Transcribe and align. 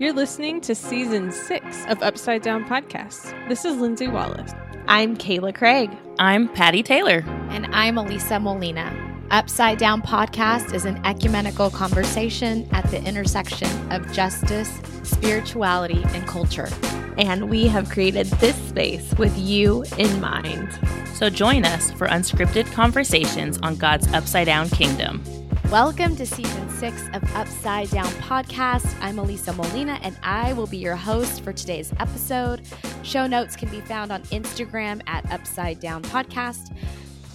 You're 0.00 0.14
listening 0.14 0.62
to 0.62 0.74
season 0.74 1.30
six 1.30 1.84
of 1.88 2.02
Upside 2.02 2.40
Down 2.40 2.64
Podcasts. 2.64 3.34
This 3.50 3.66
is 3.66 3.76
Lindsay 3.76 4.08
Wallace. 4.08 4.54
I'm 4.88 5.14
Kayla 5.14 5.54
Craig. 5.54 5.90
I'm 6.18 6.48
Patty 6.48 6.82
Taylor. 6.82 7.22
And 7.50 7.66
I'm 7.66 7.98
Elisa 7.98 8.40
Molina. 8.40 8.96
Upside 9.30 9.76
Down 9.76 10.00
Podcast 10.00 10.72
is 10.72 10.86
an 10.86 11.04
ecumenical 11.04 11.68
conversation 11.68 12.66
at 12.72 12.90
the 12.90 13.04
intersection 13.04 13.68
of 13.92 14.10
justice, 14.10 14.80
spirituality, 15.02 16.02
and 16.02 16.26
culture. 16.26 16.70
And 17.18 17.50
we 17.50 17.66
have 17.66 17.90
created 17.90 18.26
this 18.28 18.56
space 18.56 19.12
with 19.18 19.36
you 19.36 19.84
in 19.98 20.18
mind. 20.18 20.78
So 21.12 21.28
join 21.28 21.66
us 21.66 21.92
for 21.92 22.06
unscripted 22.06 22.72
conversations 22.72 23.58
on 23.58 23.76
God's 23.76 24.10
upside 24.14 24.46
down 24.46 24.70
kingdom. 24.70 25.22
Welcome 25.70 26.16
to 26.16 26.24
season 26.24 26.69
six 26.80 27.08
of 27.12 27.22
Upside 27.36 27.90
Down 27.90 28.10
Podcast. 28.22 28.96
I'm 29.02 29.18
Elisa 29.18 29.52
Molina, 29.52 29.98
and 30.00 30.16
I 30.22 30.54
will 30.54 30.66
be 30.66 30.78
your 30.78 30.96
host 30.96 31.44
for 31.44 31.52
today's 31.52 31.92
episode. 32.00 32.62
Show 33.02 33.26
notes 33.26 33.54
can 33.54 33.68
be 33.68 33.82
found 33.82 34.10
on 34.10 34.22
Instagram 34.22 35.02
at 35.06 35.30
Upside 35.30 35.78
Down 35.78 36.02
Podcast. 36.02 36.74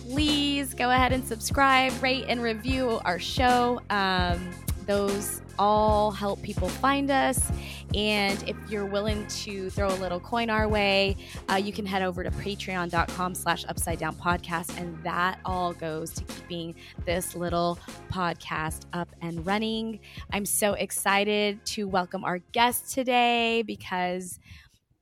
Please 0.02 0.74
go 0.74 0.90
ahead 0.90 1.14
and 1.14 1.24
subscribe, 1.24 1.94
rate, 2.02 2.26
and 2.28 2.42
review 2.42 3.00
our 3.06 3.20
show. 3.20 3.82
Um, 3.92 4.50
those 4.88 5.44
all 5.58 6.12
help 6.12 6.42
people 6.42 6.70
find 6.70 7.10
us. 7.12 7.52
And 7.94 8.42
if 8.48 8.56
you're 8.70 8.86
willing 8.86 9.26
to 9.28 9.70
throw 9.70 9.88
a 9.88 9.96
little 9.96 10.20
coin 10.20 10.50
our 10.50 10.68
way, 10.68 11.18
uh, 11.50 11.56
you 11.56 11.72
can 11.72 11.86
head 11.86 12.02
over 12.02 12.24
to 12.24 12.32
patreon.com 12.32 13.36
slash 13.36 13.66
upside 13.68 14.00
down 14.00 14.16
podcast. 14.16 14.78
And 14.80 15.02
that 15.04 15.40
all 15.46 15.74
goes 15.74 16.12
to 16.14 16.24
keeping 16.24 16.76
this 17.06 17.36
little 17.36 17.80
podcast 18.12 18.82
up 18.94 19.10
and 19.22 19.46
running. 19.46 20.00
I'm 20.32 20.46
so 20.46 20.74
excited 20.74 21.66
to 21.68 21.88
welcome 21.88 22.24
our 22.24 22.40
guest 22.52 22.94
today 22.94 23.64
because 23.64 24.40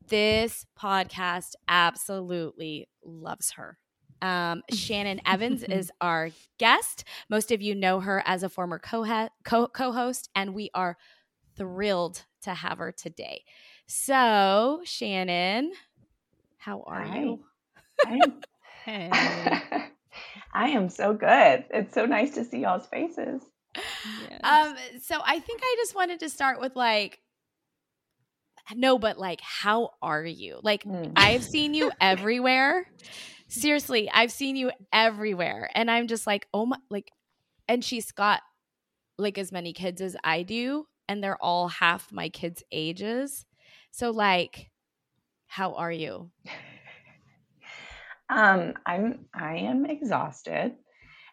this 0.08 0.66
podcast 0.80 1.54
absolutely 1.68 2.88
loves 3.04 3.52
her. 3.52 3.78
Um, 4.24 4.64
Shannon 4.72 5.22
Evans 5.26 5.64
is 5.64 5.92
our 6.02 6.32
guest. 6.58 7.04
Most 7.30 7.52
of 7.52 7.62
you 7.62 7.76
know 7.76 8.00
her 8.00 8.24
as 8.26 8.42
a 8.42 8.50
former 8.50 8.80
co 8.80 9.04
host, 9.44 10.30
and 10.34 10.56
we 10.56 10.72
are 10.74 10.98
thrilled 11.56 12.24
to 12.42 12.54
have 12.54 12.80
her 12.80 12.92
today. 12.92 13.44
So, 13.86 14.82
Shannon, 14.86 15.74
how 16.58 16.84
are 16.88 17.04
Hi. 17.04 17.20
you? 17.20 17.44
hey. 18.86 19.10
I 20.54 20.70
am 20.70 20.90
so 20.90 21.14
good. 21.14 21.66
It's 21.70 21.94
so 21.94 22.06
nice 22.06 22.32
to 22.36 22.46
see 22.46 22.60
y'all's 22.60 22.88
faces. 22.88 23.42
Yes. 23.76 24.40
Um, 24.44 24.76
so 25.02 25.20
I 25.24 25.40
think 25.40 25.62
I 25.64 25.76
just 25.80 25.96
wanted 25.96 26.20
to 26.22 26.30
start 26.30 26.62
with 26.62 26.76
like, 26.76 27.20
no, 28.76 28.98
but 28.98 29.18
like, 29.18 29.42
how 29.42 29.92
are 30.02 30.24
you? 30.24 30.60
Like, 30.62 30.84
mm. 30.84 31.12
I've 31.16 31.44
seen 31.44 31.74
you 31.74 31.92
everywhere 32.00 32.88
seriously, 33.54 34.10
I've 34.12 34.32
seen 34.32 34.56
you 34.56 34.72
everywhere. 34.92 35.70
And 35.76 35.90
I'm 35.90 36.08
just 36.08 36.28
like, 36.28 36.48
oh 36.54 36.66
my, 36.66 36.78
like, 36.90 37.12
and 37.68 37.84
she's 37.84 38.12
got 38.12 38.42
like 39.18 39.38
as 39.38 39.52
many 39.52 39.74
kids 39.74 40.02
as 40.02 40.18
I 40.24 40.44
do, 40.44 40.86
and 41.08 41.24
they're 41.24 41.42
all 41.42 41.68
half 41.68 42.12
my 42.12 42.30
kids' 42.30 42.64
ages. 42.72 43.46
So, 43.92 44.12
like, 44.12 44.72
how 45.48 45.74
are 45.74 45.92
you? 45.92 46.32
Um, 48.30 48.74
I'm 48.86 49.26
I 49.36 49.58
am 49.58 49.86
exhausted 49.86 50.74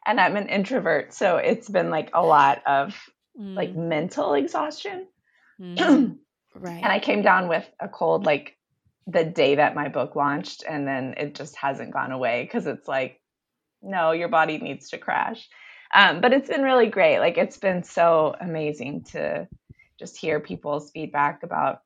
and 0.06 0.20
I'm 0.20 0.36
an 0.36 0.48
introvert, 0.48 1.14
so 1.14 1.36
it's 1.36 1.68
been 1.68 1.88
like 1.88 2.10
a 2.12 2.20
lot 2.20 2.62
of 2.66 3.00
mm. 3.40 3.54
like 3.54 3.74
mental 3.74 4.34
exhaustion. 4.34 5.06
Mm. 5.60 6.16
right. 6.54 6.82
And 6.82 6.90
I 6.90 7.00
came 7.00 7.20
down 7.20 7.46
with 7.46 7.70
a 7.80 7.86
cold 7.86 8.24
like 8.24 8.56
the 9.10 9.24
day 9.24 9.56
that 9.56 9.74
my 9.74 9.88
book 9.88 10.16
launched 10.16 10.64
and 10.68 10.86
then 10.86 11.14
it 11.16 11.34
just 11.34 11.56
hasn't 11.56 11.92
gone 11.92 12.12
away 12.12 12.42
because 12.44 12.66
it's 12.66 12.88
like 12.88 13.20
no 13.82 14.12
your 14.12 14.28
body 14.28 14.58
needs 14.58 14.90
to 14.90 14.98
crash. 14.98 15.48
Um, 15.94 16.20
but 16.20 16.32
it's 16.32 16.48
been 16.48 16.62
really 16.62 16.86
great. 16.86 17.18
Like 17.18 17.38
it's 17.38 17.56
been 17.56 17.82
so 17.82 18.34
amazing 18.40 19.04
to 19.12 19.48
just 19.98 20.16
hear 20.16 20.38
people's 20.38 20.90
feedback 20.90 21.42
about 21.42 21.80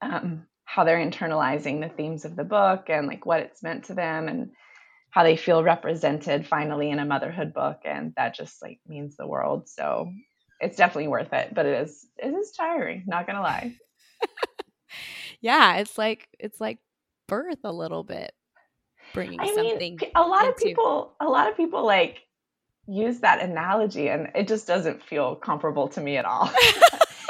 um, 0.00 0.46
how 0.64 0.84
they're 0.84 0.98
internalizing 0.98 1.80
the 1.80 1.94
themes 1.94 2.24
of 2.24 2.36
the 2.36 2.44
book 2.44 2.88
and 2.88 3.06
like 3.06 3.26
what 3.26 3.40
it's 3.40 3.62
meant 3.62 3.84
to 3.84 3.94
them 3.94 4.28
and 4.28 4.50
how 5.10 5.22
they 5.22 5.36
feel 5.36 5.62
represented 5.62 6.46
finally 6.46 6.90
in 6.90 6.98
a 6.98 7.04
motherhood 7.04 7.52
book 7.54 7.80
and 7.84 8.14
that 8.16 8.34
just 8.34 8.62
like 8.62 8.80
means 8.86 9.16
the 9.16 9.26
world. 9.26 9.68
So 9.68 10.10
it's 10.60 10.76
definitely 10.76 11.08
worth 11.08 11.32
it 11.32 11.54
but 11.54 11.66
it 11.66 11.82
is 11.86 12.06
it 12.16 12.28
is 12.28 12.52
tiring 12.52 13.04
not 13.06 13.26
gonna 13.26 13.42
lie 13.42 13.74
yeah, 15.40 15.76
it's 15.76 15.98
like 15.98 16.28
it's 16.38 16.60
like 16.60 16.78
birth 17.28 17.58
a 17.64 17.72
little 17.72 18.04
bit, 18.04 18.32
bringing 19.14 19.40
I 19.40 19.54
something. 19.54 19.98
Mean, 20.00 20.10
a 20.14 20.22
lot 20.22 20.46
into... 20.46 20.52
of 20.52 20.56
people, 20.58 21.16
a 21.20 21.26
lot 21.26 21.48
of 21.48 21.56
people 21.56 21.84
like 21.84 22.18
use 22.86 23.20
that 23.20 23.42
analogy, 23.42 24.08
and 24.08 24.28
it 24.34 24.48
just 24.48 24.66
doesn't 24.66 25.02
feel 25.02 25.36
comparable 25.36 25.88
to 25.88 26.00
me 26.00 26.16
at 26.16 26.24
all. 26.24 26.50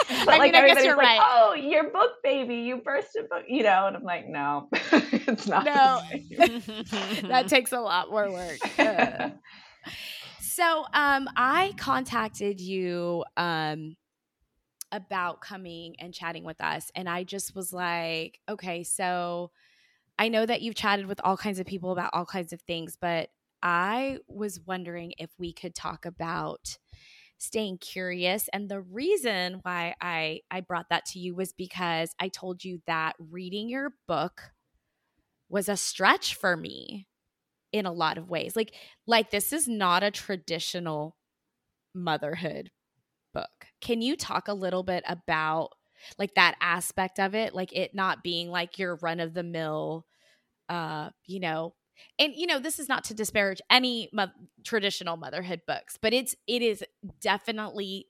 I 0.09 0.25
like 0.25 0.43
mean, 0.43 0.55
everybody's 0.55 0.87
like, 0.87 0.97
right. 0.97 1.21
"Oh, 1.21 1.55
your 1.55 1.91
book, 1.91 2.13
baby, 2.23 2.57
you 2.57 2.77
burst 2.79 3.17
a 3.17 3.23
book," 3.23 3.45
you 3.49 3.63
know, 3.63 3.87
and 3.87 3.97
I'm 3.97 4.05
like, 4.05 4.29
"No, 4.29 4.69
it's 4.73 5.47
not." 5.47 5.65
No, 5.65 6.01
that 7.29 7.47
takes 7.49 7.73
a 7.73 7.81
lot 7.81 8.11
more 8.11 8.31
work. 8.31 8.79
Uh. 8.79 9.31
so, 10.41 10.85
um, 10.93 11.29
I 11.37 11.75
contacted 11.77 12.61
you 12.61 13.25
um 13.37 13.97
about 14.93 15.41
coming 15.41 15.97
and 15.99 16.15
chatting 16.15 16.45
with 16.45 16.61
us. 16.61 16.91
And 16.95 17.09
I 17.09 17.25
just 17.25 17.55
was 17.55 17.73
like, 17.73 18.41
okay, 18.49 18.83
so 18.85 19.51
I 20.19 20.29
know 20.29 20.47
that 20.47 20.63
you've 20.63 20.75
chatted 20.75 21.07
with 21.07 21.21
all 21.25 21.37
kinds 21.37 21.59
of 21.59 21.67
people 21.67 21.93
about 21.93 22.11
all 22.13 22.27
kinds 22.27 22.53
of 22.53 22.63
things, 22.63 22.97
but 23.01 23.29
I 23.63 24.19
was 24.29 24.61
wondering 24.61 25.13
if 25.19 25.31
we 25.39 25.53
could 25.53 25.75
talk 25.75 26.07
about 26.07 26.79
staying 27.39 27.79
curious 27.79 28.49
and 28.53 28.69
the 28.69 28.81
reason 28.81 29.61
why 29.63 29.95
I 30.01 30.41
I 30.51 30.63
brought 30.63 30.89
that 30.89 31.05
to 31.07 31.19
you 31.19 31.35
was 31.35 31.53
because 31.53 32.15
I 32.19 32.29
told 32.29 32.65
you 32.65 32.81
that 32.87 33.15
reading 33.19 33.69
your 33.69 33.93
book 34.09 34.53
was 35.49 35.69
a 35.69 35.77
stretch 35.77 36.35
for 36.35 36.57
me 36.57 37.09
in 37.73 37.87
a 37.87 37.93
lot 37.93 38.19
of 38.19 38.31
ways. 38.31 38.57
Like 38.57 38.75
like 39.07 39.31
this 39.31 39.53
is 39.53 39.69
not 39.69 40.03
a 40.03 40.11
traditional 40.11 41.17
motherhood. 41.95 42.71
Can 43.81 44.03
you 44.03 44.17
talk 44.17 44.49
a 44.49 44.55
little 44.55 44.83
bit 44.83 45.05
about 45.07 45.71
like 46.19 46.35
that 46.35 46.57
aspect 46.61 47.19
of 47.19 47.35
it, 47.35 47.55
like 47.55 47.73
it 47.73 47.95
not 47.95 48.23
being 48.23 48.51
like 48.51 48.79
your 48.79 48.97
run 48.97 49.21
of 49.21 49.35
the 49.35 49.43
mill, 49.43 50.07
uh, 50.69 51.11
you 51.25 51.41
know, 51.41 51.75
and 52.19 52.35
you 52.35 52.47
know 52.47 52.59
this 52.59 52.79
is 52.79 52.89
not 52.89 53.05
to 53.05 53.15
disparage 53.15 53.61
any 53.71 54.09
mo- 54.13 54.27
traditional 54.65 55.17
motherhood 55.17 55.63
books, 55.67 55.99
but 56.01 56.13
it's 56.13 56.35
it 56.47 56.63
is 56.63 56.85
definitely 57.21 58.09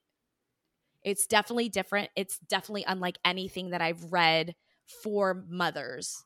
it's 1.04 1.26
definitely 1.26 1.68
different. 1.68 2.10
It's 2.16 2.38
definitely 2.38 2.84
unlike 2.86 3.18
anything 3.24 3.70
that 3.70 3.80
I've 3.80 4.12
read 4.12 4.56
for 5.02 5.44
mothers. 5.48 6.24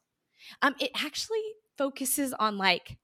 Um, 0.63 0.75
it 0.81 0.91
actually 0.95 1.43
focuses 1.77 2.33
on 2.33 2.57
like 2.57 2.97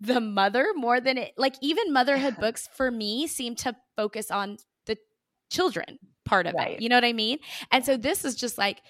the 0.00 0.20
mother 0.20 0.72
more 0.74 1.00
than 1.00 1.18
it 1.18 1.32
like 1.36 1.54
even 1.62 1.92
motherhood 1.92 2.36
books 2.38 2.68
for 2.74 2.90
me 2.90 3.26
seem 3.26 3.54
to 3.54 3.74
focus 3.96 4.30
on 4.30 4.58
children 5.50 5.98
part 6.24 6.46
of 6.46 6.54
right. 6.54 6.72
it. 6.72 6.82
You 6.82 6.88
know 6.88 6.96
what 6.96 7.04
I 7.04 7.12
mean? 7.12 7.38
And 7.70 7.84
so 7.84 7.96
this 7.96 8.24
is 8.24 8.34
just 8.34 8.58
like 8.58 8.82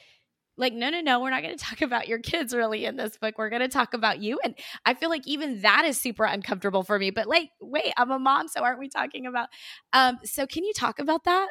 like 0.56 0.72
no 0.72 0.88
no 0.90 1.00
no 1.00 1.20
we're 1.20 1.30
not 1.30 1.42
going 1.42 1.56
to 1.56 1.62
talk 1.62 1.82
about 1.82 2.08
your 2.08 2.18
kids 2.18 2.54
really 2.54 2.84
in 2.84 2.96
this 2.96 3.16
book 3.18 3.36
we're 3.38 3.50
going 3.50 3.62
to 3.62 3.68
talk 3.68 3.94
about 3.94 4.20
you 4.20 4.38
and 4.42 4.54
i 4.84 4.94
feel 4.94 5.10
like 5.10 5.26
even 5.26 5.60
that 5.62 5.84
is 5.84 5.98
super 6.00 6.24
uncomfortable 6.24 6.82
for 6.82 6.98
me 6.98 7.10
but 7.10 7.26
like 7.26 7.50
wait 7.60 7.92
i'm 7.96 8.10
a 8.10 8.18
mom 8.18 8.48
so 8.48 8.62
aren't 8.62 8.78
we 8.78 8.88
talking 8.88 9.26
about 9.26 9.48
um 9.92 10.18
so 10.24 10.46
can 10.46 10.64
you 10.64 10.72
talk 10.74 10.98
about 10.98 11.24
that 11.24 11.48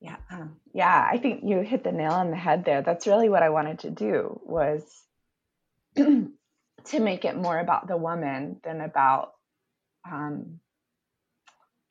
yeah 0.00 0.16
um, 0.30 0.56
yeah 0.72 1.08
i 1.10 1.18
think 1.18 1.42
you 1.44 1.60
hit 1.60 1.84
the 1.84 1.92
nail 1.92 2.12
on 2.12 2.30
the 2.30 2.36
head 2.36 2.64
there 2.64 2.82
that's 2.82 3.06
really 3.06 3.28
what 3.28 3.42
i 3.42 3.50
wanted 3.50 3.80
to 3.80 3.90
do 3.90 4.40
was 4.44 4.82
to 5.96 7.00
make 7.00 7.24
it 7.24 7.36
more 7.36 7.58
about 7.58 7.88
the 7.88 7.96
woman 7.96 8.60
than 8.62 8.80
about 8.80 9.32
um 10.10 10.60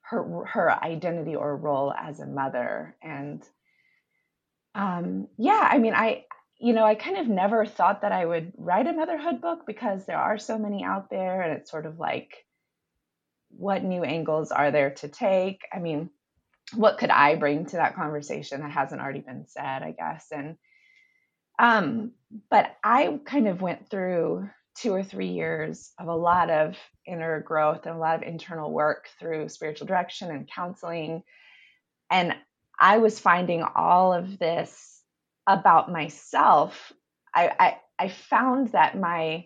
her 0.03 0.45
her 0.45 0.83
identity 0.83 1.35
or 1.35 1.55
role 1.55 1.93
as 1.93 2.19
a 2.19 2.25
mother. 2.25 2.95
And 3.01 3.43
um 4.75 5.27
yeah 5.37 5.67
i 5.71 5.77
mean 5.77 5.93
i 5.93 6.23
you 6.59 6.73
know 6.73 6.83
i 6.83 6.95
kind 6.95 7.17
of 7.17 7.27
never 7.27 7.65
thought 7.65 8.01
that 8.01 8.11
i 8.11 8.25
would 8.25 8.53
write 8.57 8.87
a 8.87 8.93
motherhood 8.93 9.41
book 9.41 9.65
because 9.67 10.05
there 10.05 10.17
are 10.17 10.37
so 10.37 10.57
many 10.57 10.83
out 10.83 11.09
there 11.09 11.41
and 11.41 11.53
it's 11.53 11.69
sort 11.69 11.85
of 11.85 11.99
like 11.99 12.45
what 13.49 13.83
new 13.83 14.03
angles 14.03 14.51
are 14.51 14.71
there 14.71 14.89
to 14.89 15.07
take? 15.07 15.61
I 15.71 15.79
mean 15.79 16.09
what 16.73 16.97
could 16.97 17.11
i 17.11 17.35
bring 17.35 17.65
to 17.67 17.75
that 17.75 17.95
conversation 17.95 18.61
that 18.61 18.71
hasn't 18.71 19.01
already 19.01 19.19
been 19.19 19.45
said 19.47 19.83
i 19.83 19.91
guess? 19.91 20.27
And 20.31 20.57
um 21.59 22.13
but 22.49 22.75
i 22.83 23.19
kind 23.25 23.47
of 23.47 23.61
went 23.61 23.89
through 23.89 24.49
two 24.75 24.93
or 24.93 25.03
three 25.03 25.29
years 25.29 25.91
of 25.99 26.07
a 26.07 26.15
lot 26.15 26.49
of 26.49 26.75
inner 27.05 27.39
growth 27.41 27.85
and 27.85 27.95
a 27.95 27.99
lot 27.99 28.15
of 28.15 28.23
internal 28.23 28.71
work 28.71 29.07
through 29.19 29.49
spiritual 29.49 29.87
direction 29.87 30.31
and 30.31 30.49
counseling. 30.49 31.23
And 32.09 32.35
I 32.79 32.97
was 32.97 33.19
finding 33.19 33.63
all 33.63 34.13
of 34.13 34.39
this 34.39 35.01
about 35.47 35.91
myself, 35.91 36.93
I, 37.33 37.51
I, 37.59 38.05
I 38.05 38.09
found 38.09 38.69
that 38.69 38.97
my 38.97 39.45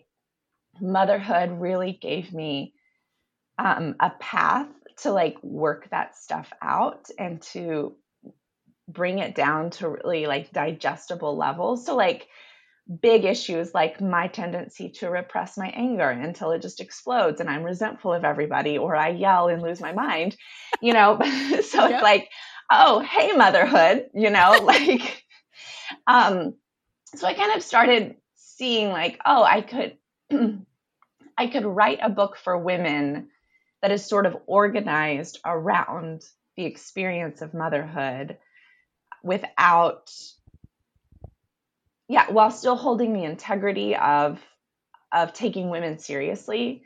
motherhood 0.80 1.60
really 1.60 1.94
gave 1.94 2.34
me 2.34 2.74
um, 3.58 3.96
a 4.00 4.12
path 4.12 4.68
to 4.98 5.12
like 5.12 5.42
work 5.44 5.90
that 5.90 6.16
stuff 6.16 6.52
out 6.62 7.10
and 7.18 7.42
to 7.42 7.96
bring 8.88 9.20
it 9.20 9.36
down 9.36 9.70
to 9.70 9.90
really 9.90 10.28
like 10.28 10.52
digestible 10.52 11.36
levels. 11.36 11.86
So 11.86 11.96
like 11.96 12.28
big 13.02 13.26
issues 13.26 13.74
like 13.74 14.00
my 14.00 14.28
tendency 14.28 14.90
to 14.90 15.10
repress 15.10 15.58
my 15.58 15.68
anger 15.70 16.10
until 16.10 16.52
it 16.52 16.62
just 16.62 16.80
explodes 16.80 17.42
and 17.42 17.50
I'm 17.50 17.64
resentful 17.64 18.14
of 18.14 18.24
everybody 18.24 18.78
or 18.78 18.96
I 18.96 19.10
yell 19.10 19.50
and 19.50 19.62
lose 19.62 19.82
my 19.82 19.92
mind, 19.92 20.36
you 20.82 20.94
know. 20.94 21.20
so 21.22 21.28
yep. 21.28 21.64
it's 21.64 22.04
like, 22.04 22.30
oh, 22.72 23.00
hey 23.00 23.34
motherhood, 23.34 24.08
you 24.14 24.30
know, 24.30 24.60
like 24.64 25.24
um 26.06 26.54
so 27.16 27.28
I 27.28 27.34
kind 27.34 27.56
of 27.56 27.64
started 27.64 28.16
seeing 28.36 28.90
like, 28.90 29.20
oh, 29.26 29.44
I 29.44 29.62
could 29.62 29.98
I 31.38 31.48
could 31.48 31.66
write 31.66 32.00
a 32.02 32.10
book 32.10 32.38
for 32.38 32.58
women 32.58 33.30
that 33.82 33.92
is 33.92 34.06
sort 34.06 34.26
of 34.26 34.38
organized 34.48 35.40
around 35.46 36.24
the 36.56 36.66
experience 36.66 37.42
of 37.42 37.54
motherhood 37.54 38.38
without 39.24 40.12
yeah 42.08 42.32
while 42.32 42.52
still 42.52 42.76
holding 42.76 43.14
the 43.14 43.24
integrity 43.24 43.96
of 43.96 44.40
of 45.12 45.34
taking 45.34 45.70
women 45.70 46.00
seriously 46.00 46.84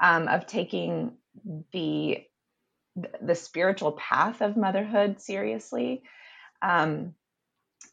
um, 0.00 0.28
of 0.28 0.46
taking 0.46 1.12
the 1.72 2.24
the 3.22 3.34
spiritual 3.34 3.92
path 3.92 4.40
of 4.40 4.56
motherhood 4.56 5.20
seriously 5.20 6.02
um, 6.62 7.14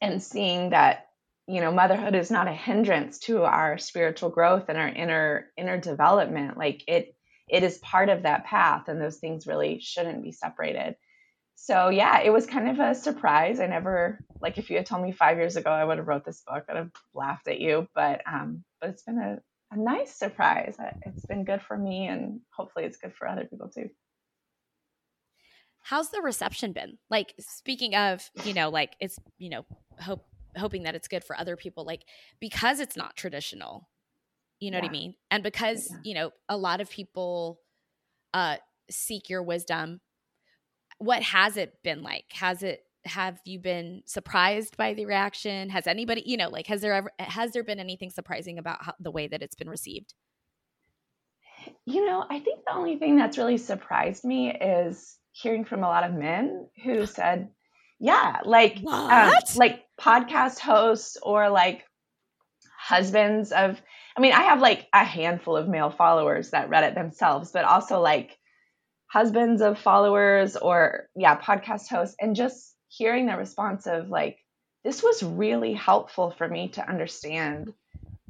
and 0.02 0.22
seeing 0.22 0.72
that 0.72 1.08
you 1.48 1.62
know 1.62 1.72
motherhood 1.72 2.16
is 2.16 2.32
not 2.32 2.48
a 2.48 2.54
hindrance 2.54 3.20
to 3.20 3.44
our 3.44 3.78
spiritual 3.78 4.30
growth 4.30 4.66
and 4.70 4.78
our 4.78 4.88
inner 4.90 5.48
inner 5.58 5.78
development. 5.80 6.58
Like 6.58 6.84
it 6.88 7.16
it 7.50 7.64
is 7.64 7.78
part 7.80 8.10
of 8.10 8.24
that 8.24 8.46
path 8.46 8.88
and 8.88 9.02
those 9.02 9.18
things 9.18 9.48
really 9.48 9.80
shouldn't 9.82 10.24
be 10.24 10.32
separated 10.32 10.96
so 11.64 11.90
yeah 11.90 12.22
it 12.22 12.32
was 12.32 12.48
kind 12.48 12.68
of 12.70 12.80
a 12.80 12.96
surprise. 12.96 13.60
I 13.60 13.68
never 13.68 14.20
like 14.42 14.58
if 14.58 14.70
you 14.70 14.78
had 14.78 14.88
told 14.88 15.04
me 15.04 15.12
five 15.12 15.38
years 15.38 15.56
ago 15.56 15.70
i 15.70 15.86
would 15.86 16.00
have 16.00 16.08
wrote 16.08 16.26
this 16.26 16.42
book 16.48 16.64
i'd 16.68 16.76
have 16.76 16.92
laughed 17.14 17.48
at 17.48 17.60
you 17.60 17.88
but 17.94 18.22
um 18.26 18.64
but 18.80 18.90
it's 18.90 19.04
been 19.04 19.20
a, 19.20 19.40
a 19.72 19.78
nice 19.78 20.14
surprise. 20.14 20.76
It's 21.06 21.26
been 21.26 21.46
good 21.46 21.62
for 21.62 21.78
me 21.78 22.08
and 22.08 22.42
hopefully 22.54 22.86
it's 22.86 22.98
good 22.98 23.14
for 23.14 23.28
other 23.28 23.46
people 23.46 23.70
too. 23.70 23.90
How's 25.84 26.10
the 26.10 26.22
reception 26.22 26.74
been? 26.74 26.98
Like 27.10 27.34
speaking 27.40 27.96
of 27.96 28.30
you 28.44 28.54
know 28.54 28.70
like 28.70 28.96
it's 29.00 29.18
you 29.38 29.50
know 29.50 29.66
hope 30.00 30.26
hoping 30.58 30.84
that 30.84 30.96
it's 30.96 31.08
good 31.08 31.24
for 31.24 31.40
other 31.40 31.56
people 31.56 31.86
like 31.86 32.02
because 32.42 32.82
it's 32.82 32.98
not 32.98 33.16
traditional 33.16 33.88
you 34.60 34.70
know 34.70 34.80
yeah. 34.80 34.84
what 34.84 34.90
i 34.90 34.92
mean? 34.92 35.16
And 35.30 35.44
because 35.44 35.90
yeah. 35.90 35.98
you 36.04 36.14
know 36.16 36.32
a 36.50 36.58
lot 36.58 36.82
of 36.82 36.90
people 36.90 37.62
uh 38.34 38.58
seek 38.90 39.30
your 39.30 39.44
wisdom 39.44 40.02
what 41.02 41.24
has 41.24 41.58
it 41.58 41.82
been 41.84 42.04
like? 42.04 42.26
Has 42.34 42.62
it 42.62 42.86
have 43.06 43.40
you 43.46 43.58
been 43.58 44.04
surprised 44.06 44.78
by 44.78 44.94
the 44.94 45.08
reaction? 45.08 45.70
Has 45.70 45.88
anybody 45.88 46.24
you 46.26 46.38
know 46.38 46.50
like 46.50 46.68
has 46.68 46.82
there 46.82 46.94
ever 46.94 47.12
has 47.20 47.52
there 47.52 47.64
been 47.64 47.80
anything 47.80 48.12
surprising 48.12 48.60
about 48.60 48.86
how, 48.86 48.94
the 49.00 49.12
way 49.12 49.28
that 49.28 49.42
it's 49.42 49.56
been 49.56 49.70
received? 49.70 50.14
You 51.86 52.06
know 52.06 52.26
i 52.30 52.40
think 52.40 52.62
the 52.66 52.74
only 52.74 52.98
thing 52.98 53.16
that's 53.16 53.38
really 53.38 53.58
surprised 53.58 54.24
me 54.24 54.52
is 54.52 55.18
hearing 55.32 55.66
from 55.66 55.84
a 55.84 55.88
lot 55.88 56.04
of 56.04 56.14
men 56.14 56.68
who 56.84 57.06
said 57.06 57.50
yeah 58.00 58.40
like 58.46 58.78
um, 58.88 59.34
like 59.56 59.84
podcast 60.00 60.60
hosts 60.60 61.18
or 61.22 61.50
like 61.50 61.86
husbands 62.78 63.52
of 63.52 63.80
i 64.18 64.22
mean 64.22 64.34
i 64.34 64.42
have 64.42 64.60
like 64.60 64.88
a 64.94 65.04
handful 65.04 65.56
of 65.56 65.70
male 65.70 65.92
followers 65.92 66.50
that 66.50 66.70
read 66.70 66.84
it 66.84 66.96
themselves 66.96 67.52
but 67.52 67.64
also 67.64 68.00
like 68.02 68.38
husbands 69.12 69.62
of 69.62 69.78
followers 69.78 70.56
or 70.56 71.10
yeah 71.16 71.40
podcast 71.40 71.88
hosts 71.90 72.16
and 72.20 72.36
just 72.36 72.76
hearing 72.88 73.26
the 73.26 73.36
response 73.36 73.86
of 73.86 74.10
like 74.10 74.38
this 74.84 75.04
was 75.04 75.22
really 75.22 75.74
helpful 75.74 76.32
for 76.32 76.48
me 76.48 76.70
to 76.70 76.88
understand 76.88 77.74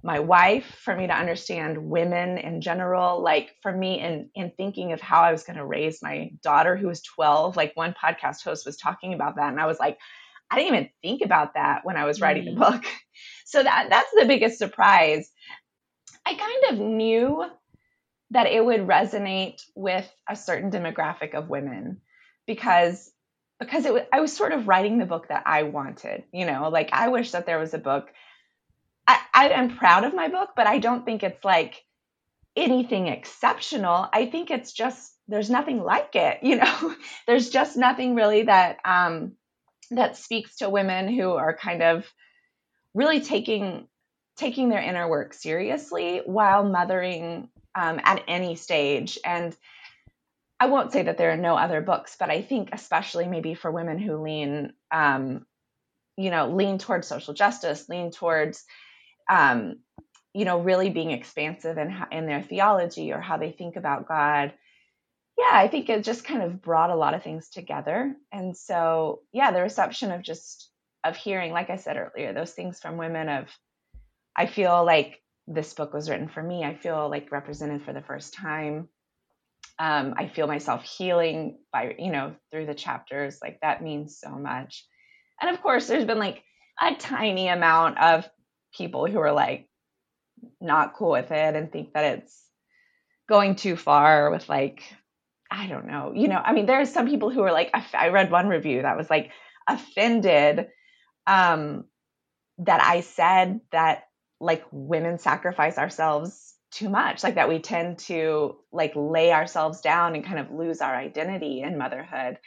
my 0.04 0.20
wife 0.20 0.66
for 0.84 0.96
me 0.96 1.06
to 1.06 1.14
understand 1.14 1.78
women 1.78 2.40
in 2.40 2.62
general 2.62 3.22
like 3.22 3.52
for 3.62 3.72
me 3.72 4.00
in 4.00 4.30
in 4.34 4.52
thinking 4.58 4.92
of 4.92 5.00
how 5.00 5.22
i 5.22 5.32
was 5.32 5.44
going 5.44 5.58
to 5.58 5.66
raise 5.66 6.02
my 6.02 6.32
daughter 6.42 6.76
who 6.76 6.88
was 6.88 7.04
12 7.04 7.56
like 7.56 7.76
one 7.76 7.94
podcast 8.04 8.44
host 8.44 8.66
was 8.66 8.78
talking 8.78 9.14
about 9.14 9.36
that 9.36 9.52
and 9.52 9.60
i 9.60 9.68
was 9.68 9.80
like 9.80 10.00
i 10.50 10.56
didn't 10.56 10.74
even 10.74 10.90
think 11.04 11.22
about 11.22 11.54
that 11.54 11.82
when 11.84 11.96
i 11.96 12.06
was 12.06 12.20
writing 12.20 12.46
mm-hmm. 12.46 12.60
the 12.60 12.72
book. 12.72 12.86
So 13.46 13.62
that 13.62 13.88
that's 13.90 14.12
the 14.18 14.26
biggest 14.26 14.58
surprise. 14.58 15.30
I 16.26 16.36
kind 16.36 16.64
of 16.80 16.88
knew 16.88 17.46
that 18.32 18.48
it 18.48 18.64
would 18.64 18.88
resonate 18.88 19.62
with 19.76 20.10
a 20.28 20.36
certain 20.36 20.72
demographic 20.72 21.36
of 21.36 21.50
women 21.50 22.02
because 22.48 23.12
because 23.60 23.86
it 23.86 23.94
was, 23.94 24.02
I 24.12 24.22
was 24.22 24.36
sort 24.36 24.54
of 24.54 24.68
writing 24.68 24.98
the 24.98 25.06
book 25.06 25.28
that 25.28 25.44
I 25.46 25.64
wanted, 25.64 26.24
you 26.34 26.48
know, 26.48 26.70
like 26.70 26.90
I 26.94 27.10
wish 27.10 27.32
that 27.32 27.46
there 27.46 27.60
was 27.60 27.76
a 27.76 27.78
book. 27.78 28.12
I, 29.08 29.20
I 29.36 29.50
am 29.50 29.78
proud 29.78 30.04
of 30.04 30.16
my 30.16 30.30
book, 30.30 30.50
but 30.56 30.66
I 30.66 30.80
don't 30.80 31.06
think 31.06 31.22
it's 31.22 31.46
like 31.46 31.84
anything 32.56 33.08
exceptional. 33.08 34.08
I 34.12 34.26
think 34.26 34.50
it's 34.50 34.74
just 34.74 35.14
there's 35.28 35.52
nothing 35.52 35.84
like 35.84 36.16
it, 36.16 36.40
you 36.42 36.56
know. 36.56 36.96
there's 37.28 37.50
just 37.50 37.78
nothing 37.78 38.16
really 38.16 38.44
that 38.44 38.78
um 38.84 39.34
that 39.92 40.18
speaks 40.18 40.58
to 40.58 40.70
women 40.70 41.08
who 41.08 41.32
are 41.32 41.56
kind 41.56 41.84
of 41.84 42.06
really 42.94 43.22
taking 43.22 43.88
taking 44.38 44.70
their 44.70 44.82
inner 44.82 45.08
work 45.08 45.34
seriously 45.34 46.22
while 46.26 46.64
mothering 46.64 47.50
um, 47.76 48.00
at 48.04 48.24
any 48.28 48.56
stage. 48.56 49.18
And 49.26 49.56
I 50.60 50.68
won't 50.68 50.92
say 50.92 51.04
that 51.04 51.18
there 51.18 51.32
are 51.32 51.38
no 51.38 51.56
other 51.58 51.82
books, 51.82 52.16
but 52.20 52.30
I 52.30 52.42
think 52.42 52.70
especially 52.72 53.28
maybe 53.28 53.56
for 53.56 53.72
women 53.72 53.98
who 53.98 54.22
lean, 54.22 54.74
um, 54.92 55.46
you 56.18 56.30
know, 56.30 56.50
lean 56.50 56.78
towards 56.78 57.08
social 57.08 57.34
justice, 57.34 57.90
lean 57.90 58.12
towards, 58.12 58.64
um, 59.30 59.80
you 60.34 60.46
know, 60.46 60.60
really 60.60 60.90
being 60.90 61.12
expansive 61.12 61.78
in 61.78 61.96
in 62.12 62.26
their 62.28 62.44
theology 62.44 63.12
or 63.12 63.20
how 63.20 63.38
they 63.38 63.52
think 63.52 63.76
about 63.76 64.08
God. 64.08 64.54
Yeah, 65.38 65.50
I 65.52 65.68
think 65.68 65.90
it 65.90 66.04
just 66.04 66.24
kind 66.24 66.44
of 66.44 66.62
brought 66.62 66.92
a 66.92 66.96
lot 66.96 67.16
of 67.16 67.24
things 67.24 67.50
together. 67.50 68.16
And 68.32 68.56
so, 68.56 69.22
yeah, 69.34 69.52
the 69.52 69.62
reception 69.64 70.12
of 70.12 70.22
just 70.22 70.70
of 71.04 71.18
hearing, 71.18 71.52
like 71.52 71.72
I 71.72 71.78
said 71.78 71.98
earlier, 71.98 72.34
those 72.34 72.52
things 72.52 72.80
from 72.80 72.98
women 72.98 73.28
of, 73.30 73.48
I 74.36 74.46
feel 74.46 74.86
like 74.86 75.22
this 75.54 75.74
book 75.74 75.94
was 75.94 76.10
written 76.10 76.28
for 76.28 76.42
me. 76.42 76.64
I 76.64 76.76
feel 76.76 77.10
like 77.10 77.32
represented 77.32 77.84
for 77.84 77.94
the 77.94 78.02
first 78.02 78.34
time. 78.34 78.88
Um, 79.80 80.14
I 80.18 80.28
feel 80.28 80.48
myself 80.48 80.84
healing 80.84 81.58
by, 81.72 81.96
you 81.98 82.12
know, 82.12 82.36
through 82.52 82.68
the 82.68 82.76
chapters. 82.76 83.40
Like 83.42 83.60
that 83.62 83.84
means 83.84 84.20
so 84.20 84.30
much. 84.32 84.86
And 85.42 85.50
of 85.50 85.62
course, 85.62 85.88
there's 85.88 86.06
been 86.06 86.20
like 86.20 86.44
a 86.80 86.96
tiny 86.96 87.48
amount 87.48 88.00
of 88.00 88.30
people 88.74 89.08
who 89.08 89.20
are 89.20 89.32
like 89.32 89.68
not 90.60 90.96
cool 90.96 91.12
with 91.12 91.32
it 91.32 91.56
and 91.56 91.72
think 91.72 91.94
that 91.94 92.18
it's 92.18 92.44
going 93.28 93.56
too 93.56 93.76
far 93.76 94.32
with 94.32 94.48
like, 94.50 94.84
I 95.50 95.68
don't 95.68 95.88
know, 95.88 96.14
you 96.16 96.28
know, 96.28 96.42
I 96.44 96.54
mean, 96.54 96.66
there 96.66 96.80
are 96.80 96.86
some 96.86 97.08
people 97.08 97.30
who 97.30 97.42
are 97.42 97.52
like, 97.52 97.72
I 97.94 98.10
read 98.10 98.32
one 98.32 98.48
review 98.48 98.82
that 98.82 98.98
was 98.98 99.10
like 99.10 99.32
offended 99.68 100.68
um, 101.28 101.86
that 102.60 102.82
I 102.82 103.02
said 103.02 103.62
that 103.72 104.04
like 104.42 104.66
women 104.72 105.20
sacrifice 105.20 105.78
ourselves 105.78 106.56
too 106.72 106.90
much 106.90 107.24
like 107.24 107.36
that 107.36 107.50
we 107.50 107.60
tend 107.60 108.00
to 108.00 108.56
like 108.72 108.94
lay 108.96 109.32
ourselves 109.32 109.82
down 109.82 110.16
and 110.16 110.26
kind 110.26 110.40
of 110.40 110.52
lose 110.52 110.82
our 110.82 110.96
identity 110.96 111.62
in 111.62 111.78
motherhood. 111.78 112.38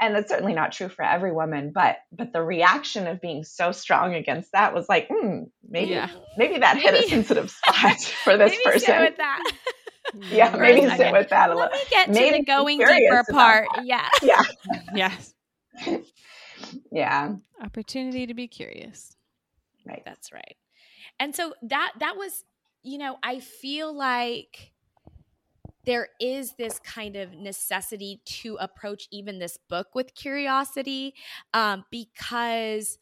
And 0.00 0.14
that's 0.14 0.28
certainly 0.28 0.54
not 0.54 0.72
true 0.72 0.88
for 0.88 1.04
every 1.04 1.32
woman 1.32 1.72
but 1.74 1.96
but 2.12 2.32
the 2.32 2.42
reaction 2.42 3.06
of 3.06 3.20
being 3.20 3.42
so 3.44 3.72
strong 3.72 4.14
against 4.14 4.52
that 4.52 4.74
was 4.74 4.88
like 4.88 5.08
mm, 5.08 5.44
maybe 5.66 5.92
yeah. 5.92 6.10
maybe 6.36 6.58
that 6.58 6.76
maybe, 6.76 6.88
hit 6.88 7.04
a 7.04 7.08
sensitive 7.08 7.50
spot 7.50 8.00
for 8.24 8.36
this 8.36 8.56
person 8.64 8.80
sit 8.80 9.00
with 9.00 9.16
that. 9.16 9.52
Yeah 10.30 10.54
maybe 10.54 10.86
sit 10.96 11.12
with 11.12 11.30
that 11.30 11.50
a 11.50 11.54
little 11.54 11.70
let 11.70 11.72
me 11.72 11.84
get 11.90 12.10
maybe 12.10 12.38
to 12.38 12.42
the 12.42 12.44
going 12.44 12.78
deeper 12.78 13.24
part. 13.30 13.68
yeah. 13.82 14.06
Yeah. 14.22 14.42
Yes. 14.94 15.34
Yeah. 16.92 17.34
Opportunity 17.62 18.26
to 18.26 18.34
be 18.34 18.46
curious. 18.46 19.16
Right. 19.86 20.02
That's 20.04 20.32
right 20.32 20.56
and 21.18 21.34
so 21.34 21.54
that 21.62 21.92
that 22.00 22.16
was, 22.16 22.44
you 22.82 22.98
know, 22.98 23.18
I 23.22 23.40
feel 23.40 23.92
like 23.94 24.72
there 25.84 26.08
is 26.20 26.54
this 26.54 26.78
kind 26.78 27.16
of 27.16 27.32
necessity 27.32 28.20
to 28.24 28.56
approach 28.56 29.06
even 29.10 29.38
this 29.38 29.58
book 29.68 29.94
with 29.94 30.14
curiosity 30.14 31.14
um, 31.52 31.84
because 31.90 32.98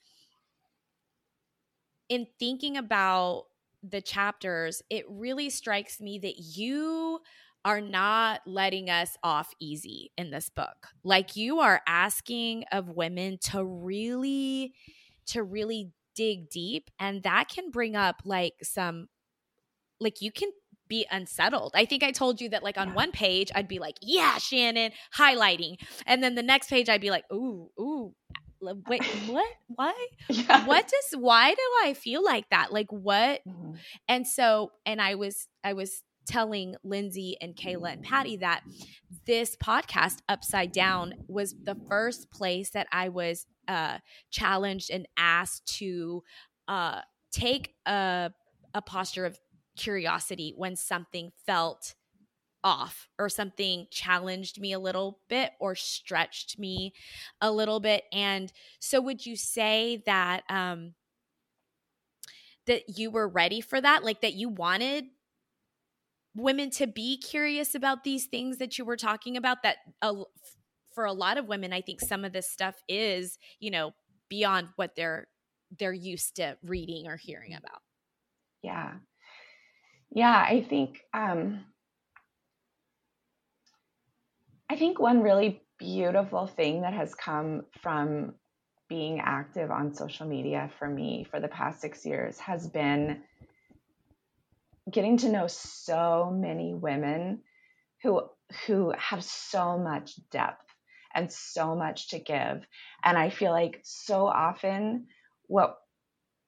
in 2.08 2.26
thinking 2.38 2.76
about 2.76 3.46
the 3.82 4.00
chapters, 4.00 4.82
it 4.90 5.04
really 5.08 5.50
strikes 5.50 6.00
me 6.00 6.18
that 6.18 6.38
you 6.38 7.20
are 7.64 7.80
not 7.80 8.40
letting 8.46 8.90
us 8.90 9.16
off 9.22 9.54
easy 9.60 10.10
in 10.18 10.30
this 10.30 10.50
book. 10.50 10.88
Like 11.04 11.36
you 11.36 11.60
are 11.60 11.80
asking 11.86 12.64
of 12.72 12.90
women 12.90 13.38
to 13.50 13.64
really 13.64 14.74
to 15.26 15.44
really 15.44 15.92
dig 16.14 16.50
deep 16.50 16.90
and 16.98 17.22
that 17.22 17.48
can 17.48 17.70
bring 17.70 17.96
up 17.96 18.22
like 18.24 18.54
some 18.62 19.08
like 20.00 20.20
you 20.20 20.32
can 20.32 20.50
be 20.88 21.06
unsettled. 21.10 21.72
I 21.74 21.86
think 21.86 22.02
I 22.02 22.10
told 22.10 22.40
you 22.40 22.50
that 22.50 22.62
like 22.62 22.76
on 22.76 22.88
yeah. 22.88 22.94
one 22.94 23.12
page 23.12 23.50
I'd 23.54 23.68
be 23.68 23.78
like, 23.78 23.96
"Yeah, 24.02 24.36
Shannon, 24.38 24.92
highlighting." 25.16 25.76
And 26.06 26.22
then 26.22 26.34
the 26.34 26.42
next 26.42 26.68
page 26.68 26.88
I'd 26.88 27.00
be 27.00 27.10
like, 27.10 27.24
"Ooh, 27.32 27.70
ooh, 27.80 28.14
wait, 28.60 29.02
what? 29.26 29.48
Why? 29.68 29.94
Yeah. 30.28 30.66
What 30.66 30.88
does 30.88 31.18
why 31.18 31.54
do 31.54 31.62
I 31.84 31.94
feel 31.94 32.22
like 32.22 32.50
that? 32.50 32.72
Like 32.72 32.90
what?" 32.90 33.40
Mm-hmm. 33.48 33.72
And 34.08 34.26
so 34.26 34.72
and 34.84 35.00
I 35.00 35.14
was 35.14 35.48
I 35.64 35.72
was 35.72 36.02
telling 36.26 36.76
Lindsay 36.84 37.36
and 37.40 37.56
Kayla 37.56 37.94
and 37.94 38.02
Patty 38.02 38.36
that 38.38 38.62
this 39.26 39.56
podcast, 39.56 40.18
Upside 40.28 40.72
Down, 40.72 41.14
was 41.26 41.54
the 41.64 41.76
first 41.88 42.30
place 42.30 42.70
that 42.70 42.86
I 42.92 43.08
was 43.08 43.46
uh, 43.68 43.98
challenged 44.30 44.90
and 44.90 45.06
asked 45.16 45.66
to 45.78 46.22
uh, 46.68 47.00
take 47.32 47.74
a, 47.86 48.30
a 48.74 48.82
posture 48.82 49.26
of 49.26 49.38
curiosity 49.76 50.52
when 50.56 50.76
something 50.76 51.32
felt 51.46 51.94
off 52.64 53.08
or 53.18 53.28
something 53.28 53.86
challenged 53.90 54.60
me 54.60 54.72
a 54.72 54.78
little 54.78 55.18
bit 55.28 55.52
or 55.60 55.74
stretched 55.74 56.58
me 56.58 56.92
a 57.40 57.50
little 57.50 57.80
bit. 57.80 58.04
And 58.12 58.52
so 58.78 59.00
would 59.00 59.26
you 59.26 59.36
say 59.36 60.02
that 60.06 60.42
um 60.48 60.94
that 62.66 62.96
you 62.96 63.10
were 63.10 63.28
ready 63.28 63.60
for 63.60 63.80
that? 63.80 64.04
Like 64.04 64.20
that 64.20 64.34
you 64.34 64.48
wanted 64.48 65.06
women 66.34 66.70
to 66.70 66.86
be 66.86 67.18
curious 67.18 67.74
about 67.74 68.04
these 68.04 68.26
things 68.26 68.58
that 68.58 68.78
you 68.78 68.84
were 68.84 68.96
talking 68.96 69.36
about 69.36 69.62
that 69.62 69.78
uh, 70.00 70.14
for 70.94 71.04
a 71.04 71.12
lot 71.12 71.38
of 71.38 71.46
women 71.46 71.72
i 71.72 71.80
think 71.80 72.00
some 72.00 72.24
of 72.24 72.32
this 72.32 72.50
stuff 72.50 72.76
is 72.88 73.38
you 73.60 73.70
know 73.70 73.92
beyond 74.28 74.68
what 74.76 74.94
they're 74.96 75.28
they're 75.78 75.92
used 75.92 76.36
to 76.36 76.56
reading 76.62 77.06
or 77.06 77.16
hearing 77.16 77.54
about. 77.54 77.80
Yeah. 78.62 78.92
Yeah 80.14 80.46
i 80.48 80.62
think 80.68 81.00
um 81.14 81.64
i 84.70 84.76
think 84.76 84.98
one 84.98 85.22
really 85.22 85.62
beautiful 85.78 86.46
thing 86.46 86.82
that 86.82 86.92
has 86.92 87.14
come 87.14 87.62
from 87.80 88.34
being 88.88 89.20
active 89.20 89.70
on 89.70 89.94
social 89.94 90.26
media 90.26 90.70
for 90.78 90.88
me 90.88 91.26
for 91.30 91.40
the 91.40 91.48
past 91.48 91.80
six 91.80 92.04
years 92.06 92.38
has 92.38 92.68
been 92.68 93.22
getting 94.90 95.16
to 95.16 95.30
know 95.30 95.46
so 95.46 96.30
many 96.34 96.74
women 96.74 97.40
who 98.02 98.22
who 98.66 98.92
have 98.98 99.24
so 99.24 99.78
much 99.78 100.12
depth 100.30 100.71
and 101.14 101.32
so 101.32 101.74
much 101.74 102.08
to 102.10 102.18
give. 102.18 102.66
And 103.04 103.18
i 103.18 103.30
feel 103.30 103.52
like 103.52 103.80
so 103.84 104.26
often 104.26 105.06
what 105.46 105.78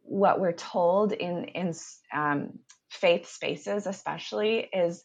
what 0.03 0.41
we're 0.41 0.53
told 0.53 1.13
in 1.13 1.45
in 1.45 1.75
um, 2.15 2.59
faith 2.91 3.29
spaces 3.29 3.87
especially 3.87 4.59
is 4.59 5.03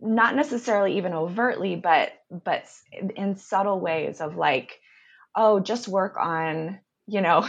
not 0.00 0.34
necessarily 0.36 0.98
even 0.98 1.14
overtly 1.14 1.76
but 1.76 2.12
but 2.44 2.64
in 3.16 3.36
subtle 3.36 3.80
ways 3.80 4.20
of 4.20 4.36
like 4.36 4.78
oh 5.34 5.60
just 5.60 5.88
work 5.88 6.16
on 6.18 6.78
you 7.06 7.20
know 7.20 7.48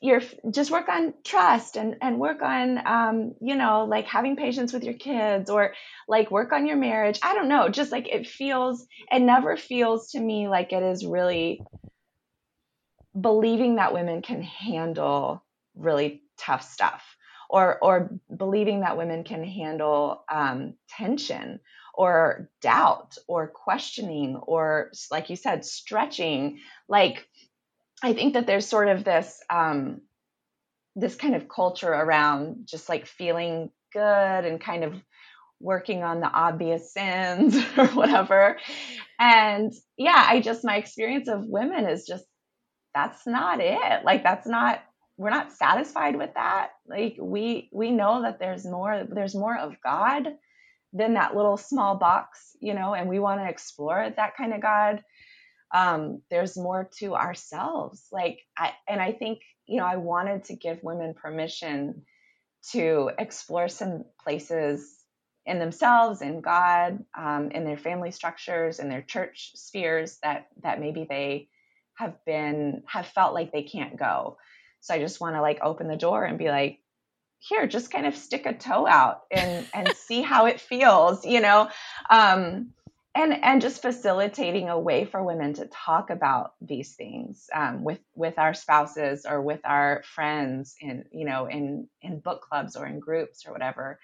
you're 0.00 0.22
just 0.50 0.70
work 0.70 0.88
on 0.88 1.14
trust 1.24 1.76
and 1.76 1.96
and 2.02 2.18
work 2.18 2.42
on 2.42 2.86
um 2.86 3.34
you 3.40 3.54
know 3.54 3.84
like 3.84 4.06
having 4.06 4.36
patience 4.36 4.72
with 4.72 4.84
your 4.84 4.94
kids 4.94 5.50
or 5.50 5.74
like 6.08 6.30
work 6.30 6.52
on 6.52 6.66
your 6.66 6.76
marriage. 6.76 7.18
I 7.22 7.34
don't 7.34 7.48
know. 7.48 7.68
Just 7.68 7.92
like 7.92 8.08
it 8.08 8.26
feels 8.26 8.86
it 9.10 9.20
never 9.20 9.56
feels 9.56 10.10
to 10.12 10.20
me 10.20 10.48
like 10.48 10.72
it 10.72 10.82
is 10.82 11.04
really 11.04 11.62
believing 13.18 13.76
that 13.76 13.94
women 13.94 14.22
can 14.22 14.42
handle 14.42 15.42
really 15.74 16.22
tough 16.38 16.62
stuff 16.62 17.16
or 17.48 17.78
or 17.82 18.10
believing 18.34 18.80
that 18.80 18.96
women 18.96 19.24
can 19.24 19.44
handle 19.44 20.24
um, 20.30 20.74
tension 20.88 21.60
or 21.94 22.50
doubt 22.60 23.16
or 23.26 23.46
questioning 23.48 24.36
or 24.36 24.90
like 25.10 25.30
you 25.30 25.36
said 25.36 25.64
stretching. 25.64 26.58
Like 26.88 27.26
I 28.02 28.12
think 28.12 28.34
that 28.34 28.46
there's 28.46 28.66
sort 28.66 28.88
of 28.88 29.04
this 29.04 29.42
um, 29.50 30.02
this 30.94 31.14
kind 31.14 31.34
of 31.34 31.48
culture 31.48 31.92
around 31.92 32.66
just 32.66 32.88
like 32.88 33.06
feeling 33.06 33.70
good 33.92 34.44
and 34.44 34.60
kind 34.60 34.84
of 34.84 34.94
working 35.60 36.02
on 36.02 36.20
the 36.20 36.28
obvious 36.28 36.92
sins 36.92 37.56
or 37.76 37.86
whatever. 37.88 38.58
And 39.18 39.72
yeah, 39.96 40.26
I 40.28 40.40
just 40.40 40.64
my 40.64 40.76
experience 40.76 41.28
of 41.28 41.46
women 41.46 41.86
is 41.86 42.06
just 42.06 42.24
that's 42.94 43.26
not 43.26 43.60
it. 43.60 44.04
Like 44.04 44.22
that's 44.22 44.46
not 44.46 44.82
we're 45.18 45.30
not 45.30 45.52
satisfied 45.52 46.16
with 46.16 46.34
that. 46.34 46.70
Like 46.86 47.16
we 47.20 47.70
we 47.72 47.90
know 47.90 48.22
that 48.22 48.38
there's 48.38 48.66
more 48.66 49.06
there's 49.08 49.34
more 49.34 49.56
of 49.56 49.80
God 49.82 50.28
than 50.92 51.14
that 51.14 51.34
little 51.34 51.56
small 51.56 51.96
box, 51.96 52.56
you 52.60 52.74
know, 52.74 52.94
and 52.94 53.08
we 53.08 53.18
want 53.18 53.40
to 53.40 53.48
explore 53.48 54.10
that 54.16 54.36
kind 54.36 54.54
of 54.54 54.62
God 54.62 55.02
um, 55.76 56.22
there's 56.30 56.56
more 56.56 56.88
to 56.98 57.14
ourselves. 57.14 58.06
Like, 58.10 58.38
I, 58.56 58.72
and 58.88 58.98
I 58.98 59.12
think, 59.12 59.40
you 59.66 59.76
know, 59.76 59.84
I 59.84 59.96
wanted 59.96 60.44
to 60.44 60.56
give 60.56 60.82
women 60.82 61.12
permission 61.12 62.02
to 62.72 63.10
explore 63.18 63.68
some 63.68 64.04
places 64.24 64.90
in 65.44 65.58
themselves, 65.58 66.22
in 66.22 66.40
God, 66.40 67.04
um, 67.16 67.50
in 67.50 67.64
their 67.64 67.76
family 67.76 68.10
structures, 68.10 68.78
in 68.78 68.88
their 68.88 69.02
church 69.02 69.52
spheres 69.54 70.18
that 70.22 70.46
that 70.62 70.80
maybe 70.80 71.06
they 71.08 71.48
have 71.98 72.14
been 72.24 72.82
have 72.88 73.06
felt 73.06 73.34
like 73.34 73.52
they 73.52 73.62
can't 73.62 73.98
go. 73.98 74.38
So 74.80 74.94
I 74.94 74.98
just 74.98 75.20
want 75.20 75.36
to 75.36 75.42
like 75.42 75.58
open 75.62 75.88
the 75.88 75.96
door 75.96 76.24
and 76.24 76.38
be 76.38 76.48
like, 76.48 76.78
here, 77.38 77.66
just 77.66 77.92
kind 77.92 78.06
of 78.06 78.16
stick 78.16 78.46
a 78.46 78.54
toe 78.54 78.86
out 78.86 79.20
and 79.30 79.66
and 79.74 79.92
see 79.92 80.22
how 80.22 80.46
it 80.46 80.58
feels, 80.58 81.26
you 81.26 81.42
know. 81.42 81.68
Um, 82.08 82.70
and 83.16 83.32
and 83.42 83.62
just 83.62 83.82
facilitating 83.82 84.68
a 84.68 84.78
way 84.78 85.04
for 85.04 85.22
women 85.22 85.54
to 85.54 85.66
talk 85.66 86.10
about 86.10 86.52
these 86.60 86.94
things 86.94 87.48
um, 87.54 87.82
with 87.82 88.00
with 88.14 88.38
our 88.38 88.54
spouses 88.54 89.26
or 89.28 89.40
with 89.40 89.60
our 89.64 90.02
friends 90.14 90.76
in 90.80 91.04
you 91.10 91.24
know 91.24 91.46
in 91.46 91.88
in 92.02 92.20
book 92.20 92.42
clubs 92.42 92.76
or 92.76 92.86
in 92.86 93.00
groups 93.00 93.44
or 93.46 93.52
whatever. 93.52 93.98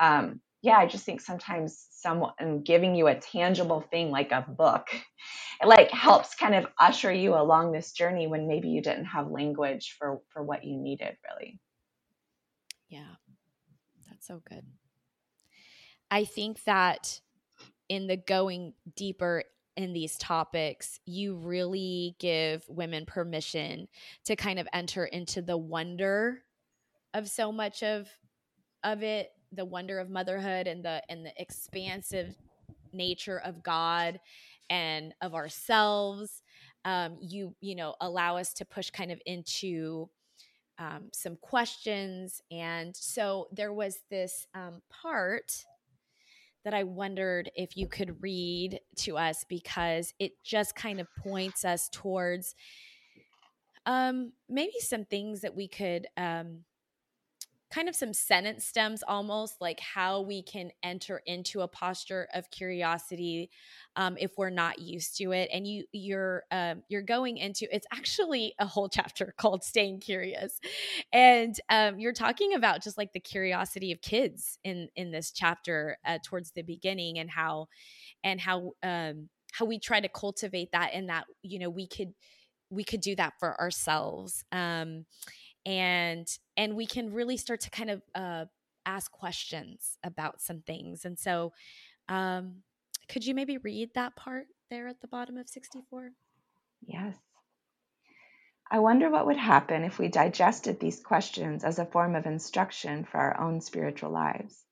Um, 0.00 0.40
yeah 0.62 0.76
i 0.76 0.86
just 0.86 1.04
think 1.04 1.20
sometimes 1.20 1.88
someone 1.90 2.62
giving 2.64 2.94
you 2.94 3.08
a 3.08 3.16
tangible 3.16 3.80
thing 3.90 4.10
like 4.10 4.30
a 4.30 4.46
book 4.48 4.86
like 5.64 5.90
helps 5.90 6.34
kind 6.34 6.54
of 6.54 6.66
usher 6.78 7.12
you 7.12 7.34
along 7.34 7.72
this 7.72 7.92
journey 7.92 8.26
when 8.26 8.48
maybe 8.48 8.68
you 8.68 8.80
didn't 8.80 9.04
have 9.04 9.30
language 9.30 9.96
for 9.98 10.20
for 10.28 10.42
what 10.42 10.64
you 10.64 10.76
needed 10.76 11.16
really. 11.28 11.58
Yeah. 12.88 13.16
That's 14.08 14.26
so 14.26 14.42
good. 14.48 14.64
I 16.10 16.24
think 16.24 16.64
that 16.64 17.20
in 17.92 18.06
the 18.06 18.16
going 18.16 18.72
deeper 18.96 19.44
in 19.76 19.92
these 19.92 20.16
topics, 20.16 20.98
you 21.04 21.34
really 21.34 22.16
give 22.18 22.64
women 22.66 23.04
permission 23.04 23.86
to 24.24 24.34
kind 24.34 24.58
of 24.58 24.66
enter 24.72 25.04
into 25.04 25.42
the 25.42 25.58
wonder 25.58 26.38
of 27.12 27.28
so 27.28 27.52
much 27.52 27.82
of 27.82 28.08
of 28.82 29.02
it, 29.02 29.28
the 29.52 29.66
wonder 29.66 29.98
of 29.98 30.08
motherhood 30.08 30.66
and 30.66 30.82
the 30.82 31.02
and 31.10 31.26
the 31.26 31.32
expansive 31.36 32.34
nature 32.94 33.42
of 33.44 33.62
God 33.62 34.18
and 34.70 35.12
of 35.20 35.34
ourselves. 35.34 36.42
Um, 36.86 37.18
you 37.20 37.54
you 37.60 37.74
know 37.74 37.94
allow 38.00 38.38
us 38.38 38.54
to 38.54 38.64
push 38.64 38.88
kind 38.88 39.12
of 39.12 39.20
into 39.26 40.08
um, 40.78 41.10
some 41.12 41.36
questions, 41.42 42.40
and 42.50 42.96
so 42.96 43.48
there 43.52 43.74
was 43.74 43.98
this 44.08 44.46
um, 44.54 44.80
part 44.88 45.66
that 46.64 46.74
I 46.74 46.84
wondered 46.84 47.50
if 47.54 47.76
you 47.76 47.88
could 47.88 48.22
read 48.22 48.80
to 48.98 49.16
us 49.16 49.44
because 49.48 50.14
it 50.18 50.32
just 50.44 50.74
kind 50.74 51.00
of 51.00 51.08
points 51.16 51.64
us 51.64 51.88
towards 51.90 52.54
um, 53.86 54.32
maybe 54.48 54.78
some 54.78 55.04
things 55.04 55.40
that 55.40 55.56
we 55.56 55.66
could 55.66 56.06
um, 56.16 56.60
kind 57.72 57.88
of 57.88 57.96
some 57.96 58.12
sentence 58.12 58.66
stems 58.66 59.02
almost 59.06 59.60
like 59.60 59.80
how 59.80 60.20
we 60.20 60.42
can 60.42 60.70
enter 60.82 61.22
into 61.26 61.62
a 61.62 61.68
posture 61.68 62.28
of 62.34 62.50
curiosity 62.50 63.50
um, 63.96 64.16
if 64.18 64.32
we're 64.36 64.50
not 64.50 64.78
used 64.78 65.16
to 65.16 65.32
it 65.32 65.48
and 65.52 65.66
you 65.66 65.84
you're 65.92 66.42
um, 66.50 66.82
you're 66.88 67.02
going 67.02 67.38
into 67.38 67.66
it's 67.74 67.86
actually 67.92 68.54
a 68.58 68.66
whole 68.66 68.88
chapter 68.92 69.34
called 69.38 69.64
staying 69.64 70.00
curious 70.00 70.60
and 71.12 71.56
um, 71.70 71.98
you're 71.98 72.12
talking 72.12 72.54
about 72.54 72.82
just 72.82 72.98
like 72.98 73.12
the 73.12 73.20
curiosity 73.20 73.90
of 73.92 74.00
kids 74.02 74.58
in 74.64 74.88
in 74.94 75.10
this 75.10 75.30
chapter 75.32 75.96
uh, 76.04 76.18
towards 76.22 76.50
the 76.52 76.62
beginning 76.62 77.18
and 77.18 77.30
how 77.30 77.66
and 78.24 78.40
how 78.40 78.72
um 78.82 79.28
how 79.52 79.64
we 79.64 79.78
try 79.78 80.00
to 80.00 80.08
cultivate 80.08 80.72
that 80.72 80.90
and 80.92 81.08
that 81.08 81.24
you 81.42 81.58
know 81.58 81.70
we 81.70 81.86
could 81.86 82.12
we 82.70 82.84
could 82.84 83.00
do 83.00 83.14
that 83.16 83.34
for 83.38 83.60
ourselves 83.60 84.44
um 84.52 85.04
and 85.64 86.26
and 86.56 86.76
we 86.76 86.86
can 86.86 87.12
really 87.12 87.36
start 87.36 87.60
to 87.60 87.70
kind 87.70 87.90
of 87.90 88.02
uh, 88.14 88.44
ask 88.86 89.10
questions 89.10 89.98
about 90.04 90.40
some 90.40 90.60
things. 90.60 91.04
And 91.04 91.18
so, 91.18 91.52
um, 92.08 92.62
could 93.08 93.24
you 93.24 93.34
maybe 93.34 93.58
read 93.58 93.90
that 93.94 94.16
part 94.16 94.46
there 94.70 94.88
at 94.88 95.00
the 95.00 95.08
bottom 95.08 95.36
of 95.36 95.48
64? 95.48 96.12
Yes. 96.86 97.16
I 98.70 98.78
wonder 98.78 99.10
what 99.10 99.26
would 99.26 99.36
happen 99.36 99.84
if 99.84 99.98
we 99.98 100.08
digested 100.08 100.80
these 100.80 101.00
questions 101.00 101.62
as 101.62 101.78
a 101.78 101.84
form 101.84 102.14
of 102.14 102.24
instruction 102.24 103.04
for 103.04 103.18
our 103.18 103.38
own 103.38 103.60
spiritual 103.60 104.10
lives. 104.10 104.64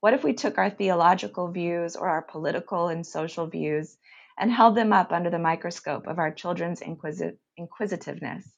What 0.00 0.14
if 0.14 0.24
we 0.24 0.32
took 0.32 0.58
our 0.58 0.70
theological 0.70 1.52
views 1.52 1.94
or 1.94 2.08
our 2.08 2.22
political 2.22 2.88
and 2.88 3.06
social 3.06 3.46
views 3.46 3.96
and 4.36 4.50
held 4.50 4.76
them 4.76 4.92
up 4.92 5.12
under 5.12 5.30
the 5.30 5.38
microscope 5.38 6.06
of 6.06 6.18
our 6.18 6.32
children's 6.32 6.80
inquisit- 6.80 7.38
inquisitiveness? 7.56 8.48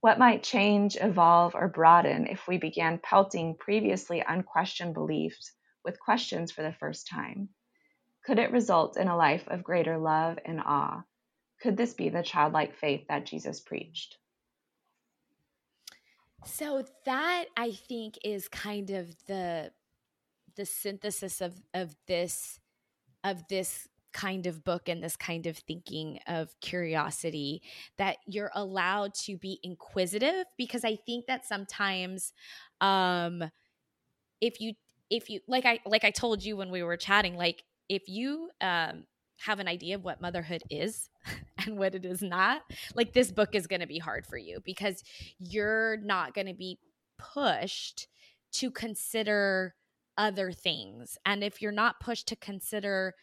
What 0.00 0.18
might 0.18 0.44
change, 0.44 0.96
evolve, 1.00 1.54
or 1.54 1.68
broaden 1.68 2.26
if 2.26 2.46
we 2.46 2.58
began 2.58 2.98
pelting 2.98 3.56
previously 3.56 4.22
unquestioned 4.26 4.94
beliefs 4.94 5.52
with 5.84 5.98
questions 5.98 6.52
for 6.52 6.62
the 6.62 6.72
first 6.72 7.08
time? 7.08 7.48
Could 8.24 8.38
it 8.38 8.52
result 8.52 8.96
in 8.96 9.08
a 9.08 9.16
life 9.16 9.46
of 9.48 9.64
greater 9.64 9.98
love 9.98 10.38
and 10.44 10.60
awe? 10.60 11.02
Could 11.60 11.76
this 11.76 11.94
be 11.94 12.08
the 12.10 12.22
childlike 12.22 12.76
faith 12.76 13.06
that 13.08 13.26
Jesus 13.26 13.60
preached? 13.60 14.18
So 16.44 16.84
that 17.04 17.46
I 17.56 17.72
think 17.72 18.18
is 18.24 18.48
kind 18.48 18.90
of 18.90 19.14
the 19.26 19.72
the 20.54 20.64
synthesis 20.64 21.40
of 21.40 21.60
of 21.74 21.96
this 22.06 22.60
of 23.24 23.46
this 23.48 23.88
kind 24.18 24.46
of 24.46 24.64
book 24.64 24.88
and 24.88 25.00
this 25.00 25.16
kind 25.16 25.46
of 25.46 25.56
thinking 25.56 26.18
of 26.26 26.52
curiosity 26.60 27.62
that 27.98 28.16
you're 28.26 28.50
allowed 28.56 29.14
to 29.14 29.36
be 29.36 29.60
inquisitive 29.62 30.44
because 30.56 30.84
i 30.84 30.96
think 31.06 31.26
that 31.26 31.46
sometimes 31.46 32.32
um 32.80 33.44
if 34.40 34.60
you 34.60 34.72
if 35.08 35.30
you 35.30 35.38
like 35.46 35.64
i 35.64 35.78
like 35.86 36.02
i 36.02 36.10
told 36.10 36.44
you 36.44 36.56
when 36.56 36.68
we 36.68 36.82
were 36.82 36.96
chatting 36.96 37.36
like 37.36 37.62
if 37.88 38.08
you 38.08 38.50
um 38.60 39.04
have 39.36 39.60
an 39.60 39.68
idea 39.68 39.94
of 39.94 40.02
what 40.02 40.20
motherhood 40.20 40.64
is 40.68 41.10
and 41.64 41.78
what 41.78 41.94
it 41.94 42.04
is 42.04 42.20
not 42.20 42.62
like 42.96 43.12
this 43.12 43.30
book 43.30 43.54
is 43.54 43.68
going 43.68 43.80
to 43.80 43.86
be 43.86 44.00
hard 44.00 44.26
for 44.26 44.36
you 44.36 44.58
because 44.64 45.04
you're 45.38 45.96
not 45.98 46.34
going 46.34 46.48
to 46.48 46.54
be 46.54 46.76
pushed 47.18 48.08
to 48.50 48.68
consider 48.68 49.76
other 50.18 50.50
things. 50.50 51.16
And 51.24 51.42
if 51.42 51.62
you're 51.62 51.72
not 51.72 52.00
pushed 52.00 52.26
to 52.28 52.36
consider 52.36 53.14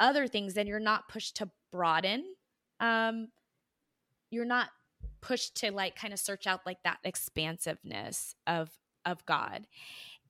other 0.00 0.26
things, 0.26 0.54
then 0.54 0.66
you're 0.66 0.80
not 0.80 1.08
pushed 1.08 1.36
to 1.36 1.50
broaden. 1.70 2.24
Um, 2.80 3.28
you're 4.30 4.44
not 4.44 4.68
pushed 5.20 5.56
to 5.56 5.72
like 5.72 5.96
kind 5.96 6.12
of 6.12 6.18
search 6.20 6.46
out 6.46 6.60
like 6.66 6.82
that 6.84 6.98
expansiveness 7.04 8.34
of 8.46 8.70
of 9.06 9.24
God. 9.26 9.66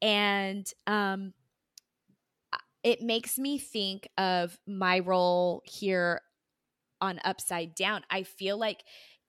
And 0.00 0.70
um 0.86 1.32
it 2.84 3.00
makes 3.00 3.38
me 3.38 3.58
think 3.58 4.08
of 4.18 4.58
my 4.66 4.98
role 5.00 5.62
here 5.64 6.20
on 7.00 7.18
Upside 7.24 7.74
Down. 7.74 8.02
I 8.10 8.22
feel 8.24 8.58
like 8.58 8.84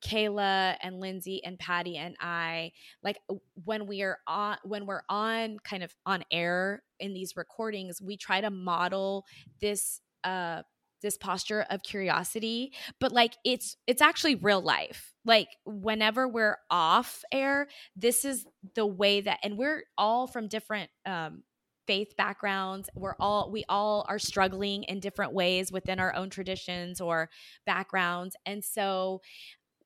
Kayla 0.06 0.76
and 0.82 1.00
Lindsay 1.00 1.44
and 1.44 1.58
Patty 1.58 1.98
and 1.98 2.16
I, 2.20 2.74
like 3.02 3.18
when 3.64 3.88
we 3.88 4.04
are 4.04 4.20
on 4.28 4.58
when 4.64 4.86
we're 4.86 5.04
on 5.10 5.58
kind 5.60 5.84
of 5.84 5.96
on 6.06 6.24
air 6.32 6.84
in 7.00 7.14
these 7.14 7.36
recordings, 7.36 8.02
we 8.02 8.18
try 8.18 8.42
to 8.42 8.52
model 8.52 9.26
this 9.62 10.02
uh 10.26 10.64
this 11.02 11.18
posture 11.18 11.66
of 11.70 11.84
curiosity, 11.84 12.74
but 13.00 13.12
like 13.12 13.36
it's 13.46 13.78
it's 13.88 14.02
actually 14.02 14.36
real 14.36 14.62
life. 14.62 15.14
Like 15.24 15.50
whenever 15.66 16.28
we're 16.28 16.58
off 16.70 17.24
air, 17.32 17.68
this 17.96 18.26
is 18.26 18.46
the 18.74 18.86
way 18.86 19.22
that 19.22 19.40
and 19.44 19.58
we're 19.58 19.84
all 19.98 20.28
from 20.28 20.48
different 20.48 20.90
um 21.06 21.44
faith 21.88 22.16
backgrounds 22.18 22.90
we're 22.96 23.14
all 23.20 23.52
we 23.52 23.64
all 23.70 24.08
are 24.10 24.18
struggling 24.18 24.82
in 24.86 25.00
different 25.00 25.34
ways 25.34 25.72
within 25.72 26.00
our 26.00 26.16
own 26.16 26.32
traditions 26.32 27.00
or 27.00 27.30
backgrounds 27.68 28.36
and 28.48 28.64
so 28.64 29.22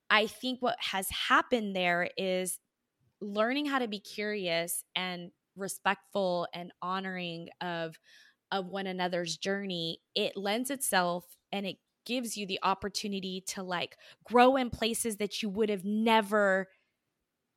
I 0.10 0.28
think 0.28 0.62
what 0.62 0.78
has 0.80 1.08
happened 1.28 1.76
there 1.76 2.10
is 2.18 2.58
learning 3.22 3.66
how 3.66 3.80
to 3.80 3.88
be 3.90 4.00
curious 4.00 4.84
and 4.96 5.32
respectful 5.56 6.48
and 6.54 6.72
honoring 6.82 7.50
of 7.62 8.00
of 8.52 8.68
one 8.68 8.88
another's 8.88 9.38
journey 9.38 10.00
it 10.16 10.36
lends 10.36 10.70
itself 10.70 11.26
and 11.52 11.66
it 11.66 11.78
gives 12.06 12.38
you 12.38 12.46
the 12.48 12.60
opportunity 12.64 13.44
to 13.46 13.62
like 13.62 13.98
grow 14.24 14.56
in 14.56 14.70
places 14.70 15.18
that 15.18 15.44
you 15.44 15.50
would 15.50 15.70
have 15.70 15.86
never 15.86 16.68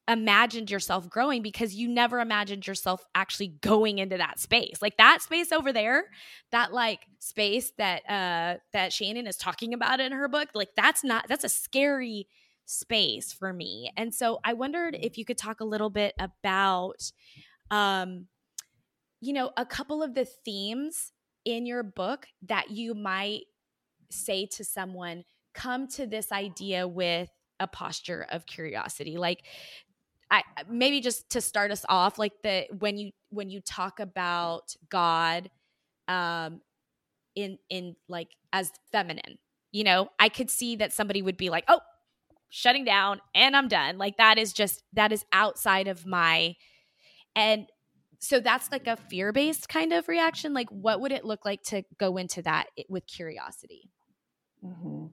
imagined 0.09 0.71
yourself 0.71 1.09
growing 1.09 1.43
because 1.43 1.75
you 1.75 1.89
never 1.89 2.19
imagined 2.19 2.67
yourself 2.67 3.05
actually 3.15 3.49
going 3.61 3.99
into 3.99 4.17
that 4.17 4.39
space 4.41 4.83
like 4.83 4.97
that 4.97 5.23
space 5.23 5.53
over 5.53 5.73
there 5.73 6.05
that 6.51 6.73
like 6.73 7.07
space 7.21 7.73
that 7.79 8.03
uh 8.11 8.59
that 8.73 8.93
shannon 8.93 9.29
is 9.29 9.37
talking 9.37 9.73
about 9.73 10.01
in 10.01 10.11
her 10.11 10.29
book 10.29 10.49
like 10.55 10.71
that's 10.77 11.05
not 11.05 11.25
that's 11.29 11.45
a 11.45 11.49
scary 11.49 12.27
space 12.67 13.33
for 13.33 13.53
me. 13.53 13.91
And 13.97 14.15
so 14.15 14.41
I 14.45 14.55
wondered 14.55 14.97
if 14.99 15.19
you 15.19 15.25
could 15.25 15.39
talk 15.39 15.61
a 15.61 15.65
little 15.65 15.91
bit 15.91 16.15
about 16.19 17.13
um 17.71 18.27
you 19.23 19.33
know, 19.33 19.53
a 19.57 19.65
couple 19.65 20.03
of 20.03 20.15
the 20.15 20.27
themes 20.27 21.13
in 21.45 21.65
your 21.65 21.83
book 21.83 22.27
that 22.43 22.71
you 22.71 22.95
might 22.95 23.45
say 24.11 24.45
to 24.47 24.65
someone 24.65 25.25
come 25.55 25.87
to 25.87 26.07
this 26.07 26.31
idea 26.31 26.87
with 26.87 27.31
a 27.59 27.67
posture 27.67 28.27
of 28.31 28.45
curiosity. 28.45 29.17
Like 29.17 29.45
I 30.31 30.43
maybe 30.69 31.01
just 31.01 31.31
to 31.31 31.41
start 31.41 31.71
us 31.71 31.87
off 31.89 32.19
like 32.19 32.33
the 32.43 32.67
when 32.79 32.99
you 32.99 33.13
when 33.31 33.49
you 33.49 33.61
talk 33.61 34.01
about 34.01 34.75
God 34.91 35.51
um 36.09 36.61
in 37.35 37.59
in 37.71 37.97
like 38.09 38.29
as 38.53 38.71
feminine 38.91 39.39
you 39.71 39.85
know 39.85 40.09
i 40.19 40.29
could 40.29 40.51
see 40.51 40.77
that 40.77 40.93
somebody 40.93 41.23
would 41.23 41.37
be 41.37 41.49
like 41.49 41.65
oh 41.69 41.81
shutting 42.53 42.85
down 42.85 43.19
and 43.35 43.57
I'm 43.57 43.67
done. 43.67 43.97
Like 43.97 44.19
that 44.19 44.37
is 44.37 44.53
just 44.53 44.83
that 44.93 45.11
is 45.11 45.25
outside 45.33 45.89
of 45.89 46.05
my 46.07 46.55
and 47.35 47.67
so 48.23 48.39
that's 48.39 48.71
like 48.71 48.87
a 48.87 48.97
fear-based 48.97 49.69
kind 49.69 49.93
of 49.93 50.07
reaction. 50.07 50.55
Like 50.55 50.69
what 50.71 51.01
would 51.01 51.11
it 51.11 51.25
look 51.25 51.45
like 51.45 51.63
to 51.65 51.83
go 51.99 52.17
into 52.17 52.41
that 52.43 52.67
with 52.89 53.05
curiosity? 53.07 53.91
Mm-hmm. 54.65 55.07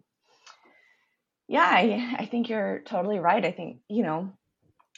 Yeah, 1.48 1.68
I, 1.68 2.16
I 2.20 2.26
think 2.28 2.50
you're 2.50 2.84
totally 2.86 3.18
right. 3.18 3.44
I 3.44 3.52
think, 3.52 3.80
you 3.90 4.04
know, 4.04 4.32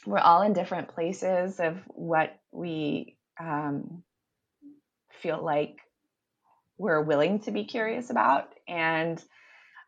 we're 0.04 0.18
all 0.18 0.42
in 0.42 0.52
different 0.52 0.88
places 0.88 1.58
of 1.58 1.78
what 1.88 2.38
we 2.50 3.16
um, 3.40 4.02
feel 5.22 5.42
like 5.42 5.78
we're 6.76 7.00
willing 7.00 7.40
to 7.40 7.50
be 7.50 7.64
curious 7.64 8.10
about. 8.10 8.52
And 8.68 9.24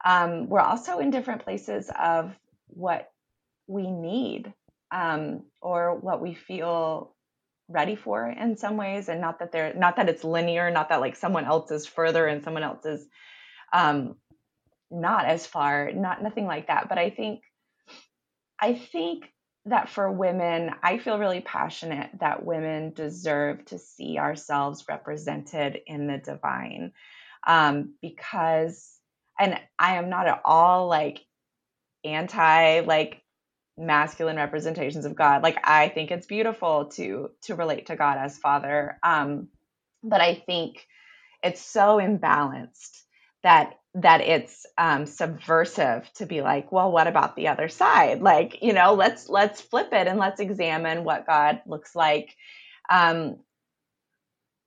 um, 0.03 0.49
we're 0.49 0.61
also 0.61 0.99
in 0.99 1.11
different 1.11 1.45
places 1.45 1.91
of 2.01 2.33
what 2.69 3.11
we 3.67 3.91
need 3.91 4.51
um, 4.91 5.43
or 5.61 5.99
what 5.99 6.23
we 6.23 6.33
feel 6.33 7.14
ready 7.69 7.97
for 7.97 8.29
in 8.29 8.57
some 8.57 8.77
ways 8.77 9.09
and 9.09 9.21
not 9.21 9.39
that 9.39 9.53
they're 9.53 9.75
not 9.75 9.97
that 9.97 10.09
it's 10.09 10.25
linear 10.25 10.71
not 10.71 10.91
that 10.91 11.01
like 11.01 11.17
someone 11.17 11.45
else 11.47 11.71
is 11.71 11.87
further 11.87 12.27
and 12.27 12.45
someone 12.45 12.63
else 12.63 12.85
is 12.85 13.07
um 13.73 14.17
not 14.91 15.27
as 15.27 15.47
far 15.47 15.93
not 15.93 16.23
nothing 16.23 16.47
like 16.47 16.69
that. 16.69 16.89
But 16.89 16.99
i 16.99 17.11
think 17.11 17.43
i 18.61 18.75
think 18.75 19.33
that 19.67 19.89
for 19.89 20.11
women 20.11 20.71
i 20.83 20.99
feel 20.99 21.19
really 21.19 21.41
passionate 21.41 22.11
that 22.21 22.45
women 22.45 22.93
deserve 22.93 23.65
to 23.67 23.79
see 23.79 24.19
ourselves 24.19 24.85
represented 24.89 25.81
in 25.87 26.07
the 26.07 26.19
divine 26.19 26.93
um 27.47 27.95
because 28.03 28.99
and 29.41 29.59
i 29.79 29.97
am 29.97 30.11
not 30.11 30.29
at 30.29 30.43
all 30.45 30.89
like 30.89 31.21
anti 32.05 32.81
like 32.81 33.23
masculine 33.77 34.37
representations 34.37 35.05
of 35.05 35.17
God. 35.17 35.43
Like 35.43 35.59
I 35.65 35.89
think 35.89 36.11
it's 36.11 36.27
beautiful 36.27 36.87
to 36.97 37.31
to 37.43 37.55
relate 37.55 37.87
to 37.87 37.97
God 37.97 38.19
as 38.19 38.39
father. 38.39 38.99
Um 39.03 39.49
but 40.03 40.21
I 40.21 40.35
think 40.35 40.87
it's 41.43 41.61
so 41.61 41.99
imbalanced 41.99 43.03
that 43.43 43.79
that 43.97 44.21
it's 44.23 44.67
um, 44.77 45.07
subversive 45.07 46.11
to 46.15 46.27
be 46.27 46.43
like, 46.43 46.73
well, 46.73 46.91
what 46.91 47.07
about 47.07 47.37
the 47.37 47.49
other 47.49 47.69
side? 47.69 48.21
Like, 48.21 48.61
you 48.61 48.73
know, 48.73 48.95
let's 48.95 49.29
let's 49.29 49.61
flip 49.61 49.89
it 49.93 50.09
and 50.09 50.19
let's 50.19 50.41
examine 50.41 51.05
what 51.05 51.27
God 51.27 51.61
looks 51.67 51.95
like 51.95 52.35
um, 52.91 53.37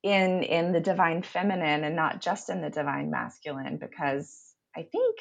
in 0.02 0.42
in 0.42 0.72
the 0.72 0.80
divine 0.80 1.22
feminine 1.22 1.84
and 1.84 1.96
not 1.96 2.20
just 2.22 2.48
in 2.48 2.62
the 2.62 2.70
divine 2.70 3.10
masculine. 3.10 3.76
Because 3.76 4.54
I 4.74 4.82
think 4.82 5.18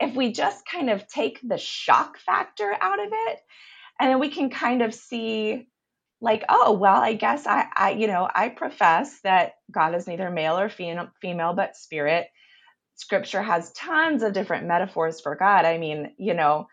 if 0.00 0.14
we 0.16 0.32
just 0.32 0.64
kind 0.66 0.90
of 0.90 1.06
take 1.08 1.40
the 1.42 1.58
shock 1.58 2.18
factor 2.18 2.74
out 2.80 3.00
of 3.00 3.08
it 3.12 3.38
and 4.00 4.10
then 4.10 4.20
we 4.20 4.30
can 4.30 4.50
kind 4.50 4.82
of 4.82 4.94
see 4.94 5.68
like 6.20 6.44
oh 6.48 6.72
well 6.72 7.00
i 7.00 7.14
guess 7.14 7.46
i 7.46 7.66
i 7.76 7.90
you 7.92 8.06
know 8.06 8.28
i 8.34 8.48
profess 8.48 9.20
that 9.22 9.54
god 9.70 9.94
is 9.94 10.06
neither 10.06 10.30
male 10.30 10.58
or 10.58 10.68
female 10.68 11.54
but 11.54 11.76
spirit 11.76 12.28
scripture 12.96 13.42
has 13.42 13.72
tons 13.72 14.22
of 14.22 14.32
different 14.32 14.66
metaphors 14.66 15.20
for 15.20 15.36
god 15.36 15.64
i 15.64 15.78
mean 15.78 16.12
you 16.18 16.34
know 16.34 16.66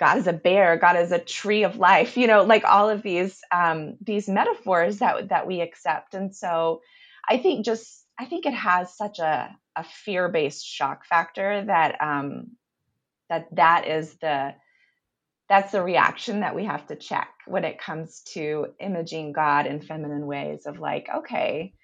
God 0.00 0.18
is 0.18 0.26
a 0.26 0.32
bear, 0.32 0.76
God 0.76 0.96
is 0.96 1.12
a 1.12 1.18
tree 1.20 1.64
of 1.64 1.76
life, 1.76 2.16
you 2.16 2.26
know, 2.26 2.42
like 2.42 2.64
all 2.64 2.90
of 2.90 3.02
these 3.02 3.40
um, 3.52 3.96
these 4.00 4.28
metaphors 4.28 4.98
that 4.98 5.28
that 5.28 5.46
we 5.46 5.60
accept. 5.60 6.14
And 6.14 6.34
so 6.34 6.82
I 7.28 7.38
think 7.38 7.64
just 7.64 8.01
I 8.18 8.26
think 8.26 8.46
it 8.46 8.54
has 8.54 8.96
such 8.96 9.18
a, 9.18 9.56
a 9.76 9.84
fear-based 9.84 10.64
shock 10.66 11.04
factor 11.06 11.64
that 11.66 12.00
um, 12.00 12.52
that 13.28 13.46
that 13.54 13.88
is 13.88 14.14
the 14.20 14.54
that's 15.48 15.72
the 15.72 15.82
reaction 15.82 16.40
that 16.40 16.54
we 16.54 16.64
have 16.64 16.86
to 16.86 16.96
check 16.96 17.28
when 17.46 17.64
it 17.64 17.78
comes 17.78 18.22
to 18.32 18.68
imaging 18.80 19.32
God 19.32 19.66
in 19.66 19.82
feminine 19.82 20.26
ways 20.26 20.64
of 20.66 20.78
like, 20.78 21.08
okay, 21.14 21.74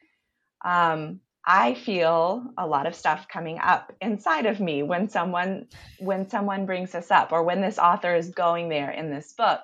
um, 0.64 1.20
I 1.44 1.74
feel 1.74 2.44
a 2.58 2.66
lot 2.66 2.86
of 2.86 2.94
stuff 2.94 3.26
coming 3.28 3.58
up 3.58 3.92
inside 4.00 4.46
of 4.46 4.60
me 4.60 4.82
when 4.82 5.08
someone 5.08 5.66
when 5.98 6.28
someone 6.28 6.66
brings 6.66 6.92
this 6.92 7.10
up 7.10 7.32
or 7.32 7.42
when 7.42 7.60
this 7.60 7.78
author 7.78 8.14
is 8.14 8.30
going 8.30 8.68
there 8.68 8.90
in 8.90 9.10
this 9.10 9.32
book. 9.32 9.60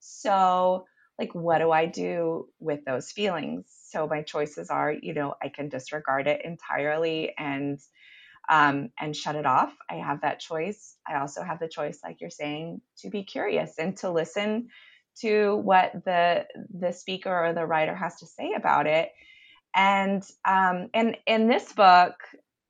So, 0.00 0.86
like 1.18 1.34
what 1.34 1.58
do 1.58 1.70
I 1.70 1.86
do 1.86 2.48
with 2.58 2.84
those 2.84 3.12
feelings? 3.12 3.64
So 3.90 4.06
my 4.06 4.22
choices 4.22 4.70
are, 4.70 4.92
you 4.92 5.14
know, 5.14 5.34
I 5.42 5.48
can 5.48 5.68
disregard 5.68 6.26
it 6.26 6.42
entirely 6.44 7.34
and 7.38 7.78
um, 8.50 8.90
and 8.98 9.14
shut 9.16 9.36
it 9.36 9.46
off. 9.46 9.72
I 9.88 9.94
have 9.96 10.22
that 10.22 10.40
choice. 10.40 10.96
I 11.06 11.20
also 11.20 11.42
have 11.42 11.60
the 11.60 11.68
choice, 11.68 12.00
like 12.02 12.20
you're 12.20 12.30
saying, 12.30 12.80
to 12.98 13.10
be 13.10 13.22
curious 13.24 13.78
and 13.78 13.96
to 13.98 14.10
listen 14.10 14.68
to 15.20 15.56
what 15.56 15.92
the 16.04 16.46
the 16.78 16.92
speaker 16.92 17.46
or 17.46 17.52
the 17.52 17.66
writer 17.66 17.94
has 17.94 18.16
to 18.18 18.26
say 18.26 18.52
about 18.56 18.86
it 18.86 19.10
and 19.74 20.22
um, 20.44 20.88
and 20.94 21.16
in 21.26 21.48
this 21.48 21.72
book, 21.72 22.14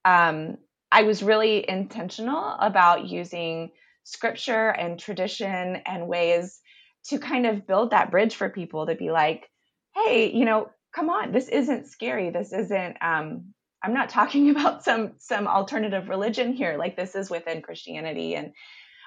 um, 0.04 0.58
I 0.92 1.02
was 1.02 1.22
really 1.22 1.68
intentional 1.68 2.56
about 2.58 3.06
using 3.06 3.70
scripture 4.04 4.68
and 4.70 4.98
tradition 4.98 5.76
and 5.86 6.08
ways 6.08 6.60
to 7.06 7.18
kind 7.18 7.46
of 7.46 7.66
build 7.66 7.90
that 7.90 8.10
bridge 8.10 8.34
for 8.34 8.48
people 8.50 8.86
to 8.86 8.94
be 8.94 9.10
like, 9.10 9.48
hey, 9.94 10.30
you 10.32 10.44
know, 10.44 10.70
come 10.94 11.10
on, 11.10 11.32
this 11.32 11.48
isn't 11.48 11.88
scary. 11.88 12.30
This 12.30 12.52
isn't. 12.52 12.96
Um, 13.00 13.54
I'm 13.82 13.94
not 13.94 14.10
talking 14.10 14.50
about 14.56 14.84
some 14.84 15.12
some 15.18 15.46
alternative 15.46 16.08
religion 16.08 16.52
here. 16.52 16.76
Like 16.76 16.96
this 16.96 17.14
is 17.14 17.30
within 17.30 17.62
Christianity, 17.62 18.34
and 18.34 18.52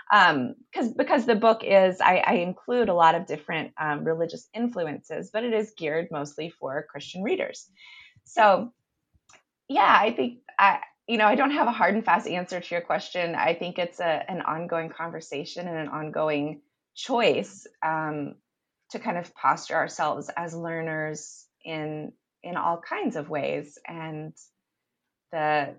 because 0.09 0.87
um, 0.87 0.93
because 0.97 1.25
the 1.25 1.35
book 1.35 1.61
is 1.63 1.99
I, 2.01 2.17
I, 2.17 2.33
include 2.35 2.89
a 2.89 2.93
lot 2.93 3.15
of 3.15 3.25
different 3.25 3.73
um, 3.79 4.03
religious 4.03 4.47
influences, 4.53 5.31
but 5.31 5.43
it 5.43 5.53
is 5.53 5.73
geared 5.77 6.09
mostly 6.11 6.49
for 6.59 6.85
Christian 6.89 7.23
readers. 7.23 7.69
So, 8.25 8.71
yeah, 9.69 9.97
I 9.99 10.11
think 10.11 10.39
I 10.59 10.79
you 11.07 11.17
know 11.17 11.25
I 11.25 11.35
don't 11.35 11.51
have 11.51 11.67
a 11.67 11.71
hard 11.71 11.95
and 11.95 12.05
fast 12.05 12.27
answer 12.27 12.59
to 12.59 12.75
your 12.75 12.81
question. 12.81 13.35
I 13.35 13.53
think 13.53 13.79
it's 13.79 13.99
a, 13.99 14.23
an 14.29 14.41
ongoing 14.41 14.89
conversation 14.89 15.67
and 15.67 15.77
an 15.77 15.87
ongoing 15.87 16.61
choice 16.95 17.65
um, 17.83 18.35
to 18.91 18.99
kind 18.99 19.17
of 19.17 19.33
posture 19.33 19.75
ourselves 19.75 20.29
as 20.35 20.53
learners 20.53 21.47
in 21.63 22.13
in 22.43 22.57
all 22.57 22.81
kinds 22.81 23.15
of 23.15 23.29
ways 23.29 23.77
and 23.87 24.33
the 25.31 25.75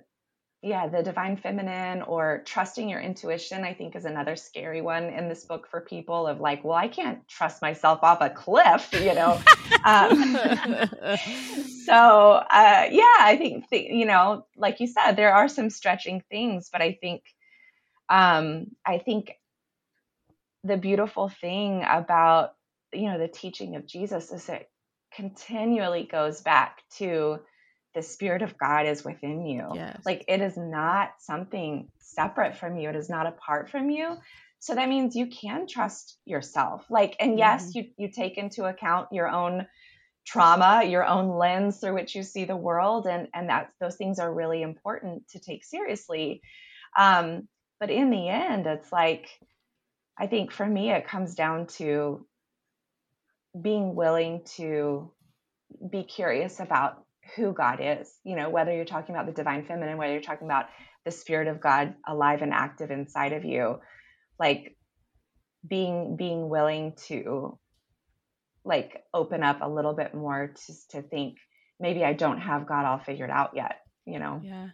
yeah, 0.65 0.89
the 0.89 1.03
divine 1.03 1.37
feminine 1.37 2.01
or 2.01 2.43
trusting 2.47 2.89
your 2.89 2.99
intuition, 2.99 3.65
I 3.65 3.75
think 3.75 3.95
is 3.95 4.07
another 4.07 4.35
scary 4.35 4.81
one 4.81 5.05
in 5.05 5.29
this 5.29 5.45
book 5.45 5.69
for 5.71 5.83
people 5.83 6.27
of 6.27 6.41
like, 6.41 6.65
well, 6.65 6.77
I 6.77 6.89
can't 6.89 7.29
trust 7.29 7.61
myself 7.61 7.99
off 8.03 8.23
a 8.23 8.31
cliff, 8.31 8.89
you 8.95 9.15
know? 9.15 9.43
um, 9.85 10.17
so, 11.85 11.95
uh, 11.95 12.87
yeah, 12.91 13.17
I 13.21 13.37
think, 13.39 13.69
th- 13.69 13.91
you 13.93 14.07
know, 14.07 14.47
like 14.57 14.81
you 14.81 14.87
said, 14.87 15.13
there 15.17 15.35
are 15.35 15.49
some 15.49 15.69
stretching 15.69 16.23
things, 16.31 16.71
but 16.73 16.81
I 16.81 16.97
think, 16.99 17.25
um, 18.09 18.69
I 18.87 18.97
think 18.99 19.33
the 20.65 20.79
beautiful 20.79 21.29
thing 21.29 21.85
about, 21.87 22.55
you 22.91 23.11
know, 23.11 23.19
the 23.19 23.29
teaching 23.29 23.77
of 23.77 23.87
Jesus 23.87 24.33
is 24.33 24.49
it 24.49 24.67
continually 25.15 26.09
goes 26.11 26.41
back 26.41 26.83
to 26.99 27.39
the 27.95 28.03
spirit 28.03 28.43
of 28.43 28.59
God 28.59 28.87
is 28.87 29.05
within 29.05 29.47
you. 29.47 29.69
Yes. 29.75 30.03
Like 30.05 30.25
it 30.29 30.41
is 30.41 30.57
not 30.57 31.13
something 31.21 31.89
separate 31.99 32.57
from 32.57 32.77
you. 32.77 32.91
It 32.91 32.97
is 32.97 33.09
not 33.09 33.27
apart 33.27 33.71
from 33.71 33.91
you. 33.91 34.17
So 34.59 34.75
that 34.75 34.89
means 34.89 35.15
you 35.15 35.27
can 35.27 35.67
trust 35.67 36.19
yourself. 36.25 36.87
Like, 36.91 37.17
and 37.21 37.39
yes, 37.39 37.69
mm-hmm. 37.69 37.79
you 37.79 38.07
you 38.07 38.11
take 38.11 38.39
into 38.39 38.65
account 38.65 39.09
your 39.13 39.29
own 39.29 39.67
trauma, 40.27 40.83
your 40.85 41.05
own 41.05 41.37
lens 41.37 41.79
through 41.79 41.95
which 41.95 42.15
you 42.15 42.23
see 42.23 42.45
the 42.45 42.57
world, 42.57 43.07
and 43.07 43.29
and 43.35 43.51
that 43.51 43.71
those 43.81 43.97
things 43.97 44.19
are 44.19 44.33
really 44.33 44.63
important 44.63 45.29
to 45.29 45.39
take 45.39 45.65
seriously. 45.65 46.41
Um, 46.97 47.47
but 47.79 47.91
in 47.91 48.11
the 48.11 48.29
end, 48.29 48.67
it's 48.67 48.91
like 48.91 49.29
I 50.19 50.27
think 50.27 50.51
for 50.51 50.67
me, 50.67 50.91
it 50.91 51.07
comes 51.07 51.35
down 51.35 51.67
to 51.79 52.27
being 53.61 53.95
willing 53.95 54.43
to 54.57 55.13
be 55.91 56.03
curious 56.03 56.61
about 56.61 57.05
who 57.37 57.53
God 57.53 57.79
is. 57.81 58.13
You 58.25 58.37
know, 58.37 58.51
whether 58.51 58.75
you're 58.75 58.85
talking 58.85 59.15
about 59.15 59.27
the 59.27 59.33
divine 59.33 59.65
feminine, 59.65 59.97
whether 59.97 60.13
you're 60.13 60.23
talking 60.23 60.47
about 60.47 60.67
the 61.05 61.11
spirit 61.11 61.49
of 61.49 61.61
God 61.61 61.95
alive 62.07 62.43
and 62.43 62.53
active 62.53 62.91
inside 62.91 63.33
of 63.33 63.45
you, 63.45 63.81
like 64.39 64.77
being 65.67 66.17
being 66.17 66.49
willing 66.49 66.95
to 67.07 67.59
like 68.65 69.03
open 69.13 69.43
up 69.43 69.59
a 69.63 69.69
little 69.69 69.95
bit 69.95 70.15
more 70.15 70.55
to 70.67 70.75
to 70.91 71.03
think 71.03 71.39
maybe 71.81 72.05
I 72.05 72.13
don't 72.13 72.41
have 72.41 72.67
God 72.67 72.85
all 72.85 72.99
figured 72.99 73.31
out 73.31 73.53
yet, 73.55 73.81
you 74.07 74.19
know. 74.19 74.41
Yeah. 74.43 74.69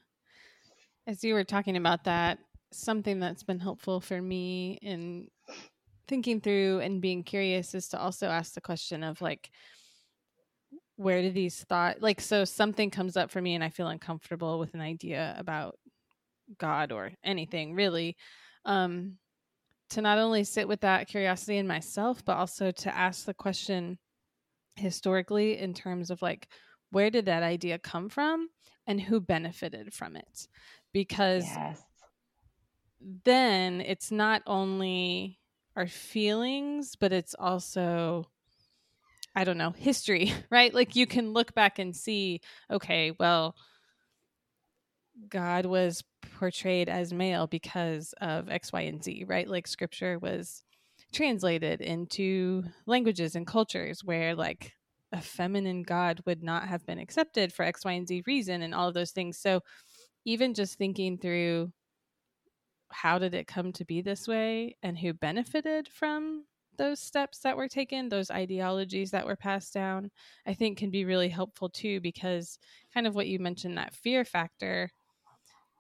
As 1.06 1.24
you 1.24 1.34
were 1.34 1.44
talking 1.44 1.76
about 1.76 2.04
that, 2.04 2.38
something 2.72 3.18
that's 3.20 3.42
been 3.42 3.58
helpful 3.58 4.00
for 4.00 4.20
me 4.20 4.78
in 4.82 5.28
thinking 6.10 6.40
through 6.40 6.80
and 6.80 7.00
being 7.00 7.22
curious 7.22 7.72
is 7.72 7.86
to 7.88 7.98
also 7.98 8.26
ask 8.26 8.54
the 8.54 8.60
question 8.60 9.04
of 9.04 9.22
like 9.22 9.48
where 10.96 11.22
do 11.22 11.30
these 11.30 11.62
thoughts 11.64 12.02
like 12.02 12.20
so 12.20 12.44
something 12.44 12.90
comes 12.90 13.16
up 13.16 13.30
for 13.30 13.40
me 13.40 13.54
and 13.54 13.62
i 13.62 13.68
feel 13.68 13.86
uncomfortable 13.86 14.58
with 14.58 14.74
an 14.74 14.80
idea 14.80 15.36
about 15.38 15.78
god 16.58 16.90
or 16.90 17.12
anything 17.22 17.74
really 17.76 18.16
um 18.64 19.16
to 19.88 20.02
not 20.02 20.18
only 20.18 20.42
sit 20.42 20.66
with 20.66 20.80
that 20.80 21.06
curiosity 21.06 21.58
in 21.58 21.66
myself 21.66 22.24
but 22.24 22.36
also 22.36 22.72
to 22.72 22.94
ask 22.94 23.24
the 23.24 23.32
question 23.32 23.96
historically 24.74 25.58
in 25.58 25.72
terms 25.72 26.10
of 26.10 26.20
like 26.22 26.48
where 26.90 27.08
did 27.10 27.26
that 27.26 27.44
idea 27.44 27.78
come 27.78 28.08
from 28.08 28.48
and 28.88 29.00
who 29.00 29.20
benefited 29.20 29.94
from 29.94 30.16
it 30.16 30.48
because 30.92 31.44
yes. 31.44 31.80
then 33.24 33.80
it's 33.80 34.10
not 34.10 34.42
only 34.44 35.39
our 35.80 35.86
feelings 35.86 36.94
but 36.94 37.10
it's 37.10 37.34
also 37.38 38.26
I 39.34 39.44
don't 39.44 39.58
know, 39.58 39.70
history, 39.70 40.32
right? 40.50 40.74
Like 40.74 40.96
you 40.96 41.06
can 41.06 41.32
look 41.32 41.54
back 41.54 41.78
and 41.78 41.94
see, 41.94 42.40
okay, 42.70 43.12
well, 43.18 43.54
God 45.28 45.66
was 45.66 46.02
portrayed 46.38 46.88
as 46.88 47.12
male 47.12 47.46
because 47.46 48.12
of 48.20 48.48
X, 48.48 48.72
Y, 48.72 48.80
and 48.82 49.02
Z, 49.02 49.24
right? 49.28 49.48
Like 49.48 49.66
scripture 49.66 50.18
was 50.18 50.62
translated 51.12 51.80
into 51.80 52.64
languages 52.86 53.36
and 53.36 53.46
cultures 53.46 54.02
where 54.02 54.34
like 54.34 54.72
a 55.12 55.20
feminine 55.20 55.82
God 55.82 56.20
would 56.26 56.42
not 56.42 56.68
have 56.68 56.84
been 56.86 56.98
accepted 56.98 57.52
for 57.52 57.64
X, 57.64 57.84
Y, 57.84 57.92
and 57.92 58.08
Z 58.08 58.24
reason 58.26 58.62
and 58.62 58.74
all 58.74 58.88
of 58.88 58.94
those 58.94 59.12
things. 59.12 59.38
So 59.38 59.60
even 60.24 60.54
just 60.54 60.76
thinking 60.76 61.18
through 61.18 61.72
how 62.92 63.18
did 63.18 63.35
it 63.35 63.46
come 63.46 63.72
to 63.72 63.85
be 63.85 64.03
this 64.03 64.26
way 64.26 64.76
and 64.83 64.98
who 64.98 65.12
benefited 65.12 65.88
from 65.88 66.44
those 66.79 67.00
steps 67.00 67.40
that 67.40 67.57
were 67.57 67.68
taken, 67.68 68.09
those 68.09 68.31
ideologies 68.31 69.11
that 69.11 69.26
were 69.26 69.37
passed 69.37 69.74
down, 69.74 70.11
I 70.46 70.55
think 70.55 70.79
can 70.79 70.90
be 70.90 71.05
really 71.05 71.29
helpful 71.29 71.68
too, 71.68 72.00
because 72.00 72.59
kind 72.94 73.07
of 73.07 73.14
what 73.14 73.26
you 73.26 73.38
mentioned, 73.38 73.76
that 73.76 73.94
fear 73.94 74.24
factor, 74.24 74.90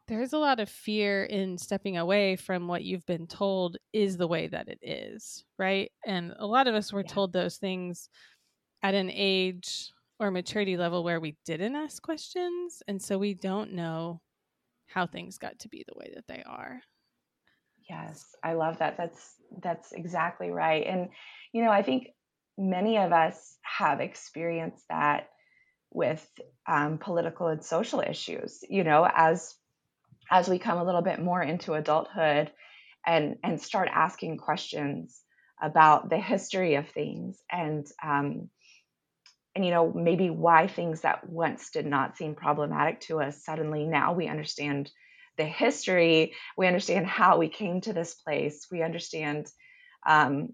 there's 0.08 0.32
a 0.32 0.38
lot 0.38 0.60
of 0.60 0.68
fear 0.68 1.24
in 1.24 1.56
stepping 1.56 1.96
away 1.96 2.36
from 2.36 2.68
what 2.68 2.84
you've 2.84 3.06
been 3.06 3.26
told 3.26 3.76
is 3.92 4.16
the 4.16 4.26
way 4.26 4.48
that 4.48 4.68
it 4.68 4.78
is, 4.82 5.44
right? 5.58 5.90
And 6.04 6.34
a 6.38 6.46
lot 6.46 6.66
of 6.66 6.74
us 6.74 6.92
were 6.92 7.02
yeah. 7.02 7.12
told 7.12 7.32
those 7.32 7.56
things 7.56 8.08
at 8.82 8.94
an 8.94 9.10
age 9.10 9.92
or 10.18 10.30
maturity 10.30 10.76
level 10.76 11.02
where 11.04 11.20
we 11.20 11.36
didn't 11.46 11.76
ask 11.76 12.02
questions. 12.02 12.82
And 12.88 13.00
so 13.00 13.18
we 13.18 13.34
don't 13.34 13.72
know 13.72 14.20
how 14.86 15.06
things 15.06 15.38
got 15.38 15.58
to 15.60 15.68
be 15.68 15.84
the 15.86 15.96
way 15.96 16.12
that 16.14 16.26
they 16.26 16.42
are. 16.44 16.82
Yes, 17.90 18.36
I 18.44 18.52
love 18.54 18.78
that. 18.78 18.96
That's 18.96 19.34
that's 19.62 19.92
exactly 19.92 20.50
right. 20.50 20.86
And 20.86 21.08
you 21.52 21.64
know, 21.64 21.72
I 21.72 21.82
think 21.82 22.08
many 22.56 22.98
of 22.98 23.12
us 23.12 23.58
have 23.62 24.00
experienced 24.00 24.84
that 24.90 25.28
with 25.92 26.26
um, 26.68 26.98
political 26.98 27.48
and 27.48 27.64
social 27.64 28.00
issues. 28.00 28.64
You 28.68 28.84
know, 28.84 29.08
as 29.12 29.56
as 30.30 30.48
we 30.48 30.58
come 30.58 30.78
a 30.78 30.84
little 30.84 31.02
bit 31.02 31.20
more 31.20 31.42
into 31.42 31.74
adulthood 31.74 32.52
and 33.06 33.36
and 33.44 33.60
start 33.60 33.88
asking 33.92 34.38
questions 34.38 35.22
about 35.62 36.10
the 36.10 36.18
history 36.18 36.76
of 36.76 36.88
things 36.90 37.38
and 37.52 37.86
um, 38.02 38.50
and 39.54 39.64
you 39.64 39.70
know 39.70 39.92
maybe 39.92 40.30
why 40.30 40.66
things 40.66 41.02
that 41.02 41.28
once 41.28 41.70
did 41.70 41.86
not 41.86 42.16
seem 42.16 42.34
problematic 42.34 43.00
to 43.00 43.20
us 43.20 43.44
suddenly 43.44 43.84
now 43.86 44.12
we 44.12 44.28
understand 44.28 44.90
the 45.40 45.46
history 45.46 46.34
we 46.58 46.66
understand 46.66 47.06
how 47.06 47.38
we 47.38 47.48
came 47.48 47.80
to 47.80 47.94
this 47.94 48.14
place 48.14 48.66
we 48.70 48.82
understand 48.82 49.50
um, 50.06 50.50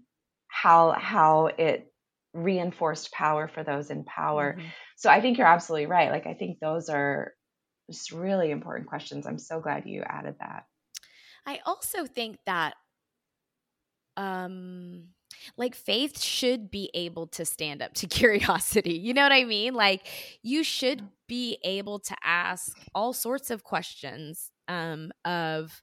how 0.47 0.91
how 0.91 1.47
it 1.47 1.91
reinforced 2.33 3.11
power 3.11 3.47
for 3.47 3.63
those 3.63 3.89
in 3.89 4.03
power. 4.03 4.55
Mm-hmm. 4.57 4.67
So 4.95 5.09
I 5.09 5.21
think 5.21 5.37
you're 5.37 5.47
absolutely 5.47 5.87
right. 5.87 6.11
Like 6.11 6.27
I 6.27 6.33
think 6.33 6.59
those 6.59 6.89
are 6.89 7.33
just 7.89 8.11
really 8.11 8.51
important 8.51 8.89
questions. 8.89 9.25
I'm 9.25 9.39
so 9.39 9.59
glad 9.59 9.85
you 9.85 10.03
added 10.05 10.35
that. 10.39 10.65
I 11.45 11.59
also 11.65 12.05
think 12.05 12.37
that 12.45 12.75
um 14.15 15.09
like 15.57 15.75
faith 15.75 16.21
should 16.21 16.69
be 16.71 16.89
able 16.93 17.27
to 17.27 17.45
stand 17.45 17.81
up 17.81 17.93
to 17.95 18.07
curiosity. 18.07 18.93
You 18.93 19.13
know 19.13 19.23
what 19.23 19.31
I 19.31 19.43
mean? 19.43 19.73
Like 19.73 20.07
you 20.41 20.63
should 20.63 21.03
be 21.27 21.57
able 21.63 21.99
to 21.99 22.15
ask 22.23 22.77
all 22.95 23.13
sorts 23.13 23.51
of 23.51 23.63
questions 23.63 24.51
um 24.69 25.11
of 25.25 25.81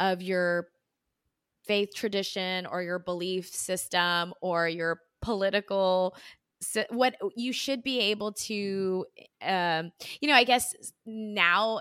of 0.00 0.22
your 0.22 0.68
faith 1.66 1.94
tradition 1.94 2.66
or 2.66 2.82
your 2.82 2.98
belief 2.98 3.48
system 3.48 4.34
or 4.40 4.68
your 4.68 5.00
political 5.22 6.14
what 6.90 7.14
you 7.36 7.52
should 7.52 7.82
be 7.82 8.00
able 8.00 8.32
to 8.32 9.04
um 9.42 9.92
you 10.20 10.28
know 10.28 10.34
i 10.34 10.44
guess 10.44 10.74
now 11.04 11.80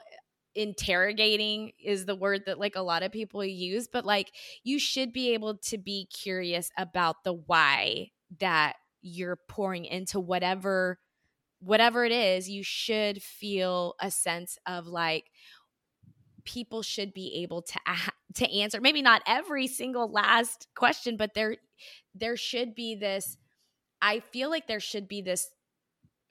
interrogating 0.56 1.72
is 1.84 2.06
the 2.06 2.16
word 2.16 2.44
that 2.46 2.60
like 2.60 2.76
a 2.76 2.82
lot 2.82 3.04
of 3.04 3.12
people 3.12 3.44
use 3.44 3.88
but 3.88 4.06
like 4.06 4.32
you 4.63 4.78
should 4.80 5.12
be 5.12 5.34
able 5.34 5.58
to 5.58 5.78
be 5.78 6.08
curious 6.13 6.70
about 6.78 7.24
the 7.24 7.34
why 7.34 8.08
that 8.39 8.76
you're 9.02 9.39
pouring 9.48 9.86
into 9.86 10.20
whatever 10.20 11.00
whatever 11.60 12.06
it 12.06 12.12
is 12.12 12.50
you 12.50 12.63
should 12.63 13.22
feel 13.22 13.96
a 14.00 14.12
sense 14.12 14.58
of 14.66 14.86
like 14.86 15.26
people 16.46 16.82
should 16.82 17.13
be 17.13 17.42
able 17.42 17.62
to 17.62 17.80
to 18.34 18.52
answer 18.52 18.82
maybe 18.82 19.02
not 19.02 19.22
every 19.26 19.68
single 19.68 20.12
last 20.12 20.68
question 20.76 21.18
but 21.18 21.34
there 21.34 21.56
there 22.13 22.38
should 22.38 22.76
be 22.76 22.96
this 22.96 23.38
i 24.02 24.20
feel 24.20 24.50
like 24.50 24.68
there 24.68 24.80
should 24.80 25.08
be 25.08 25.22
this 25.22 25.50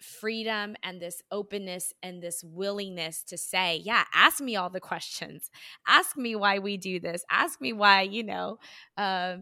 freedom 0.02 0.76
and 0.82 1.00
this 1.00 1.22
openness 1.30 1.92
and 2.02 2.22
this 2.22 2.42
willingness 2.44 3.22
to 3.22 3.36
say 3.36 3.80
yeah 3.84 4.04
ask 4.14 4.40
me 4.40 4.56
all 4.56 4.70
the 4.70 4.80
questions 4.80 5.50
ask 5.86 6.16
me 6.16 6.34
why 6.34 6.58
we 6.58 6.76
do 6.76 6.98
this 7.00 7.24
ask 7.30 7.60
me 7.60 7.72
why 7.72 8.02
you 8.02 8.22
know 8.22 8.58
uh, 8.96 9.36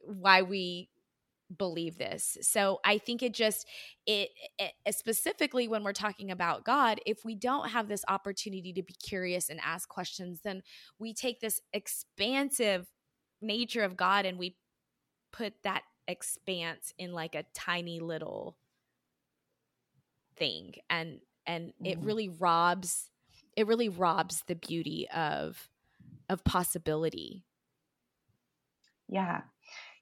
why 0.00 0.42
we 0.42 0.88
believe 1.56 1.98
this. 1.98 2.38
So 2.42 2.80
I 2.84 2.98
think 2.98 3.22
it 3.22 3.34
just 3.34 3.66
it, 4.06 4.30
it, 4.58 4.72
specifically 4.94 5.68
when 5.68 5.84
we're 5.84 5.92
talking 5.92 6.30
about 6.30 6.64
God, 6.64 7.00
if 7.06 7.24
we 7.24 7.34
don't 7.34 7.70
have 7.70 7.88
this 7.88 8.04
opportunity 8.08 8.72
to 8.72 8.82
be 8.82 8.94
curious 8.94 9.48
and 9.48 9.60
ask 9.64 9.88
questions, 9.88 10.40
then 10.42 10.62
we 10.98 11.12
take 11.12 11.40
this 11.40 11.60
expansive 11.72 12.86
nature 13.40 13.82
of 13.82 13.96
God 13.96 14.26
and 14.26 14.38
we 14.38 14.56
put 15.32 15.54
that 15.64 15.82
expanse 16.06 16.92
in 16.98 17.12
like 17.12 17.34
a 17.34 17.44
tiny 17.54 18.00
little 18.00 18.56
thing 20.36 20.74
and 20.90 21.20
and 21.46 21.68
mm-hmm. 21.68 21.86
it 21.86 21.98
really 22.00 22.28
robs 22.28 23.10
it 23.56 23.66
really 23.66 23.88
robs 23.88 24.42
the 24.46 24.54
beauty 24.54 25.08
of 25.14 25.68
of 26.28 26.42
possibility. 26.44 27.44
Yeah. 29.08 29.42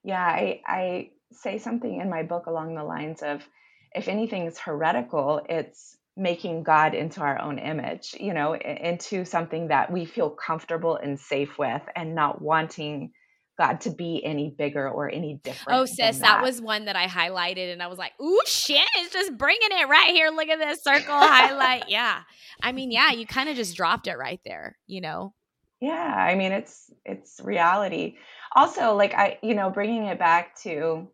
Yeah, 0.04 0.24
I 0.24 0.60
I 0.66 1.10
say 1.32 1.58
something 1.58 2.00
in 2.00 2.10
my 2.10 2.22
book 2.22 2.46
along 2.46 2.74
the 2.74 2.84
lines 2.84 3.22
of 3.22 3.46
if 3.94 4.08
anything 4.08 4.46
is 4.46 4.58
heretical, 4.58 5.42
it's 5.48 5.96
making 6.16 6.62
God 6.62 6.94
into 6.94 7.20
our 7.20 7.40
own 7.40 7.58
image, 7.58 8.14
you 8.18 8.34
know, 8.34 8.54
into 8.54 9.24
something 9.24 9.68
that 9.68 9.90
we 9.90 10.04
feel 10.04 10.30
comfortable 10.30 10.96
and 10.96 11.18
safe 11.18 11.58
with 11.58 11.82
and 11.96 12.14
not 12.14 12.42
wanting 12.42 13.12
God 13.58 13.82
to 13.82 13.90
be 13.90 14.24
any 14.24 14.54
bigger 14.56 14.88
or 14.88 15.10
any 15.10 15.40
different. 15.42 15.78
Oh, 15.78 15.84
sis, 15.84 16.18
that. 16.18 16.20
that. 16.20 16.42
was 16.42 16.60
one 16.60 16.86
that 16.86 16.96
I 16.96 17.06
highlighted 17.06 17.72
and 17.72 17.82
I 17.82 17.86
was 17.86 17.98
like, 17.98 18.12
ooh, 18.20 18.40
shit, 18.46 18.86
it's 18.96 19.12
just 19.12 19.36
bringing 19.36 19.68
it 19.70 19.88
right 19.88 20.10
here. 20.10 20.30
Look 20.30 20.48
at 20.48 20.58
this 20.58 20.82
circle 20.82 21.14
highlight. 21.14 21.84
Yeah. 21.88 22.22
I 22.62 22.72
mean, 22.72 22.90
yeah, 22.90 23.12
you 23.12 23.26
kind 23.26 23.48
of 23.48 23.56
just 23.56 23.76
dropped 23.76 24.06
it 24.06 24.16
right 24.16 24.40
there, 24.46 24.78
you 24.86 25.00
know? 25.00 25.34
Yeah. 25.80 25.92
I 25.92 26.34
mean, 26.34 26.52
it's, 26.52 26.90
it's 27.04 27.40
reality. 27.42 28.16
Also, 28.54 28.94
like, 28.94 29.14
I, 29.14 29.38
you 29.42 29.54
know, 29.54 29.68
bringing 29.68 30.04
it 30.04 30.18
back 30.18 30.56
to 30.62 31.08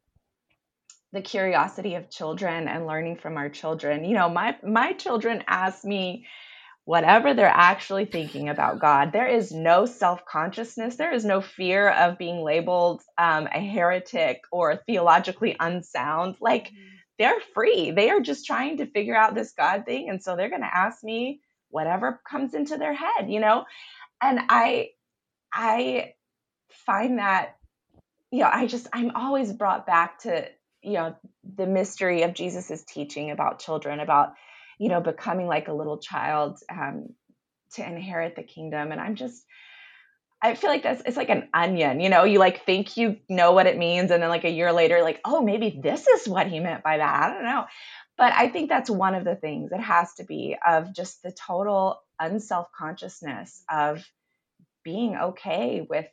the 1.12 1.20
curiosity 1.20 1.94
of 1.94 2.11
children 2.11 2.68
and 2.68 2.87
learning 2.87 3.16
from 3.16 3.37
our 3.37 3.48
children. 3.48 4.05
You 4.05 4.14
know, 4.14 4.29
my 4.29 4.57
my 4.62 4.92
children 4.92 5.42
ask 5.46 5.85
me 5.85 6.27
whatever 6.88 7.35
they're 7.35 7.46
actually 7.46 8.07
thinking 8.07 8.48
about 8.48 8.79
God. 8.79 9.12
There 9.12 9.27
is 9.27 9.53
no 9.53 9.85
self 9.85 10.24
consciousness. 10.24 10.96
There 10.96 11.12
is 11.12 11.22
no 11.22 11.42
fear 11.42 11.90
of 11.90 12.16
being 12.16 12.42
labeled 12.42 13.03
um, 13.18 13.46
a 13.46 13.61
heretic 13.61 14.40
or 14.51 14.81
theologically 14.87 15.55
unsound. 15.61 16.37
Like 16.40 16.68
mm-hmm. 16.68 16.96
they're 17.18 17.40
free. 17.53 17.90
They 17.90 18.09
are 18.09 18.20
just 18.20 18.46
trying 18.46 18.79
to 18.79 18.87
figure 18.87 19.14
out 19.14 19.35
this 19.35 19.53
God 19.53 19.85
thing, 19.85 20.09
and 20.09 20.22
so 20.22 20.35
they're 20.35 20.48
going 20.48 20.62
to 20.62 20.74
ask 20.74 21.05
me 21.05 21.42
whatever 21.68 22.22
comes 22.27 22.55
into 22.55 22.79
their 22.79 22.94
head. 22.94 23.29
You 23.29 23.40
know, 23.40 23.66
and 24.22 24.40
I 24.48 24.92
I 25.53 26.14
find 26.70 27.18
that 27.18 27.57
you 28.31 28.38
know 28.38 28.51
I 28.51 28.66
just 28.66 28.87
I'm 28.94 29.14
always 29.14 29.53
brought 29.53 29.87
back 29.87 30.20
to 30.20 30.48
you 30.81 30.94
know 30.94 31.16
the 31.57 31.66
mystery 31.66 32.22
of 32.22 32.35
jesus's 32.35 32.85
teaching 32.85 33.33
about 33.33 33.59
children 33.59 33.98
about 33.98 34.35
you 34.79 34.88
know 34.88 35.01
becoming 35.01 35.47
like 35.47 35.69
a 35.69 35.73
little 35.73 35.99
child 35.99 36.59
um, 36.71 37.09
to 37.75 37.87
inherit 37.87 38.37
the 38.37 38.43
kingdom. 38.43 38.93
And 38.93 39.01
i'm 39.01 39.14
just 39.14 39.45
i 40.41 40.55
feel 40.55 40.71
like 40.71 40.83
that's 40.83 41.03
it's 41.05 41.17
like 41.17 41.31
an 41.31 41.49
onion 41.53 42.01
you 42.01 42.09
know 42.09 42.25
you 42.25 42.38
like 42.38 42.64
think 42.64 42.97
you 42.97 43.17
know 43.29 43.53
what 43.53 43.67
it 43.67 43.77
means 43.77 44.11
and 44.11 44.23
then 44.23 44.31
like 44.31 44.45
a 44.45 44.51
year 44.51 44.73
later 44.73 45.03
like 45.03 45.21
oh 45.25 45.43
maybe 45.43 45.81
this 45.83 46.07
is 46.07 46.29
what 46.29 46.47
he 46.47 46.61
meant 46.61 46.85
by 46.85 46.99
that. 46.99 47.31
I 47.31 47.35
don't 47.35 47.45
know. 47.45 47.64
But 48.17 48.33
i 48.33 48.49
think 48.49 48.69
that's 48.69 48.91
one 48.91 49.14
of 49.14 49.25
the 49.25 49.37
things 49.37 49.73
it 49.73 49.81
has 49.81 50.14
to 50.14 50.25
be 50.25 50.57
of 50.67 50.95
just 50.95 51.23
the 51.23 51.33
total 51.33 52.01
unself 52.21 52.69
consciousness 52.77 53.62
of 53.71 54.05
being 54.85 55.17
okay 55.17 55.87
with 55.88 56.07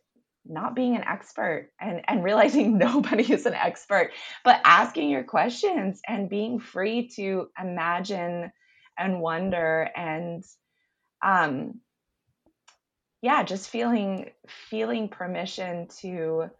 not 0.45 0.75
being 0.75 0.95
an 0.95 1.03
expert 1.03 1.71
and, 1.79 2.01
and 2.07 2.23
realizing 2.23 2.77
nobody 2.77 3.31
is 3.31 3.45
an 3.45 3.53
expert, 3.53 4.11
but 4.43 4.61
asking 4.63 5.09
your 5.09 5.23
questions 5.23 6.01
and 6.07 6.29
being 6.29 6.59
free 6.59 7.09
to 7.15 7.47
imagine 7.59 8.51
and 8.97 9.19
wonder 9.19 9.89
and 9.95 10.43
um 11.23 11.79
yeah, 13.25 13.41
just 13.41 13.69
feeling 13.69 14.29
feeling 14.47 15.09
permission 15.09 15.87
to 16.01 16.51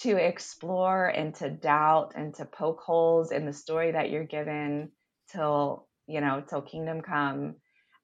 to 0.00 0.16
explore 0.16 1.06
and 1.06 1.34
to 1.36 1.48
doubt 1.48 2.12
and 2.14 2.34
to 2.34 2.44
poke 2.44 2.80
holes 2.80 3.32
in 3.32 3.46
the 3.46 3.52
story 3.54 3.92
that 3.92 4.10
you're 4.10 4.24
given 4.24 4.90
till 5.32 5.88
you 6.06 6.20
know 6.20 6.42
till 6.46 6.60
kingdom 6.60 7.00
come 7.00 7.54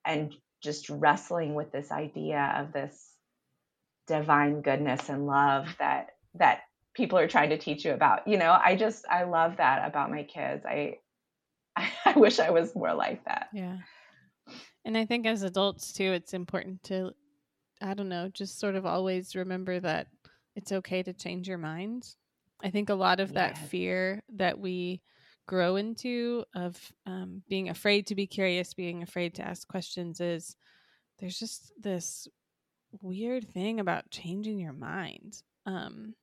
and 0.06 0.34
just 0.62 0.88
wrestling 0.88 1.54
with 1.54 1.70
this 1.70 1.92
idea 1.92 2.54
of 2.56 2.72
this 2.72 3.11
divine 4.06 4.62
goodness 4.62 5.08
and 5.08 5.26
love 5.26 5.66
that 5.78 6.10
that 6.34 6.60
people 6.94 7.18
are 7.18 7.28
trying 7.28 7.50
to 7.50 7.58
teach 7.58 7.84
you 7.84 7.92
about. 7.92 8.26
You 8.26 8.38
know 8.38 8.58
i 8.64 8.76
just 8.76 9.04
i 9.10 9.24
love 9.24 9.56
that 9.58 9.86
about 9.86 10.10
my 10.10 10.24
kids. 10.24 10.64
I 10.66 10.98
i 12.04 12.12
wish 12.16 12.38
i 12.38 12.50
was 12.50 12.74
more 12.74 12.94
like 12.94 13.24
that. 13.24 13.48
Yeah. 13.52 13.78
And 14.84 14.96
i 14.96 15.04
think 15.04 15.26
as 15.26 15.42
adults 15.42 15.92
too 15.92 16.12
it's 16.12 16.34
important 16.34 16.82
to 16.84 17.12
i 17.80 17.94
don't 17.94 18.08
know 18.08 18.28
just 18.28 18.58
sort 18.58 18.74
of 18.74 18.86
always 18.86 19.34
remember 19.34 19.78
that 19.80 20.08
it's 20.56 20.72
okay 20.72 21.02
to 21.02 21.12
change 21.12 21.48
your 21.48 21.58
mind. 21.58 22.06
I 22.62 22.70
think 22.70 22.90
a 22.90 22.94
lot 22.94 23.20
of 23.20 23.32
that 23.34 23.58
fear 23.58 24.22
that 24.36 24.58
we 24.58 25.00
grow 25.46 25.76
into 25.76 26.44
of 26.54 26.78
um, 27.06 27.42
being 27.48 27.68
afraid 27.68 28.06
to 28.06 28.14
be 28.14 28.26
curious 28.26 28.74
being 28.74 29.02
afraid 29.02 29.34
to 29.34 29.42
ask 29.42 29.66
questions 29.66 30.20
is 30.20 30.56
there's 31.18 31.38
just 31.38 31.72
this 31.80 32.28
weird 33.00 33.48
thing 33.52 33.80
about 33.80 34.10
changing 34.10 34.58
your 34.58 34.72
mind. 34.72 35.42
Um, 35.66 36.14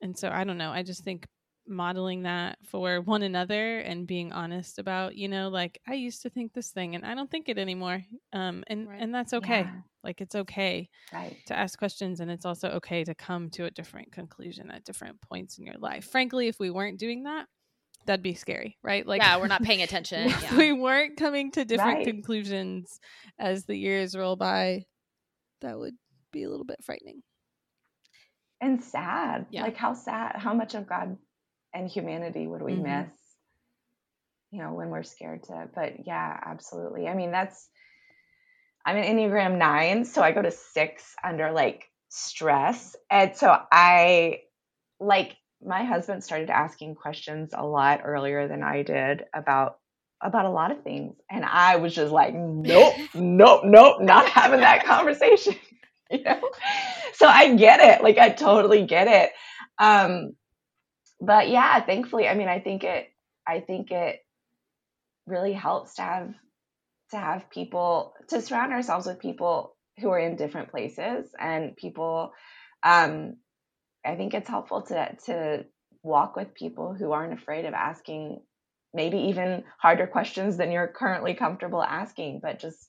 and 0.00 0.16
so 0.18 0.28
I 0.30 0.44
don't 0.44 0.58
know. 0.58 0.70
I 0.70 0.82
just 0.82 1.04
think 1.04 1.26
modeling 1.68 2.22
that 2.22 2.58
for 2.64 3.00
one 3.02 3.22
another 3.22 3.78
and 3.78 4.06
being 4.06 4.32
honest 4.32 4.78
about, 4.78 5.16
you 5.16 5.28
know, 5.28 5.48
like 5.48 5.80
I 5.86 5.94
used 5.94 6.22
to 6.22 6.30
think 6.30 6.52
this 6.52 6.70
thing 6.70 6.94
and 6.94 7.04
I 7.04 7.14
don't 7.14 7.30
think 7.30 7.48
it 7.48 7.58
anymore. 7.58 8.02
Um, 8.32 8.64
and 8.66 8.88
right. 8.88 9.00
and 9.00 9.14
that's 9.14 9.32
okay. 9.32 9.60
Yeah. 9.60 9.80
Like 10.04 10.20
it's 10.20 10.36
okay 10.36 10.88
right. 11.12 11.36
to 11.46 11.58
ask 11.58 11.78
questions 11.78 12.20
and 12.20 12.30
it's 12.30 12.46
also 12.46 12.68
okay 12.70 13.02
to 13.04 13.14
come 13.14 13.50
to 13.50 13.64
a 13.64 13.70
different 13.70 14.12
conclusion 14.12 14.70
at 14.70 14.84
different 14.84 15.20
points 15.20 15.58
in 15.58 15.66
your 15.66 15.78
life. 15.78 16.08
Frankly, 16.10 16.46
if 16.46 16.60
we 16.60 16.70
weren't 16.70 17.00
doing 17.00 17.24
that, 17.24 17.46
that'd 18.06 18.22
be 18.22 18.34
scary, 18.34 18.78
right? 18.84 19.04
Like 19.04 19.20
Yeah, 19.20 19.38
we're 19.38 19.48
not 19.48 19.62
paying 19.62 19.82
attention. 19.82 20.28
yeah. 20.28 20.56
we 20.56 20.72
weren't 20.72 21.16
coming 21.16 21.50
to 21.52 21.64
different 21.64 21.98
right. 21.98 22.06
conclusions 22.06 23.00
as 23.38 23.64
the 23.64 23.76
years 23.76 24.16
roll 24.16 24.36
by, 24.36 24.84
that 25.60 25.78
would 25.78 25.94
be 26.32 26.44
a 26.44 26.50
little 26.50 26.64
bit 26.64 26.82
frightening 26.84 27.22
and 28.60 28.82
sad. 28.82 29.46
Yeah. 29.50 29.62
Like 29.62 29.76
how 29.76 29.94
sad, 29.94 30.36
how 30.36 30.54
much 30.54 30.74
of 30.74 30.88
God 30.88 31.16
and 31.74 31.88
humanity 31.88 32.46
would 32.46 32.62
we 32.62 32.72
mm-hmm. 32.72 33.02
miss? 33.02 33.12
You 34.50 34.62
know, 34.62 34.72
when 34.72 34.88
we're 34.90 35.02
scared 35.02 35.44
to. 35.44 35.68
But 35.74 36.06
yeah, 36.06 36.38
absolutely. 36.44 37.08
I 37.08 37.14
mean, 37.14 37.30
that's 37.30 37.68
I'm 38.84 38.96
an 38.96 39.04
Enneagram 39.04 39.58
nine, 39.58 40.04
so 40.04 40.22
I 40.22 40.32
go 40.32 40.42
to 40.42 40.50
six 40.50 41.14
under 41.24 41.50
like 41.50 41.90
stress. 42.08 42.94
And 43.10 43.36
so 43.36 43.58
I 43.72 44.42
like 45.00 45.36
my 45.64 45.84
husband 45.84 46.22
started 46.22 46.50
asking 46.50 46.94
questions 46.94 47.50
a 47.52 47.66
lot 47.66 48.02
earlier 48.04 48.46
than 48.46 48.62
I 48.62 48.82
did 48.82 49.24
about 49.34 49.78
about 50.26 50.44
a 50.44 50.50
lot 50.50 50.70
of 50.70 50.82
things 50.82 51.14
and 51.30 51.44
I 51.44 51.76
was 51.76 51.94
just 51.94 52.12
like 52.12 52.34
nope, 52.34 52.94
nope, 53.14 53.62
nope, 53.64 54.02
not 54.02 54.28
having 54.28 54.60
that 54.60 54.84
conversation. 54.84 55.54
you 56.10 56.22
know? 56.22 56.40
So 57.14 57.26
I 57.26 57.54
get 57.54 57.80
it. 57.80 58.02
Like 58.02 58.18
I 58.18 58.30
totally 58.30 58.84
get 58.86 59.08
it. 59.08 59.30
Um 59.78 60.32
but 61.20 61.48
yeah, 61.48 61.80
thankfully, 61.80 62.28
I 62.28 62.34
mean, 62.34 62.48
I 62.48 62.60
think 62.60 62.84
it 62.84 63.08
I 63.46 63.60
think 63.60 63.90
it 63.90 64.20
really 65.26 65.52
helps 65.52 65.94
to 65.94 66.02
have 66.02 66.34
to 67.10 67.16
have 67.16 67.50
people 67.50 68.14
to 68.28 68.42
surround 68.42 68.72
ourselves 68.72 69.06
with 69.06 69.20
people 69.20 69.76
who 70.00 70.10
are 70.10 70.18
in 70.18 70.36
different 70.36 70.70
places 70.70 71.30
and 71.38 71.76
people 71.76 72.32
um, 72.82 73.36
i 74.04 74.14
think 74.16 74.34
it's 74.34 74.48
helpful 74.48 74.82
to 74.82 75.16
to 75.24 75.64
walk 76.02 76.36
with 76.36 76.54
people 76.54 76.94
who 76.94 77.12
aren't 77.12 77.32
afraid 77.32 77.64
of 77.64 77.74
asking 77.74 78.40
maybe 78.96 79.18
even 79.18 79.62
harder 79.78 80.06
questions 80.06 80.56
than 80.56 80.72
you're 80.72 80.88
currently 80.88 81.34
comfortable 81.34 81.82
asking 81.82 82.40
but 82.42 82.58
just 82.58 82.88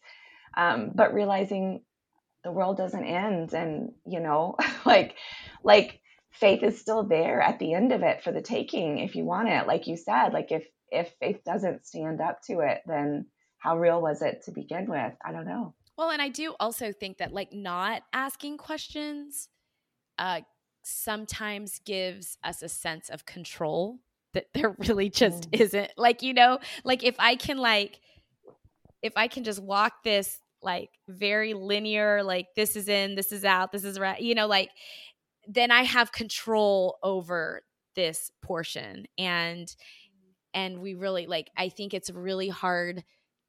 um, 0.57 0.91
but 0.95 1.13
realizing 1.13 1.81
the 2.43 2.51
world 2.51 2.77
doesn't 2.77 3.03
end 3.05 3.53
and 3.53 3.91
you 4.05 4.19
know 4.19 4.55
like 4.85 5.15
like 5.63 6.01
faith 6.31 6.63
is 6.63 6.79
still 6.79 7.03
there 7.03 7.41
at 7.41 7.59
the 7.59 7.73
end 7.73 7.91
of 7.91 8.03
it 8.03 8.23
for 8.23 8.31
the 8.31 8.41
taking 8.41 8.99
if 8.99 9.15
you 9.15 9.25
want 9.25 9.49
it. 9.49 9.67
Like 9.67 9.87
you 9.87 9.97
said 9.97 10.29
like 10.29 10.51
if 10.51 10.65
if 10.89 11.13
faith 11.19 11.43
doesn't 11.45 11.85
stand 11.85 12.21
up 12.21 12.41
to 12.43 12.59
it 12.59 12.81
then 12.85 13.27
how 13.59 13.77
real 13.77 14.01
was 14.01 14.21
it 14.21 14.43
to 14.45 14.51
begin 14.51 14.89
with? 14.89 15.13
I 15.25 15.31
don't 15.31 15.47
know. 15.47 15.73
Well, 15.97 16.11
and 16.11 16.21
I 16.21 16.29
do 16.29 16.55
also 16.59 16.91
think 16.91 17.17
that 17.17 17.33
like 17.33 17.53
not 17.53 18.03
asking 18.13 18.57
questions 18.57 19.49
uh 20.17 20.41
sometimes 20.83 21.79
gives 21.79 22.37
us 22.43 22.61
a 22.61 22.69
sense 22.69 23.09
of 23.09 23.25
control 23.25 23.99
that 24.33 24.47
there 24.53 24.75
really 24.77 25.09
just 25.09 25.49
mm. 25.51 25.59
isn't. 25.59 25.91
Like, 25.97 26.21
you 26.21 26.33
know, 26.33 26.59
like 26.83 27.03
if 27.03 27.15
I 27.19 27.35
can 27.35 27.57
like 27.57 27.99
if 29.01 29.13
I 29.15 29.27
can 29.27 29.43
just 29.43 29.61
walk 29.61 30.03
this 30.03 30.39
like 30.61 30.89
very 31.07 31.53
linear, 31.53 32.23
like 32.23 32.47
this 32.55 32.75
is 32.75 32.89
in, 32.89 33.15
this 33.15 33.31
is 33.31 33.45
out, 33.45 33.71
this 33.71 33.83
is 33.83 33.99
right, 33.99 34.19
you 34.19 34.35
know, 34.35 34.47
like 34.47 34.69
then 35.47 35.71
I 35.71 35.83
have 35.83 36.11
control 36.11 36.97
over 37.03 37.61
this 37.95 38.31
portion. 38.41 39.05
And 39.17 39.73
and 40.53 40.79
we 40.79 40.95
really 40.95 41.27
like 41.27 41.49
I 41.55 41.69
think 41.69 41.93
it's 41.93 42.09
really 42.09 42.49
hard 42.49 43.03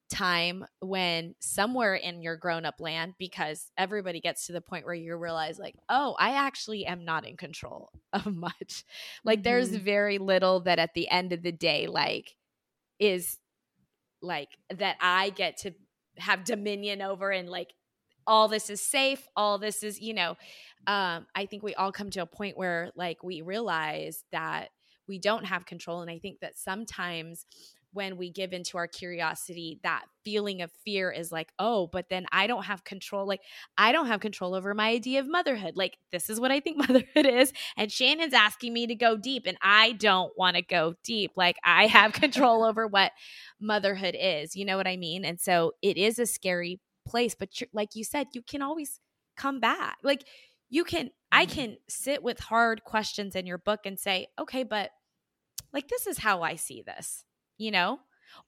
time 0.08 0.64
when 0.80 1.34
somewhere 1.38 1.94
in 1.94 2.22
your 2.22 2.36
grown 2.36 2.64
up 2.64 2.80
land 2.80 3.14
because 3.18 3.70
everybody 3.76 4.20
gets 4.20 4.46
to 4.46 4.52
the 4.52 4.60
point 4.60 4.86
where 4.86 4.94
you 4.94 5.14
realize 5.16 5.58
like 5.58 5.74
oh 5.88 6.16
i 6.18 6.30
actually 6.32 6.86
am 6.86 7.04
not 7.04 7.26
in 7.26 7.36
control 7.36 7.90
of 8.12 8.26
much 8.26 8.84
like 9.24 9.38
mm-hmm. 9.38 9.44
there's 9.44 9.68
very 9.68 10.18
little 10.18 10.60
that 10.60 10.78
at 10.78 10.94
the 10.94 11.08
end 11.10 11.32
of 11.32 11.42
the 11.42 11.52
day 11.52 11.86
like 11.86 12.34
is 12.98 13.38
like 14.22 14.48
that 14.74 14.96
i 15.00 15.30
get 15.30 15.58
to 15.58 15.72
have 16.16 16.44
dominion 16.44 17.02
over 17.02 17.30
and 17.30 17.48
like 17.48 17.72
all 18.26 18.48
this 18.48 18.70
is 18.70 18.80
safe 18.80 19.28
all 19.36 19.58
this 19.58 19.82
is 19.82 20.00
you 20.00 20.14
know 20.14 20.30
um 20.86 21.26
i 21.34 21.44
think 21.46 21.62
we 21.62 21.74
all 21.74 21.92
come 21.92 22.10
to 22.10 22.22
a 22.22 22.26
point 22.26 22.56
where 22.56 22.90
like 22.96 23.22
we 23.22 23.42
realize 23.42 24.24
that 24.32 24.68
we 25.06 25.18
don't 25.18 25.44
have 25.44 25.66
control 25.66 26.00
and 26.00 26.10
i 26.10 26.18
think 26.18 26.40
that 26.40 26.58
sometimes 26.58 27.46
when 27.92 28.16
we 28.16 28.30
give 28.30 28.52
into 28.52 28.76
our 28.76 28.86
curiosity 28.86 29.80
that 29.82 30.04
feeling 30.24 30.60
of 30.62 30.70
fear 30.84 31.10
is 31.10 31.32
like 31.32 31.50
oh 31.58 31.86
but 31.86 32.08
then 32.10 32.26
i 32.32 32.46
don't 32.46 32.64
have 32.64 32.84
control 32.84 33.26
like 33.26 33.40
i 33.76 33.92
don't 33.92 34.06
have 34.06 34.20
control 34.20 34.54
over 34.54 34.74
my 34.74 34.88
idea 34.88 35.20
of 35.20 35.28
motherhood 35.28 35.76
like 35.76 35.96
this 36.12 36.28
is 36.28 36.38
what 36.38 36.50
i 36.50 36.60
think 36.60 36.76
motherhood 36.88 37.26
is 37.26 37.52
and 37.76 37.90
shannon's 37.90 38.34
asking 38.34 38.72
me 38.72 38.86
to 38.86 38.94
go 38.94 39.16
deep 39.16 39.44
and 39.46 39.56
i 39.62 39.92
don't 39.92 40.32
want 40.36 40.56
to 40.56 40.62
go 40.62 40.94
deep 41.02 41.32
like 41.36 41.56
i 41.64 41.86
have 41.86 42.12
control 42.12 42.64
over 42.68 42.86
what 42.86 43.12
motherhood 43.60 44.16
is 44.18 44.54
you 44.54 44.64
know 44.64 44.76
what 44.76 44.86
i 44.86 44.96
mean 44.96 45.24
and 45.24 45.40
so 45.40 45.72
it 45.82 45.96
is 45.96 46.18
a 46.18 46.26
scary 46.26 46.80
place 47.06 47.34
but 47.34 47.48
like 47.72 47.94
you 47.94 48.04
said 48.04 48.26
you 48.34 48.42
can 48.42 48.62
always 48.62 49.00
come 49.36 49.60
back 49.60 49.96
like 50.02 50.24
you 50.68 50.84
can 50.84 51.10
i 51.32 51.46
mm-hmm. 51.46 51.54
can 51.54 51.76
sit 51.88 52.22
with 52.22 52.38
hard 52.38 52.84
questions 52.84 53.34
in 53.34 53.46
your 53.46 53.58
book 53.58 53.80
and 53.86 53.98
say 53.98 54.26
okay 54.38 54.62
but 54.62 54.90
like 55.72 55.88
this 55.88 56.06
is 56.06 56.18
how 56.18 56.42
i 56.42 56.54
see 56.54 56.82
this 56.82 57.24
you 57.58 57.70
know? 57.70 57.98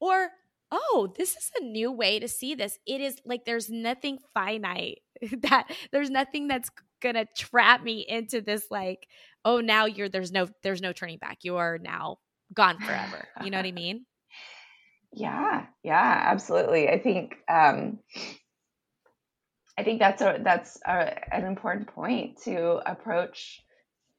Or, 0.01 0.31
oh, 0.71 1.13
this 1.17 1.37
is 1.37 1.51
a 1.61 1.65
new 1.65 1.93
way 1.93 2.19
to 2.19 2.29
see 2.29 2.55
this. 2.55 2.79
It 2.87 3.01
is 3.01 3.19
like 3.25 3.45
there's 3.45 3.69
nothing 3.69 4.19
finite 4.33 5.01
that 5.43 5.71
there's 5.93 6.11
nothing 6.11 6.49
that's 6.49 6.71
gonna 7.03 7.27
trap 7.37 7.83
me 7.83 8.05
into 8.09 8.41
this 8.41 8.67
like, 8.71 9.07
oh, 9.45 9.61
now 9.61 9.87
you're 9.87 10.09
there's 10.09 10.33
no 10.33 10.49
there's 10.63 10.83
no 10.83 10.93
turning 10.93 11.19
back. 11.19 11.39
You 11.43 11.57
are 11.57 11.79
now 11.79 12.19
gone 12.55 12.79
forever. 12.79 13.27
You 13.43 13.51
know 13.51 13.59
what 13.59 13.67
I 13.67 13.73
mean? 13.73 14.07
Yeah, 15.13 15.67
yeah, 15.83 16.23
absolutely. 16.27 16.89
I 16.89 16.99
think 16.99 17.37
um 17.49 17.99
I 19.77 19.83
think 19.83 19.99
that's 19.99 20.21
a 20.23 20.39
that's 20.43 20.79
a, 20.87 21.35
an 21.35 21.47
important 21.47 21.89
point 21.89 22.43
to 22.45 22.81
approach 22.89 23.63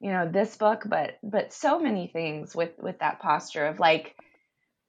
you 0.00 0.10
know 0.10 0.28
this 0.28 0.56
book 0.56 0.82
but 0.86 1.18
but 1.22 1.52
so 1.52 1.78
many 1.78 2.08
things 2.08 2.54
with 2.56 2.72
with 2.82 2.98
that 2.98 3.20
posture 3.20 3.66
of 3.66 3.78
like 3.78 4.16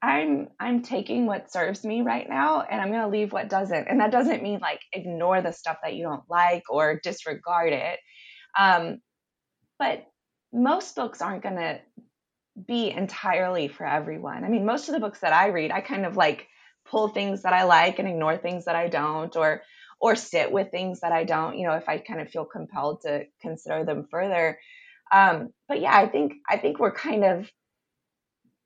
I'm 0.03 0.49
I'm 0.59 0.81
taking 0.81 1.25
what 1.25 1.49
serves 1.51 1.85
me 1.85 2.01
right 2.01 2.27
now 2.29 2.61
and 2.61 2.81
I'm 2.81 2.89
going 2.89 3.03
to 3.03 3.07
leave 3.07 3.31
what 3.31 3.49
doesn't. 3.49 3.87
And 3.87 4.01
that 4.01 4.11
doesn't 4.11 4.43
mean 4.43 4.59
like 4.59 4.81
ignore 4.91 5.41
the 5.41 5.53
stuff 5.53 5.77
that 5.81 5.95
you 5.95 6.03
don't 6.03 6.29
like 6.29 6.63
or 6.69 6.99
disregard 7.01 7.71
it. 7.71 7.99
Um, 8.59 8.99
but 9.79 10.05
most 10.51 10.95
books 10.95 11.21
aren't 11.21 11.41
going 11.41 11.55
to 11.55 11.79
be 12.67 12.91
entirely 12.91 13.69
for 13.69 13.87
everyone. 13.87 14.43
I 14.43 14.49
mean, 14.49 14.65
most 14.65 14.89
of 14.89 14.93
the 14.93 14.99
books 14.99 15.21
that 15.21 15.33
I 15.33 15.47
read, 15.47 15.71
I 15.71 15.79
kind 15.79 16.05
of 16.05 16.17
like 16.17 16.47
pull 16.85 17.07
things 17.07 17.43
that 17.43 17.53
I 17.53 17.63
like 17.63 17.97
and 17.97 18.07
ignore 18.07 18.37
things 18.37 18.65
that 18.65 18.75
I 18.75 18.89
don't 18.89 19.33
or 19.37 19.63
or 20.01 20.17
sit 20.17 20.51
with 20.51 20.69
things 20.69 20.99
that 20.99 21.13
I 21.13 21.23
don't, 21.23 21.57
you 21.57 21.65
know, 21.65 21.75
if 21.75 21.87
I 21.87 21.97
kind 21.97 22.19
of 22.19 22.29
feel 22.29 22.43
compelled 22.43 23.01
to 23.03 23.23
consider 23.41 23.85
them 23.85 24.05
further. 24.11 24.59
Um, 25.13 25.53
but 25.69 25.79
yeah, 25.79 25.95
I 25.95 26.07
think 26.07 26.33
I 26.49 26.57
think 26.57 26.77
we're 26.77 26.93
kind 26.93 27.23
of 27.23 27.49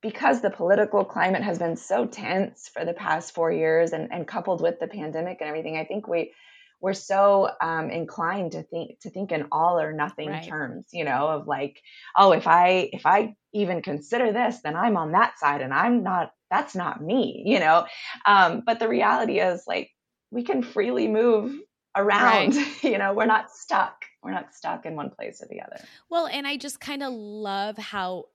because 0.00 0.40
the 0.40 0.50
political 0.50 1.04
climate 1.04 1.42
has 1.42 1.58
been 1.58 1.76
so 1.76 2.06
tense 2.06 2.70
for 2.72 2.84
the 2.84 2.92
past 2.92 3.34
four 3.34 3.50
years 3.50 3.92
and, 3.92 4.12
and 4.12 4.26
coupled 4.26 4.60
with 4.60 4.78
the 4.78 4.86
pandemic 4.86 5.38
and 5.40 5.48
everything, 5.48 5.76
I 5.76 5.84
think 5.84 6.06
we 6.06 6.32
we're 6.80 6.94
so 6.94 7.50
um, 7.60 7.90
inclined 7.90 8.52
to 8.52 8.62
think 8.62 9.00
to 9.00 9.10
think 9.10 9.32
in 9.32 9.46
all 9.50 9.80
or 9.80 9.92
nothing 9.92 10.28
right. 10.28 10.46
terms, 10.46 10.86
you 10.92 11.04
know, 11.04 11.26
of 11.28 11.46
like, 11.46 11.80
oh, 12.16 12.32
if 12.32 12.46
I 12.46 12.90
if 12.92 13.04
I 13.04 13.34
even 13.52 13.82
consider 13.82 14.32
this, 14.32 14.60
then 14.62 14.76
I'm 14.76 14.96
on 14.96 15.12
that 15.12 15.38
side, 15.38 15.60
and 15.62 15.74
I'm 15.74 16.02
not. 16.02 16.32
That's 16.50 16.74
not 16.74 17.02
me, 17.02 17.42
you 17.44 17.60
know. 17.60 17.86
Um, 18.24 18.62
but 18.64 18.78
the 18.78 18.88
reality 18.88 19.38
is, 19.40 19.64
like, 19.66 19.90
we 20.30 20.44
can 20.44 20.62
freely 20.62 21.08
move 21.08 21.54
around. 21.96 22.56
Right. 22.56 22.74
you 22.84 22.96
know, 22.96 23.12
we're 23.12 23.26
not 23.26 23.50
stuck. 23.50 24.04
We're 24.22 24.32
not 24.32 24.54
stuck 24.54 24.86
in 24.86 24.94
one 24.94 25.10
place 25.10 25.42
or 25.42 25.48
the 25.50 25.60
other. 25.60 25.78
Well, 26.08 26.26
and 26.26 26.46
I 26.46 26.56
just 26.56 26.80
kind 26.80 27.02
of 27.02 27.12
love 27.12 27.76
how 27.76 28.26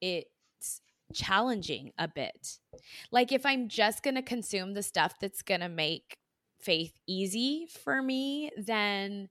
it 0.00 0.26
challenging 1.12 1.92
a 1.98 2.08
bit. 2.08 2.58
Like 3.10 3.32
if 3.32 3.46
I'm 3.46 3.68
just 3.68 4.02
going 4.02 4.16
to 4.16 4.22
consume 4.22 4.74
the 4.74 4.82
stuff 4.82 5.14
that's 5.20 5.42
going 5.42 5.60
to 5.60 5.68
make 5.68 6.16
faith 6.60 6.92
easy 7.06 7.66
for 7.84 8.02
me, 8.02 8.50
then 8.56 9.28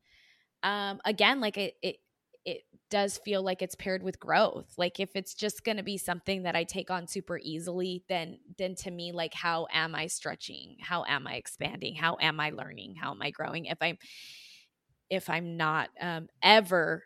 um 0.63 1.01
again 1.05 1.41
like 1.41 1.57
it 1.57 1.73
it 1.81 1.97
it 2.45 2.63
does 2.89 3.17
feel 3.19 3.43
like 3.43 3.61
it's 3.61 3.75
paired 3.75 4.03
with 4.03 4.19
growth. 4.19 4.73
Like 4.77 4.99
if 4.99 5.11
it's 5.15 5.33
just 5.33 5.63
going 5.63 5.77
to 5.77 5.83
be 5.83 5.97
something 5.97 6.43
that 6.43 6.55
I 6.55 6.63
take 6.63 6.91
on 6.91 7.07
super 7.07 7.39
easily, 7.41 8.03
then 8.09 8.39
then 8.57 8.75
to 8.75 8.91
me 8.91 9.11
like 9.11 9.33
how 9.33 9.67
am 9.71 9.95
I 9.95 10.07
stretching? 10.07 10.77
How 10.81 11.05
am 11.07 11.27
I 11.27 11.35
expanding? 11.35 11.95
How 11.95 12.17
am 12.19 12.39
I 12.39 12.49
learning? 12.51 12.95
How 12.95 13.11
am 13.11 13.21
I 13.21 13.31
growing? 13.31 13.65
If 13.65 13.77
I'm 13.81 13.97
if 15.09 15.29
I'm 15.29 15.57
not 15.57 15.89
um 15.99 16.27
ever 16.41 17.03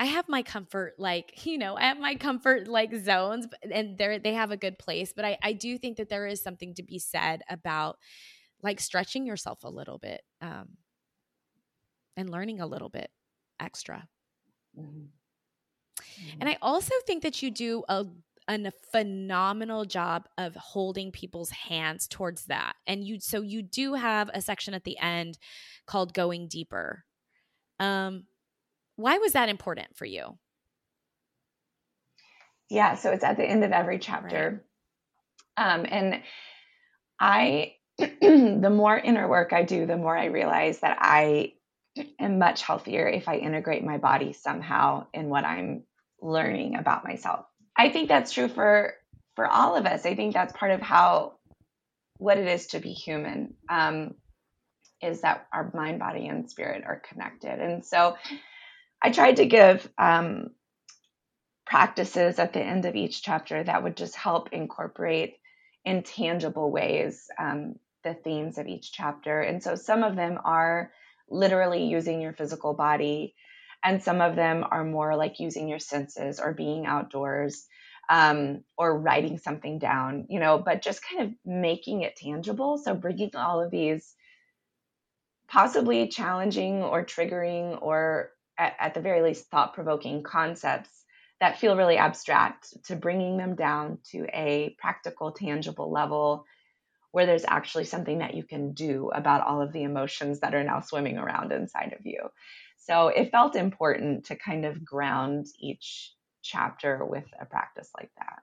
I 0.00 0.06
have 0.06 0.30
my 0.30 0.42
comfort, 0.42 0.94
like, 0.96 1.32
you 1.46 1.58
know, 1.58 1.76
I 1.76 1.82
have 1.82 1.98
my 1.98 2.14
comfort 2.14 2.66
like 2.66 2.94
zones 2.96 3.46
and 3.70 3.98
they're, 3.98 4.18
they 4.18 4.32
have 4.32 4.50
a 4.50 4.56
good 4.56 4.78
place. 4.78 5.12
But 5.14 5.26
I, 5.26 5.38
I 5.42 5.52
do 5.52 5.76
think 5.78 5.98
that 5.98 6.08
there 6.08 6.26
is 6.26 6.42
something 6.42 6.74
to 6.74 6.82
be 6.82 6.98
said 6.98 7.42
about 7.48 7.98
like 8.62 8.80
stretching 8.80 9.26
yourself 9.26 9.62
a 9.62 9.70
little 9.70 9.98
bit 9.98 10.22
um, 10.40 10.68
and 12.16 12.30
learning 12.30 12.60
a 12.60 12.66
little 12.66 12.88
bit 12.88 13.10
extra. 13.60 14.08
Mm-hmm. 14.78 16.40
And 16.40 16.48
I 16.48 16.56
also 16.62 16.94
think 17.06 17.22
that 17.22 17.42
you 17.42 17.50
do 17.50 17.84
a, 17.88 18.06
a 18.48 18.72
phenomenal 18.92 19.84
job 19.84 20.26
of 20.38 20.54
holding 20.56 21.12
people's 21.12 21.50
hands 21.50 22.08
towards 22.08 22.46
that. 22.46 22.74
And 22.86 23.04
you, 23.04 23.20
so 23.20 23.42
you 23.42 23.62
do 23.62 23.94
have 23.94 24.30
a 24.32 24.40
section 24.40 24.72
at 24.72 24.84
the 24.84 24.98
end 24.98 25.38
called 25.86 26.14
Going 26.14 26.48
Deeper. 26.48 27.04
Um, 27.78 28.24
why 29.00 29.18
was 29.18 29.32
that 29.32 29.48
important 29.48 29.96
for 29.96 30.04
you? 30.04 30.38
Yeah, 32.68 32.94
so 32.94 33.10
it's 33.10 33.24
at 33.24 33.36
the 33.36 33.44
end 33.44 33.64
of 33.64 33.72
every 33.72 33.98
chapter. 33.98 34.62
Right. 35.58 35.74
Um, 35.74 35.86
and 35.88 36.22
I, 37.18 37.74
the 37.98 38.72
more 38.72 38.96
inner 38.96 39.28
work 39.28 39.52
I 39.52 39.64
do, 39.64 39.86
the 39.86 39.96
more 39.96 40.16
I 40.16 40.26
realize 40.26 40.80
that 40.80 40.98
I 41.00 41.54
am 42.18 42.38
much 42.38 42.62
healthier 42.62 43.08
if 43.08 43.28
I 43.28 43.36
integrate 43.36 43.84
my 43.84 43.98
body 43.98 44.32
somehow 44.32 45.06
in 45.12 45.28
what 45.28 45.44
I'm 45.44 45.82
learning 46.22 46.76
about 46.76 47.04
myself. 47.04 47.46
I 47.76 47.90
think 47.90 48.08
that's 48.08 48.32
true 48.32 48.48
for 48.48 48.94
for 49.36 49.46
all 49.46 49.76
of 49.76 49.86
us. 49.86 50.06
I 50.06 50.14
think 50.14 50.34
that's 50.34 50.52
part 50.52 50.70
of 50.70 50.80
how 50.80 51.34
what 52.18 52.38
it 52.38 52.46
is 52.46 52.68
to 52.68 52.78
be 52.78 52.92
human 52.92 53.54
um, 53.68 54.14
is 55.02 55.22
that 55.22 55.46
our 55.52 55.70
mind, 55.74 55.98
body, 55.98 56.28
and 56.28 56.50
spirit 56.50 56.84
are 56.86 57.02
connected. 57.08 57.58
And 57.58 57.84
so, 57.84 58.16
I 59.02 59.10
tried 59.10 59.36
to 59.36 59.46
give 59.46 59.88
um, 59.98 60.50
practices 61.66 62.38
at 62.38 62.52
the 62.52 62.60
end 62.60 62.84
of 62.84 62.96
each 62.96 63.22
chapter 63.22 63.62
that 63.62 63.82
would 63.82 63.96
just 63.96 64.16
help 64.16 64.50
incorporate 64.52 65.36
in 65.84 66.02
tangible 66.02 66.70
ways 66.70 67.26
um, 67.38 67.76
the 68.04 68.14
themes 68.14 68.58
of 68.58 68.66
each 68.66 68.92
chapter. 68.92 69.40
And 69.40 69.62
so, 69.62 69.76
some 69.76 70.02
of 70.02 70.16
them 70.16 70.38
are 70.44 70.92
literally 71.28 71.84
using 71.84 72.20
your 72.20 72.32
physical 72.32 72.74
body, 72.74 73.34
and 73.84 74.02
some 74.02 74.20
of 74.20 74.36
them 74.36 74.64
are 74.70 74.84
more 74.84 75.16
like 75.16 75.40
using 75.40 75.68
your 75.68 75.78
senses 75.78 76.40
or 76.40 76.52
being 76.52 76.86
outdoors 76.86 77.66
um, 78.10 78.64
or 78.76 78.98
writing 78.98 79.38
something 79.38 79.78
down, 79.78 80.26
you 80.28 80.40
know, 80.40 80.58
but 80.58 80.82
just 80.82 81.00
kind 81.02 81.22
of 81.22 81.34
making 81.46 82.02
it 82.02 82.16
tangible. 82.16 82.76
So 82.76 82.94
bringing 82.94 83.36
all 83.36 83.62
of 83.62 83.70
these 83.70 84.14
possibly 85.48 86.08
challenging 86.08 86.82
or 86.82 87.04
triggering 87.04 87.80
or 87.80 88.30
at, 88.60 88.76
at 88.78 88.94
the 88.94 89.00
very 89.00 89.22
least 89.22 89.50
thought 89.50 89.74
provoking 89.74 90.22
concepts 90.22 90.90
that 91.40 91.58
feel 91.58 91.74
really 91.74 91.96
abstract 91.96 92.84
to 92.84 92.94
bringing 92.94 93.38
them 93.38 93.54
down 93.54 93.98
to 94.12 94.26
a 94.34 94.76
practical, 94.78 95.32
tangible 95.32 95.90
level 95.90 96.44
where 97.12 97.26
there's 97.26 97.46
actually 97.48 97.84
something 97.84 98.18
that 98.18 98.34
you 98.34 98.44
can 98.44 98.72
do 98.72 99.10
about 99.12 99.44
all 99.44 99.62
of 99.62 99.72
the 99.72 99.82
emotions 99.82 100.40
that 100.40 100.54
are 100.54 100.62
now 100.62 100.80
swimming 100.80 101.16
around 101.16 101.50
inside 101.50 101.96
of 101.98 102.04
you. 102.04 102.20
So 102.76 103.08
it 103.08 103.32
felt 103.32 103.56
important 103.56 104.26
to 104.26 104.36
kind 104.36 104.64
of 104.64 104.84
ground 104.84 105.46
each 105.58 106.12
chapter 106.42 107.04
with 107.04 107.24
a 107.40 107.46
practice 107.46 107.90
like 107.98 108.10
that 108.16 108.42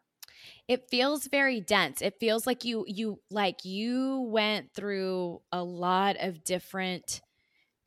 it 0.67 0.87
feels 0.89 1.27
very 1.27 1.59
dense 1.59 1.99
it 1.99 2.19
feels 2.19 2.45
like 2.45 2.63
you 2.63 2.85
you 2.87 3.19
like 3.31 3.65
you 3.65 4.21
went 4.29 4.71
through 4.71 5.41
a 5.51 5.63
lot 5.63 6.15
of 6.19 6.43
different 6.43 7.21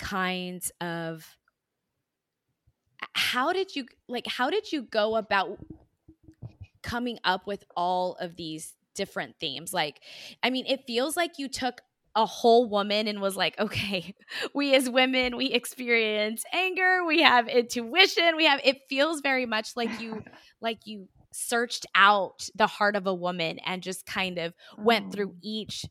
kinds 0.01 0.72
of 0.81 1.39
how 3.14 3.53
did 3.53 3.74
you 3.74 3.86
like 4.09 4.26
how 4.26 4.51
did 4.51 4.70
you 4.72 4.82
go 4.82 5.16
about 5.16 5.59
coming 6.82 7.18
up 7.24 7.46
with 7.46 7.64
all 7.76 8.16
of 8.20 8.36
these 8.36 8.74
different 8.94 9.36
themes 9.38 9.72
like 9.72 10.01
i 10.42 10.51
mean 10.51 10.64
it 10.66 10.84
feels 10.86 11.16
like 11.16 11.38
you 11.38 11.48
took 11.48 11.80
a 12.16 12.26
whole 12.26 12.68
woman 12.68 13.07
and 13.07 13.20
was 13.20 13.36
like, 13.36 13.59
okay, 13.59 14.14
we 14.55 14.74
as 14.74 14.90
women, 14.90 15.36
we 15.36 15.46
experience 15.46 16.44
anger, 16.53 17.05
we 17.07 17.22
have 17.22 17.48
intuition, 17.48 18.36
we 18.36 18.46
have 18.46 18.61
it 18.64 18.82
feels 18.88 19.20
very 19.20 19.46
much 19.46 19.76
like 19.76 20.01
you 20.01 20.22
like 20.61 20.78
you 20.86 21.09
searched 21.32 21.86
out 21.94 22.48
the 22.57 22.66
heart 22.66 22.96
of 22.96 23.07
a 23.07 23.14
woman 23.14 23.59
and 23.61 23.82
just 23.82 24.05
kind 24.05 24.38
of 24.38 24.53
went 24.76 25.12
through 25.12 25.30
oh. 25.30 25.38
each 25.42 25.84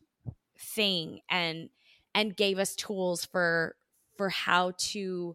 thing 0.58 1.20
and 1.30 1.70
and 2.14 2.36
gave 2.36 2.58
us 2.58 2.76
tools 2.76 3.24
for 3.24 3.74
for 4.16 4.28
how 4.28 4.72
to 4.76 5.34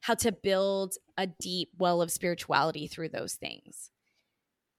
how 0.00 0.14
to 0.14 0.32
build 0.32 0.94
a 1.16 1.26
deep 1.26 1.70
well 1.78 2.00
of 2.02 2.10
spirituality 2.10 2.86
through 2.86 3.10
those 3.10 3.34
things. 3.34 3.90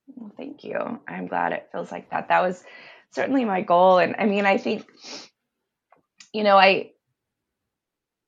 Well, 0.08 0.32
thank 0.36 0.64
you. 0.64 1.00
I'm 1.06 1.28
glad 1.28 1.52
it 1.52 1.68
feels 1.72 1.92
like 1.92 2.10
that. 2.10 2.28
That 2.28 2.42
was 2.42 2.62
certainly 3.12 3.44
my 3.44 3.62
goal 3.62 3.98
and 3.98 4.16
I 4.18 4.26
mean, 4.26 4.46
I 4.46 4.58
think 4.58 4.86
you 6.32 6.44
know, 6.44 6.56
I, 6.56 6.92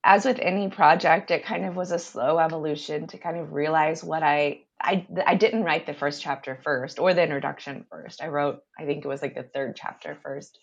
as 0.03 0.25
with 0.25 0.39
any 0.39 0.69
project, 0.69 1.31
it 1.31 1.47
kind 1.47 1.65
of 1.65 1.75
was 1.75 1.91
a 1.91 1.99
slow 1.99 2.39
evolution 2.39 3.07
to 3.09 3.19
kind 3.19 3.39
of 3.39 3.53
realize 3.53 4.05
what 4.05 4.23
I, 4.23 4.61
I, 4.81 5.07
I 5.27 5.35
didn't 5.37 5.65
write 5.65 5.87
the 5.87 5.95
first 5.95 6.21
chapter 6.21 6.59
first 6.63 6.99
or 6.99 7.15
the 7.15 7.23
introduction 7.23 7.87
first. 7.91 8.23
I 8.23 8.29
wrote, 8.29 8.61
I 8.79 8.85
think 8.85 9.05
it 9.05 9.09
was 9.09 9.23
like 9.23 9.35
the 9.35 9.43
third 9.43 9.77
chapter 9.77 10.19
first. 10.23 10.59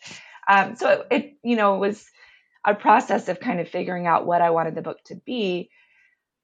Um, 0.48 0.76
so 0.76 0.90
it, 0.90 1.08
it, 1.10 1.34
you 1.44 1.56
know, 1.56 1.78
was 1.78 2.06
a 2.66 2.76
process 2.76 3.28
of 3.30 3.40
kind 3.40 3.60
of 3.60 3.68
figuring 3.68 4.06
out 4.06 4.28
what 4.28 4.44
I 4.44 4.52
wanted 4.52 4.76
the 4.76 4.84
book 4.84 5.00
to 5.06 5.16
be. 5.16 5.72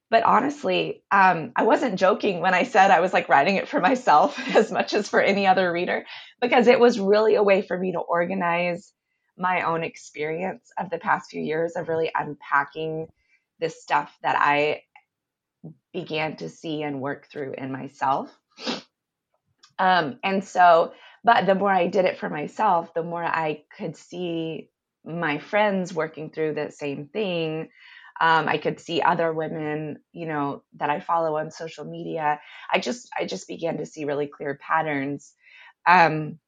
But 0.10 0.24
honestly, 0.24 1.04
um, 1.12 1.52
I 1.56 1.64
wasn't 1.64 2.00
joking 2.00 2.40
when 2.40 2.54
I 2.54 2.64
said 2.64 2.92
I 2.92 3.02
was 3.02 3.14
like 3.14 3.30
writing 3.30 3.56
it 3.56 3.68
for 3.68 3.80
myself 3.90 4.40
as 4.56 4.72
much 4.72 4.94
as 4.94 5.10
for 5.10 5.22
any 5.22 5.48
other 5.48 5.72
reader, 5.72 6.06
because 6.42 6.68
it 6.68 6.80
was 6.80 7.00
really 7.00 7.36
a 7.36 7.44
way 7.44 7.62
for 7.62 7.78
me 7.78 7.92
to 7.94 8.00
organize 8.00 8.94
my 9.38 9.62
own 9.62 9.84
experience 9.84 10.72
of 10.80 10.90
the 10.90 10.98
past 10.98 11.30
few 11.30 11.42
years 11.42 11.76
of 11.76 11.90
really 11.90 12.12
unpacking 12.16 13.08
the 13.60 13.70
stuff 13.70 14.18
that 14.24 14.36
I 14.40 14.82
began 15.94 16.36
to 16.38 16.50
see 16.50 16.84
and 16.84 17.02
work 17.02 17.28
through 17.32 17.54
in 17.58 17.72
myself. 17.72 18.36
Um, 19.80 20.20
and 20.24 20.44
so, 20.44 20.94
but 21.24 21.46
the 21.46 21.56
more 21.56 21.72
I 21.72 21.88
did 21.88 22.06
it 22.06 22.18
for 22.18 22.30
myself, 22.30 22.94
the 22.94 23.04
more 23.04 23.24
I 23.24 23.64
could 23.76 23.96
see 23.96 24.70
my 25.06 25.38
friends 25.38 25.94
working 25.94 26.30
through 26.30 26.54
the 26.54 26.72
same 26.72 27.08
thing. 27.08 27.70
Um, 28.20 28.48
I 28.48 28.58
could 28.58 28.80
see 28.80 29.02
other 29.02 29.32
women, 29.32 30.00
you 30.12 30.28
know, 30.28 30.64
that 30.78 30.90
I 30.90 31.00
follow 31.00 31.38
on 31.38 31.52
social 31.52 31.86
media. 31.86 32.40
I 32.72 32.80
just, 32.80 33.10
I 33.18 33.26
just 33.26 33.48
began 33.48 33.78
to 33.78 33.86
see 33.86 34.06
really 34.06 34.28
clear 34.28 34.60
patterns. 34.62 35.34
Um, 35.86 36.40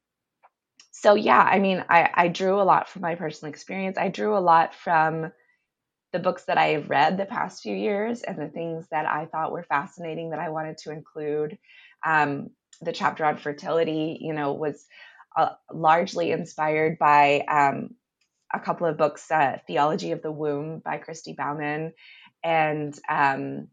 so 0.91 1.15
yeah, 1.15 1.41
I 1.41 1.59
mean, 1.59 1.85
I, 1.89 2.09
I 2.13 2.27
drew 2.27 2.59
a 2.59 2.63
lot 2.63 2.89
from 2.89 3.03
my 3.03 3.15
personal 3.15 3.51
experience. 3.51 3.97
I 3.97 4.09
drew 4.09 4.37
a 4.37 4.39
lot 4.39 4.75
from 4.75 5.31
the 6.11 6.19
books 6.19 6.45
that 6.45 6.57
I 6.57 6.69
have 6.69 6.89
read 6.89 7.17
the 7.17 7.25
past 7.25 7.61
few 7.61 7.75
years 7.75 8.23
and 8.23 8.37
the 8.37 8.47
things 8.47 8.87
that 8.91 9.05
I 9.05 9.27
thought 9.27 9.51
were 9.51 9.63
fascinating 9.63 10.31
that 10.31 10.39
I 10.39 10.49
wanted 10.49 10.77
to 10.79 10.91
include. 10.91 11.57
Um, 12.05 12.49
the 12.81 12.91
chapter 12.91 13.25
on 13.25 13.37
fertility, 13.37 14.17
you 14.19 14.33
know, 14.33 14.53
was 14.53 14.85
uh, 15.37 15.49
largely 15.71 16.31
inspired 16.31 16.97
by 16.97 17.41
um, 17.41 17.91
a 18.53 18.59
couple 18.59 18.87
of 18.87 18.97
books, 18.97 19.29
uh, 19.31 19.57
Theology 19.67 20.11
of 20.11 20.21
the 20.21 20.31
Womb 20.31 20.81
by 20.83 20.97
Christy 20.97 21.33
Bauman 21.33 21.93
and 22.43 22.97
um, 23.09 23.67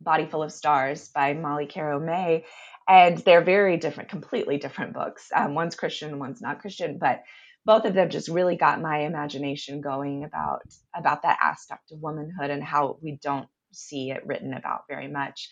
Body 0.00 0.26
Full 0.26 0.42
of 0.42 0.52
Stars 0.52 1.08
by 1.08 1.34
Molly 1.34 1.66
Caro 1.66 2.00
May 2.00 2.44
and 2.88 3.18
they're 3.18 3.44
very 3.44 3.76
different, 3.76 4.08
completely 4.10 4.58
different 4.58 4.94
books. 4.94 5.30
Um, 5.34 5.54
one's 5.54 5.76
Christian, 5.76 6.18
one's 6.18 6.40
not 6.40 6.60
Christian, 6.60 6.98
but 6.98 7.22
both 7.64 7.84
of 7.84 7.94
them 7.94 8.10
just 8.10 8.28
really 8.28 8.56
got 8.56 8.80
my 8.80 9.00
imagination 9.00 9.80
going 9.80 10.24
about 10.24 10.62
about 10.94 11.22
that 11.22 11.38
aspect 11.40 11.92
of 11.92 12.00
womanhood 12.00 12.50
and 12.50 12.62
how 12.62 12.98
we 13.00 13.18
don't 13.22 13.48
see 13.72 14.10
it 14.10 14.26
written 14.26 14.52
about 14.52 14.82
very 14.88 15.06
much. 15.06 15.48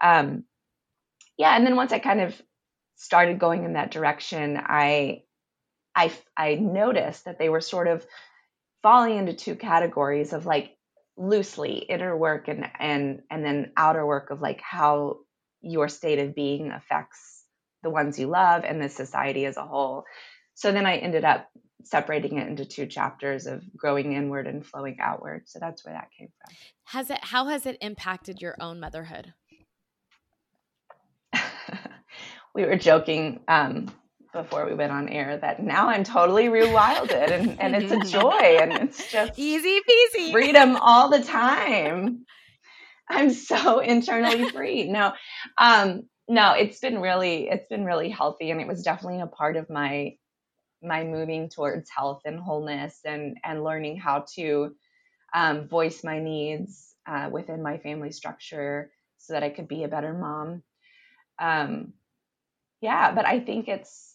Um, 0.00 0.44
yeah, 1.36 1.56
and 1.56 1.66
then 1.66 1.74
once 1.74 1.92
I 1.92 1.98
kind 1.98 2.20
of 2.20 2.40
started 2.96 3.40
going 3.40 3.64
in 3.64 3.72
that 3.72 3.90
direction, 3.90 4.56
I 4.56 5.22
I 5.98 6.12
I 6.36 6.54
noticed 6.54 7.24
that 7.24 7.38
they 7.38 7.48
were 7.48 7.60
sort 7.60 7.88
of 7.88 8.06
falling 8.82 9.18
into 9.18 9.32
two 9.32 9.56
categories 9.56 10.32
of 10.32 10.46
like 10.46 10.76
loosely 11.16 11.78
inner 11.78 12.16
work 12.16 12.46
and 12.46 12.70
and 12.78 13.22
and 13.30 13.44
then 13.44 13.72
outer 13.76 14.06
work 14.06 14.30
of 14.30 14.40
like 14.40 14.60
how 14.60 15.16
your 15.60 15.88
state 15.88 16.20
of 16.20 16.36
being 16.36 16.70
affects 16.70 17.42
the 17.82 17.90
ones 17.90 18.16
you 18.18 18.28
love 18.28 18.62
and 18.64 18.80
the 18.80 18.88
society 18.88 19.44
as 19.44 19.56
a 19.56 19.66
whole. 19.66 20.04
So 20.54 20.70
then 20.70 20.86
I 20.86 20.98
ended 20.98 21.24
up 21.24 21.48
separating 21.82 22.38
it 22.38 22.46
into 22.46 22.64
two 22.64 22.86
chapters 22.86 23.46
of 23.46 23.62
growing 23.76 24.12
inward 24.12 24.46
and 24.46 24.64
flowing 24.64 24.98
outward. 25.00 25.48
So 25.48 25.58
that's 25.58 25.84
where 25.84 25.94
that 25.94 26.10
came 26.16 26.28
from. 26.40 26.54
Has 26.84 27.10
it 27.10 27.24
how 27.24 27.46
has 27.46 27.66
it 27.66 27.76
impacted 27.80 28.40
your 28.40 28.54
own 28.60 28.78
motherhood? 28.78 29.34
we 32.54 32.64
were 32.64 32.76
joking 32.76 33.40
um, 33.48 33.88
before 34.42 34.64
we 34.66 34.74
went 34.74 34.92
on 34.92 35.08
air 35.08 35.36
that 35.36 35.60
now 35.60 35.88
I'm 35.88 36.04
totally 36.04 36.46
rewilded 36.46 37.32
and, 37.32 37.60
and 37.60 37.74
it's 37.74 37.90
a 37.90 38.08
joy 38.08 38.30
and 38.60 38.72
it's 38.72 39.10
just 39.10 39.32
easy 39.36 39.80
peasy 39.80 40.30
freedom 40.30 40.76
all 40.76 41.08
the 41.08 41.22
time. 41.22 42.24
I'm 43.08 43.30
so 43.30 43.80
internally 43.80 44.48
free. 44.52 44.88
No, 44.88 45.12
um, 45.56 46.04
no, 46.28 46.52
it's 46.52 46.78
been 46.78 47.00
really, 47.00 47.48
it's 47.48 47.66
been 47.68 47.84
really 47.84 48.10
healthy, 48.10 48.50
and 48.52 48.60
it 48.60 48.68
was 48.68 48.82
definitely 48.82 49.20
a 49.20 49.26
part 49.26 49.56
of 49.56 49.68
my 49.68 50.14
my 50.80 51.02
moving 51.02 51.48
towards 51.48 51.90
health 51.90 52.20
and 52.24 52.38
wholeness, 52.38 53.00
and 53.04 53.38
and 53.44 53.64
learning 53.64 53.96
how 53.96 54.24
to 54.36 54.76
um, 55.34 55.66
voice 55.66 56.04
my 56.04 56.20
needs 56.20 56.94
uh, 57.06 57.28
within 57.32 57.62
my 57.62 57.78
family 57.78 58.12
structure, 58.12 58.92
so 59.16 59.32
that 59.32 59.42
I 59.42 59.50
could 59.50 59.66
be 59.66 59.82
a 59.82 59.88
better 59.88 60.12
mom. 60.12 60.62
Um, 61.40 61.94
yeah, 62.80 63.12
but 63.12 63.26
I 63.26 63.40
think 63.40 63.66
it's 63.68 64.07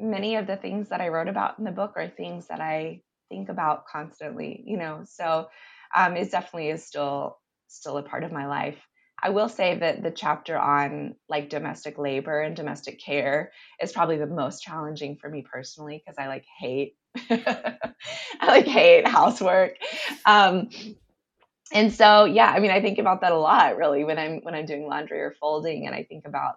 many 0.00 0.36
of 0.36 0.46
the 0.46 0.56
things 0.56 0.88
that 0.88 1.00
I 1.00 1.08
wrote 1.08 1.28
about 1.28 1.58
in 1.58 1.64
the 1.64 1.70
book 1.70 1.92
are 1.96 2.08
things 2.08 2.48
that 2.48 2.60
I 2.60 3.02
think 3.28 3.48
about 3.48 3.86
constantly. 3.86 4.62
You 4.66 4.78
know, 4.78 5.02
so 5.04 5.48
um, 5.94 6.16
it 6.16 6.30
definitely 6.30 6.70
is 6.70 6.84
still 6.84 7.38
still 7.68 7.98
a 7.98 8.02
part 8.02 8.24
of 8.24 8.32
my 8.32 8.46
life. 8.46 8.78
I 9.22 9.30
will 9.30 9.50
say 9.50 9.78
that 9.78 10.02
the 10.02 10.10
chapter 10.10 10.58
on 10.58 11.14
like 11.28 11.50
domestic 11.50 11.98
labor 11.98 12.40
and 12.40 12.56
domestic 12.56 12.98
care 13.04 13.52
is 13.80 13.92
probably 13.92 14.16
the 14.16 14.26
most 14.26 14.62
challenging 14.62 15.16
for 15.20 15.28
me 15.28 15.44
personally 15.50 16.02
because 16.02 16.18
I 16.18 16.28
like 16.28 16.44
hate 16.58 16.96
I 17.30 17.76
like 18.46 18.66
hate 18.66 19.06
housework. 19.06 19.76
Um, 20.24 20.70
and 21.72 21.92
so 21.92 22.24
yeah 22.24 22.50
i 22.50 22.60
mean 22.60 22.70
i 22.70 22.80
think 22.80 22.98
about 22.98 23.20
that 23.20 23.32
a 23.32 23.38
lot 23.38 23.76
really 23.76 24.04
when 24.04 24.18
i'm 24.18 24.40
when 24.42 24.54
i'm 24.54 24.66
doing 24.66 24.86
laundry 24.86 25.20
or 25.20 25.34
folding 25.40 25.86
and 25.86 25.94
i 25.94 26.02
think 26.02 26.26
about 26.26 26.56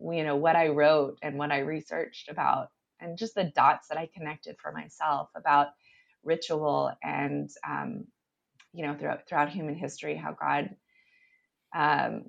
you 0.00 0.24
know 0.24 0.36
what 0.36 0.56
i 0.56 0.68
wrote 0.68 1.18
and 1.22 1.38
what 1.38 1.52
i 1.52 1.58
researched 1.58 2.28
about 2.28 2.68
and 3.00 3.18
just 3.18 3.34
the 3.34 3.44
dots 3.44 3.88
that 3.88 3.98
i 3.98 4.08
connected 4.14 4.56
for 4.60 4.72
myself 4.72 5.28
about 5.34 5.68
ritual 6.22 6.92
and 7.02 7.50
um, 7.66 8.04
you 8.72 8.86
know 8.86 8.94
throughout 8.94 9.28
throughout 9.28 9.50
human 9.50 9.74
history 9.74 10.16
how 10.16 10.36
god 10.38 10.74
um, 11.74 12.24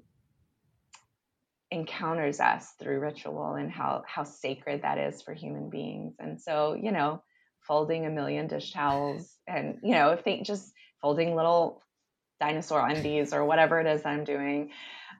encounters 1.72 2.39
us 2.39 2.74
through 2.80 2.99
ritual 2.99 3.53
and 3.55 3.72
how 3.72 4.03
how 4.05 4.24
sacred 4.24 4.82
that 4.84 4.97
is 4.97 5.22
for 5.22 5.34
human 5.34 5.69
beings 5.69 6.15
and 6.19 6.39
so 6.39 6.74
you 6.74 6.91
know 6.91 7.22
folding 7.61 8.05
a 8.05 8.09
million 8.09 8.47
dish 8.47 8.72
towels 8.74 9.38
and 9.47 9.80
you 9.84 9.91
know 9.91 10.17
they 10.26 10.41
just 10.41 10.74
folding 11.01 11.36
little 11.36 11.82
dinosaur 12.41 12.86
undies 12.86 13.34
or 13.34 13.45
whatever 13.45 13.80
it 13.80 13.88
is 13.88 14.05
I'm 14.05 14.26
doing. 14.26 14.72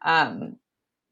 Um, 0.02 0.58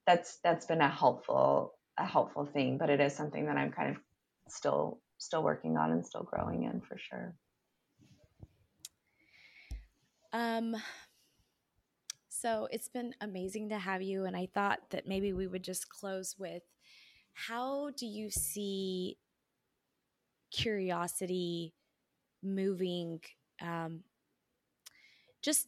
that's 0.10 0.39
that's 0.43 0.66
been 0.66 0.82
a 0.82 0.89
helpful 0.89 1.76
a 1.99 2.05
helpful 2.05 2.43
thing, 2.43 2.80
but 2.80 2.89
it 2.89 2.99
is 2.99 3.14
something 3.14 3.45
that 3.45 3.57
I'm 3.57 3.72
kind 3.72 3.95
of 3.95 3.97
still 4.47 4.99
still 5.20 5.43
working 5.43 5.78
on 5.78 5.91
and 5.91 6.03
still 6.03 6.24
growing 6.24 6.64
in 6.64 6.82
for 6.82 6.97
sure. 6.97 7.36
Um 10.34 10.76
so 12.28 12.68
it's 12.72 12.88
been 12.88 13.14
amazing 13.22 13.70
to 13.70 13.78
have 13.78 14.01
you 14.01 14.26
and 14.26 14.36
I 14.36 14.47
thought 14.51 14.80
that 14.89 15.07
maybe 15.07 15.32
we 15.32 15.45
would 15.45 15.64
just 15.64 15.89
close 15.89 16.36
with 16.39 16.64
how 17.34 17.91
do 17.91 18.07
you 18.07 18.32
see 18.32 19.18
curiosity 20.51 21.76
moving 22.41 23.20
um, 23.62 23.99
just 25.43 25.68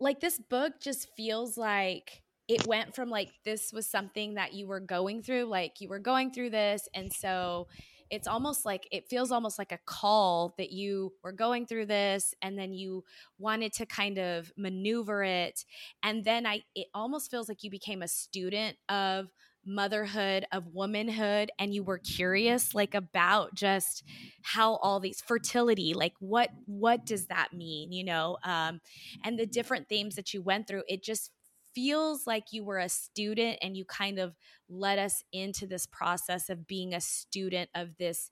like 0.00 0.20
this 0.20 0.38
book 0.38 0.80
just 0.80 1.08
feels 1.16 1.56
like 1.56 2.23
it 2.48 2.66
went 2.66 2.94
from 2.94 3.08
like 3.08 3.30
this 3.44 3.72
was 3.72 3.86
something 3.86 4.34
that 4.34 4.52
you 4.52 4.66
were 4.66 4.80
going 4.80 5.22
through 5.22 5.44
like 5.44 5.80
you 5.80 5.88
were 5.88 5.98
going 5.98 6.30
through 6.30 6.50
this 6.50 6.88
and 6.94 7.12
so 7.12 7.66
it's 8.10 8.28
almost 8.28 8.64
like 8.66 8.86
it 8.92 9.08
feels 9.08 9.32
almost 9.32 9.58
like 9.58 9.72
a 9.72 9.78
call 9.86 10.54
that 10.58 10.70
you 10.70 11.12
were 11.22 11.32
going 11.32 11.66
through 11.66 11.86
this 11.86 12.34
and 12.42 12.58
then 12.58 12.72
you 12.72 13.02
wanted 13.38 13.72
to 13.72 13.86
kind 13.86 14.18
of 14.18 14.52
maneuver 14.56 15.24
it 15.24 15.64
and 16.02 16.24
then 16.24 16.46
i 16.46 16.60
it 16.74 16.86
almost 16.94 17.30
feels 17.30 17.48
like 17.48 17.62
you 17.62 17.70
became 17.70 18.02
a 18.02 18.08
student 18.08 18.76
of 18.88 19.28
motherhood 19.66 20.44
of 20.52 20.66
womanhood 20.74 21.50
and 21.58 21.72
you 21.72 21.82
were 21.82 21.98
curious 21.98 22.74
like 22.74 22.94
about 22.94 23.54
just 23.54 24.04
how 24.42 24.74
all 24.76 25.00
these 25.00 25.22
fertility 25.22 25.94
like 25.94 26.12
what 26.20 26.50
what 26.66 27.06
does 27.06 27.28
that 27.28 27.48
mean 27.54 27.90
you 27.90 28.04
know 28.04 28.36
um 28.44 28.80
and 29.24 29.38
the 29.38 29.46
different 29.46 29.88
themes 29.88 30.16
that 30.16 30.34
you 30.34 30.42
went 30.42 30.68
through 30.68 30.82
it 30.86 31.02
just 31.02 31.30
feels 31.74 32.26
like 32.26 32.52
you 32.52 32.64
were 32.64 32.78
a 32.78 32.88
student 32.88 33.58
and 33.62 33.76
you 33.76 33.84
kind 33.84 34.18
of 34.18 34.34
led 34.68 34.98
us 34.98 35.22
into 35.32 35.66
this 35.66 35.86
process 35.86 36.48
of 36.48 36.66
being 36.66 36.94
a 36.94 37.00
student 37.00 37.68
of 37.74 37.96
this 37.98 38.30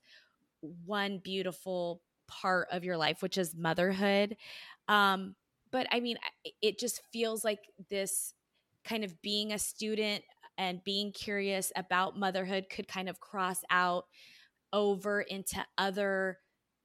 one 0.86 1.18
beautiful 1.18 2.02
part 2.28 2.68
of 2.70 2.84
your 2.84 2.96
life 2.96 3.22
which 3.22 3.36
is 3.36 3.54
motherhood. 3.54 4.36
Um 4.88 5.34
but 5.72 5.86
i 5.90 5.98
mean 5.98 6.18
it 6.60 6.78
just 6.78 7.02
feels 7.12 7.44
like 7.44 7.60
this 7.90 8.34
kind 8.84 9.02
of 9.04 9.20
being 9.22 9.52
a 9.52 9.58
student 9.58 10.22
and 10.58 10.84
being 10.84 11.10
curious 11.12 11.72
about 11.76 12.18
motherhood 12.18 12.66
could 12.70 12.86
kind 12.86 13.08
of 13.08 13.18
cross 13.20 13.62
out 13.70 14.04
over 14.72 15.22
into 15.22 15.64
other 15.78 16.38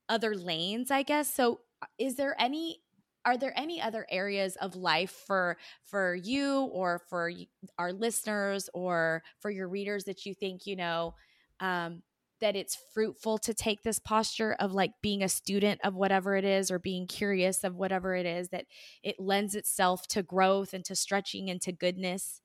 other 0.10 0.36
lanes 0.36 0.90
i 0.90 1.04
guess. 1.04 1.32
So 1.34 1.62
uh, 1.82 1.86
is 2.00 2.16
there 2.16 2.36
any 2.40 2.82
are 3.28 3.38
there 3.38 3.54
any 3.56 3.82
other 3.82 4.08
areas 4.10 4.56
of 4.56 4.76
life 4.76 5.12
for 5.28 5.58
for 5.84 6.16
you 6.16 6.62
or 6.72 7.02
for 7.10 7.30
our 7.78 7.92
listeners 7.92 8.70
or 8.74 9.22
for 9.40 9.52
your 9.52 9.68
readers 9.68 10.06
that 10.06 10.26
you 10.26 10.34
think 10.34 10.66
you 10.66 10.76
know 10.76 11.14
um, 11.60 12.02
that 12.40 12.56
it's 12.56 12.78
fruitful 12.94 13.38
to 13.40 13.54
take 13.54 13.84
this 13.84 14.00
posture 14.00 14.56
of 14.60 14.72
like 14.72 14.92
being 15.02 15.22
a 15.24 15.30
student 15.30 15.82
of 15.84 15.94
whatever 15.94 16.36
it 16.36 16.46
is 16.46 16.72
or 16.72 16.80
being 16.80 17.06
curious 17.06 17.64
of 17.64 17.76
whatever 17.76 18.16
it 18.16 18.26
is 18.26 18.50
that 18.50 18.66
it 19.04 19.16
lends 19.20 19.56
itself 19.56 20.08
to 20.08 20.24
growth 20.24 20.74
and 20.74 20.86
to 20.86 20.96
stretching 20.96 21.50
and 21.50 21.62
to 21.62 21.72
goodness 21.74 22.42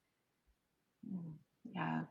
yeah. 1.75 2.03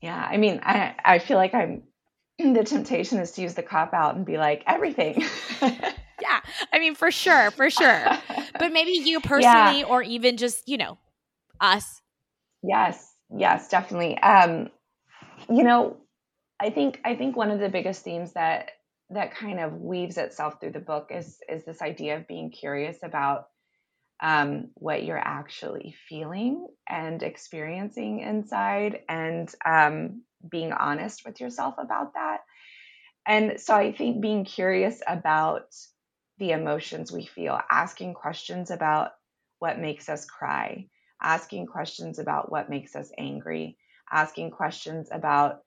Yeah. 0.00 0.28
I 0.30 0.36
mean, 0.36 0.60
I, 0.62 0.94
I 1.04 1.18
feel 1.18 1.36
like 1.36 1.54
I'm, 1.54 1.82
the 2.38 2.64
temptation 2.64 3.18
is 3.18 3.32
to 3.32 3.42
use 3.42 3.54
the 3.54 3.62
cop 3.62 3.92
out 3.92 4.16
and 4.16 4.24
be 4.24 4.38
like, 4.38 4.64
everything. 4.66 5.24
yeah. 6.22 6.40
I 6.72 6.78
mean, 6.78 6.94
for 6.94 7.10
sure, 7.10 7.50
for 7.50 7.70
sure. 7.70 8.04
But 8.58 8.72
maybe 8.72 8.92
you 8.92 9.20
personally, 9.20 9.80
yeah. 9.80 9.86
or 9.88 10.02
even 10.02 10.36
just, 10.36 10.68
you 10.68 10.76
know, 10.76 10.98
us. 11.60 12.02
Yes. 12.62 13.14
Yes, 13.34 13.68
definitely. 13.68 14.18
Um, 14.18 14.68
you 15.48 15.62
know, 15.62 15.96
I 16.60 16.70
think, 16.70 17.00
I 17.04 17.14
think 17.14 17.36
one 17.36 17.50
of 17.50 17.60
the 17.60 17.68
biggest 17.68 18.02
themes 18.02 18.32
that, 18.34 18.72
that 19.10 19.34
kind 19.34 19.60
of 19.60 19.74
weaves 19.74 20.18
itself 20.18 20.60
through 20.60 20.72
the 20.72 20.80
book 20.80 21.10
is, 21.10 21.38
is 21.48 21.64
this 21.64 21.80
idea 21.80 22.16
of 22.16 22.28
being 22.28 22.50
curious 22.50 22.98
about 23.02 23.46
um, 24.22 24.68
what 24.74 25.04
you're 25.04 25.18
actually 25.18 25.94
feeling 26.08 26.66
and 26.88 27.22
experiencing 27.22 28.20
inside 28.20 29.00
and 29.08 29.52
um, 29.64 30.22
being 30.50 30.72
honest 30.72 31.24
with 31.24 31.40
yourself 31.40 31.76
about 31.78 32.14
that. 32.14 32.40
And 33.26 33.60
so 33.60 33.74
I 33.74 33.92
think 33.92 34.20
being 34.20 34.44
curious 34.44 35.00
about 35.06 35.74
the 36.40 36.50
emotions 36.50 37.12
we 37.12 37.26
feel, 37.26 37.60
asking 37.70 38.14
questions 38.14 38.70
about 38.70 39.12
what 39.60 39.78
makes 39.78 40.08
us 40.08 40.24
cry, 40.24 40.88
asking 41.22 41.66
questions 41.66 42.18
about 42.18 42.50
what 42.50 42.70
makes 42.70 42.96
us 42.96 43.12
angry, 43.18 43.76
asking 44.10 44.50
questions 44.50 45.10
about 45.12 45.60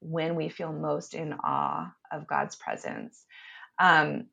when 0.00 0.34
we 0.34 0.48
feel 0.48 0.72
most 0.72 1.14
in 1.14 1.34
awe 1.44 1.92
of 2.10 2.26
God's 2.26 2.56
presence. 2.56 3.24
Um, 3.78 4.26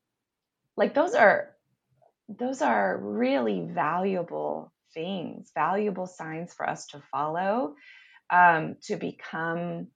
like 0.77 0.95
those 0.95 1.13
are 1.13 1.49
those 2.29 2.61
are 2.61 2.97
really 2.97 3.67
valuable 3.69 4.71
things, 4.93 5.51
valuable 5.53 6.07
signs 6.07 6.53
for 6.53 6.67
us 6.67 6.87
to 6.87 7.01
follow 7.11 7.75
um, 8.29 8.77
to 8.83 8.95
become 8.95 9.87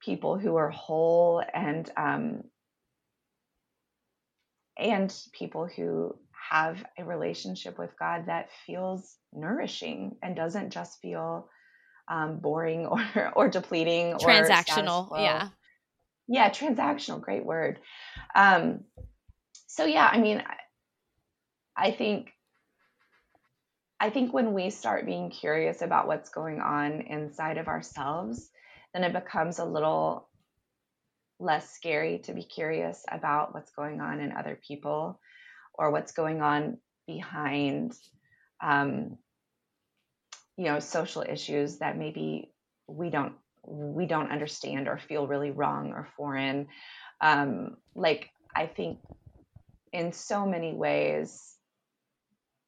people 0.00 0.38
who 0.38 0.56
are 0.56 0.70
whole 0.70 1.42
and 1.52 1.90
um, 1.96 2.44
and 4.78 5.14
people 5.32 5.66
who 5.66 6.16
have 6.50 6.84
a 6.98 7.04
relationship 7.04 7.78
with 7.78 7.90
God 7.98 8.24
that 8.26 8.48
feels 8.66 9.16
nourishing 9.32 10.16
and 10.22 10.34
doesn't 10.34 10.70
just 10.70 11.00
feel 11.00 11.48
um, 12.08 12.38
boring 12.38 12.86
or 12.86 13.32
or 13.34 13.48
depleting 13.48 14.14
transactional. 14.14 15.10
Or 15.10 15.20
yeah, 15.20 15.48
yeah, 16.28 16.50
transactional. 16.50 17.20
Great 17.20 17.44
word. 17.44 17.78
Um, 18.34 18.80
so 19.66 19.84
yeah, 19.84 20.08
I 20.10 20.18
mean, 20.18 20.42
I 21.76 21.90
think 21.92 22.32
I 24.00 24.10
think 24.10 24.32
when 24.32 24.54
we 24.54 24.70
start 24.70 25.04
being 25.04 25.30
curious 25.30 25.82
about 25.82 26.06
what's 26.06 26.30
going 26.30 26.60
on 26.60 27.02
inside 27.02 27.58
of 27.58 27.68
ourselves, 27.68 28.50
then 28.94 29.04
it 29.04 29.12
becomes 29.12 29.58
a 29.58 29.64
little 29.64 30.29
less 31.40 31.70
scary 31.70 32.18
to 32.20 32.32
be 32.32 32.42
curious 32.42 33.04
about 33.10 33.54
what's 33.54 33.72
going 33.72 34.00
on 34.00 34.20
in 34.20 34.32
other 34.32 34.58
people 34.66 35.20
or 35.74 35.90
what's 35.90 36.12
going 36.12 36.42
on 36.42 36.78
behind 37.06 37.94
um, 38.62 39.16
you 40.56 40.66
know 40.66 40.78
social 40.78 41.22
issues 41.22 41.78
that 41.78 41.96
maybe 41.96 42.52
we 42.86 43.10
don't 43.10 43.34
we 43.66 44.06
don't 44.06 44.30
understand 44.30 44.88
or 44.88 44.98
feel 44.98 45.26
really 45.26 45.50
wrong 45.50 45.92
or 45.92 46.08
foreign. 46.16 46.68
Um, 47.20 47.76
like 47.94 48.30
i 48.56 48.66
think 48.66 48.98
in 49.92 50.12
so 50.12 50.46
many 50.46 50.72
ways 50.72 51.56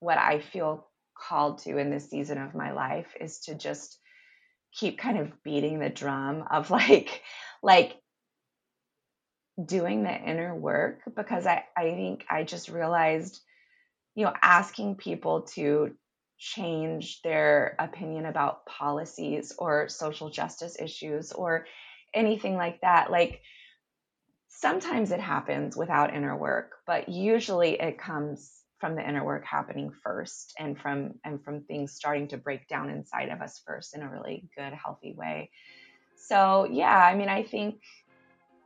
what 0.03 0.19
I 0.19 0.41
feel 0.41 0.89
called 1.17 1.59
to 1.59 1.79
in 1.79 1.91
this 1.91 2.11
season 2.11 2.39
of 2.39 2.57
my 2.57 2.73
life 2.73 3.15
is 3.21 3.39
to 3.41 3.55
just 3.55 3.99
keep 4.75 4.99
kind 4.99 5.17
of 5.19 5.31
beating 5.45 5.79
the 5.79 5.89
drum 5.89 6.45
of 6.51 6.71
like 6.71 7.23
like 7.63 7.97
doing 9.67 10.03
the 10.03 10.15
inner 10.15 10.55
work 10.55 11.01
because 11.15 11.47
I, 11.47 11.65
I 11.77 11.91
think 11.91 12.25
I 12.31 12.45
just 12.45 12.69
realized, 12.69 13.41
you 14.15 14.25
know, 14.25 14.33
asking 14.43 14.97
people 14.97 15.43
to 15.55 15.95
change 16.39 17.23
their 17.23 17.77
opinion 17.79 18.27
about 18.27 18.67
policies 18.67 19.53
or 19.59 19.89
social 19.89 20.31
justice 20.31 20.77
issues 20.81 21.33
or 21.33 21.67
anything 22.15 22.57
like 22.57 22.81
that. 22.81 23.11
Like 23.11 23.41
sometimes 24.49 25.13
it 25.13 25.21
happens 25.21 25.77
without 25.77 26.15
inner 26.15 26.37
work, 26.37 26.73
but 26.87 27.09
usually 27.09 27.81
it 27.81 27.99
comes 27.99 28.63
from 28.83 28.97
the 28.97 29.09
inner 29.09 29.25
work 29.25 29.45
happening 29.47 29.93
first 30.03 30.55
and 30.59 30.77
from 30.77 31.15
and 31.25 31.45
from 31.45 31.63
things 31.63 31.93
starting 31.93 32.27
to 32.27 32.37
break 32.37 32.67
down 32.67 32.91
inside 32.91 33.29
of 33.29 33.41
us 33.41 33.63
first 33.65 33.95
in 33.95 34.03
a 34.03 34.11
really 34.11 34.49
good 34.57 34.73
healthy 34.73 35.15
way 35.17 35.49
so 36.17 36.67
yeah 36.69 36.99
i 36.99 37.15
mean 37.15 37.29
i 37.29 37.45
think 37.45 37.77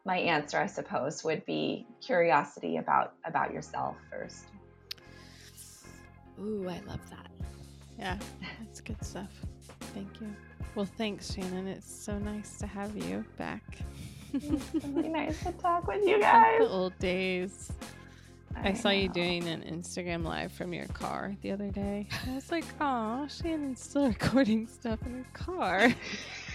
my 0.06 0.16
answer 0.18 0.58
i 0.58 0.66
suppose 0.66 1.22
would 1.24 1.44
be 1.44 1.86
curiosity 2.00 2.76
about 2.78 3.12
about 3.26 3.52
yourself 3.52 3.96
first 4.10 4.44
Ooh, 6.40 6.68
I 6.68 6.80
love 6.86 7.00
that. 7.10 7.28
Yeah, 7.98 8.18
that's 8.60 8.80
good 8.82 9.02
stuff. 9.02 9.30
Thank 9.94 10.20
you. 10.20 10.28
Well, 10.74 10.84
thanks, 10.98 11.32
Shannon. 11.32 11.66
It's 11.66 11.90
so 11.90 12.18
nice 12.18 12.58
to 12.58 12.66
have 12.66 12.94
you 12.94 13.24
back. 13.38 13.62
it's 14.34 14.84
really 14.84 15.08
nice 15.22 15.42
to 15.44 15.52
talk 15.52 15.86
with 15.86 16.06
you 16.06 16.20
guys. 16.20 16.58
the 16.58 16.68
old 16.68 16.98
days. 16.98 17.72
I, 18.54 18.70
I 18.70 18.72
saw 18.74 18.90
you 18.90 19.08
doing 19.08 19.48
an 19.48 19.62
Instagram 19.62 20.24
live 20.24 20.52
from 20.52 20.74
your 20.74 20.86
car 20.88 21.34
the 21.40 21.52
other 21.52 21.70
day. 21.70 22.06
I 22.30 22.34
was 22.34 22.50
like, 22.50 22.64
"Oh, 22.82 23.26
Shannon's 23.28 23.82
still 23.82 24.06
recording 24.08 24.66
stuff 24.66 24.98
in 25.06 25.14
her 25.14 25.26
car." 25.32 25.88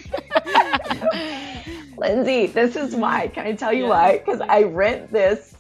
Lindsay, 1.98 2.48
this 2.48 2.76
is 2.76 2.96
why. 2.96 3.28
Can 3.28 3.46
I 3.46 3.54
tell 3.54 3.72
you 3.72 3.84
yeah. 3.84 3.90
why? 3.90 4.18
Because 4.18 4.42
I 4.42 4.64
rent 4.64 5.12
this. 5.12 5.56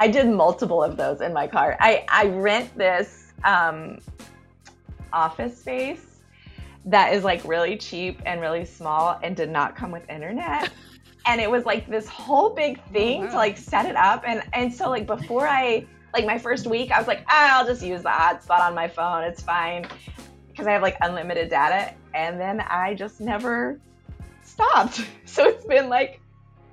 I 0.00 0.08
did 0.08 0.28
multiple 0.28 0.82
of 0.82 0.96
those 0.96 1.20
in 1.20 1.32
my 1.32 1.46
car. 1.46 1.76
I 1.80 2.04
I 2.08 2.26
rent 2.26 2.76
this 2.76 3.32
um, 3.44 3.98
office 5.12 5.58
space 5.58 6.20
that 6.86 7.12
is 7.14 7.24
like 7.24 7.42
really 7.44 7.76
cheap 7.76 8.20
and 8.26 8.40
really 8.40 8.64
small 8.64 9.18
and 9.22 9.34
did 9.34 9.50
not 9.50 9.74
come 9.74 9.90
with 9.90 10.08
internet. 10.08 10.70
and 11.26 11.40
it 11.40 11.50
was 11.50 11.64
like 11.64 11.88
this 11.88 12.08
whole 12.08 12.50
big 12.50 12.80
oh, 12.86 12.92
thing 12.92 13.22
oh, 13.22 13.24
wow. 13.24 13.30
to 13.30 13.36
like 13.36 13.56
set 13.56 13.86
it 13.86 13.96
up 13.96 14.24
and 14.26 14.42
and 14.52 14.72
so 14.72 14.88
like 14.88 15.06
before 15.06 15.46
I 15.46 15.86
like 16.12 16.26
my 16.26 16.38
first 16.38 16.66
week 16.66 16.92
I 16.92 16.98
was 16.98 17.08
like 17.08 17.24
ah, 17.28 17.58
I'll 17.58 17.66
just 17.66 17.82
use 17.82 18.02
the 18.02 18.10
hotspot 18.10 18.60
on 18.60 18.74
my 18.74 18.88
phone 18.88 19.24
it's 19.24 19.42
fine 19.42 19.86
because 20.48 20.66
I 20.66 20.72
have 20.72 20.82
like 20.82 20.96
unlimited 21.00 21.50
data 21.50 21.94
and 22.14 22.40
then 22.40 22.60
I 22.60 22.94
just 22.94 23.20
never 23.20 23.80
stopped 24.42 25.04
so 25.24 25.48
it's 25.48 25.64
been 25.66 25.88
like 25.88 26.20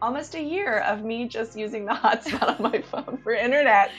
almost 0.02 0.36
a 0.36 0.42
year 0.42 0.80
of 0.80 1.04
me 1.04 1.28
just 1.28 1.58
using 1.58 1.86
the 1.86 1.94
hotspot 2.04 2.60
on 2.60 2.72
my 2.72 2.82
phone 2.82 3.20
for 3.24 3.34
internet 3.34 3.92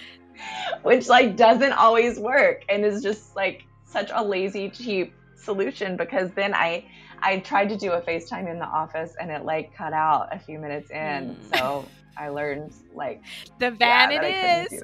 which 0.82 1.09
like 1.09 1.36
doesn't 1.36 1.72
always 1.72 2.18
work 2.18 2.64
and 2.68 2.84
is 2.84 3.03
just 3.03 3.36
like 3.36 3.64
such 3.84 4.11
a 4.12 4.22
lazy 4.22 4.70
cheap 4.70 5.14
solution 5.36 5.97
because 5.97 6.30
then 6.32 6.55
I 6.55 6.84
I 7.22 7.38
tried 7.38 7.68
to 7.68 7.76
do 7.76 7.93
a 7.93 8.01
FaceTime 8.01 8.51
in 8.51 8.59
the 8.59 8.66
office 8.66 9.14
and 9.20 9.30
it 9.30 9.45
like 9.45 9.74
cut 9.76 9.93
out 9.93 10.28
a 10.32 10.38
few 10.38 10.59
minutes 10.59 10.90
in. 10.90 11.36
Mm. 11.36 11.57
So 11.57 11.88
I 12.16 12.28
learned 12.30 12.72
like 12.95 13.22
the 13.59 13.70
van 13.70 14.11
yeah, 14.11 14.22
it 14.22 14.72
is. 14.72 14.82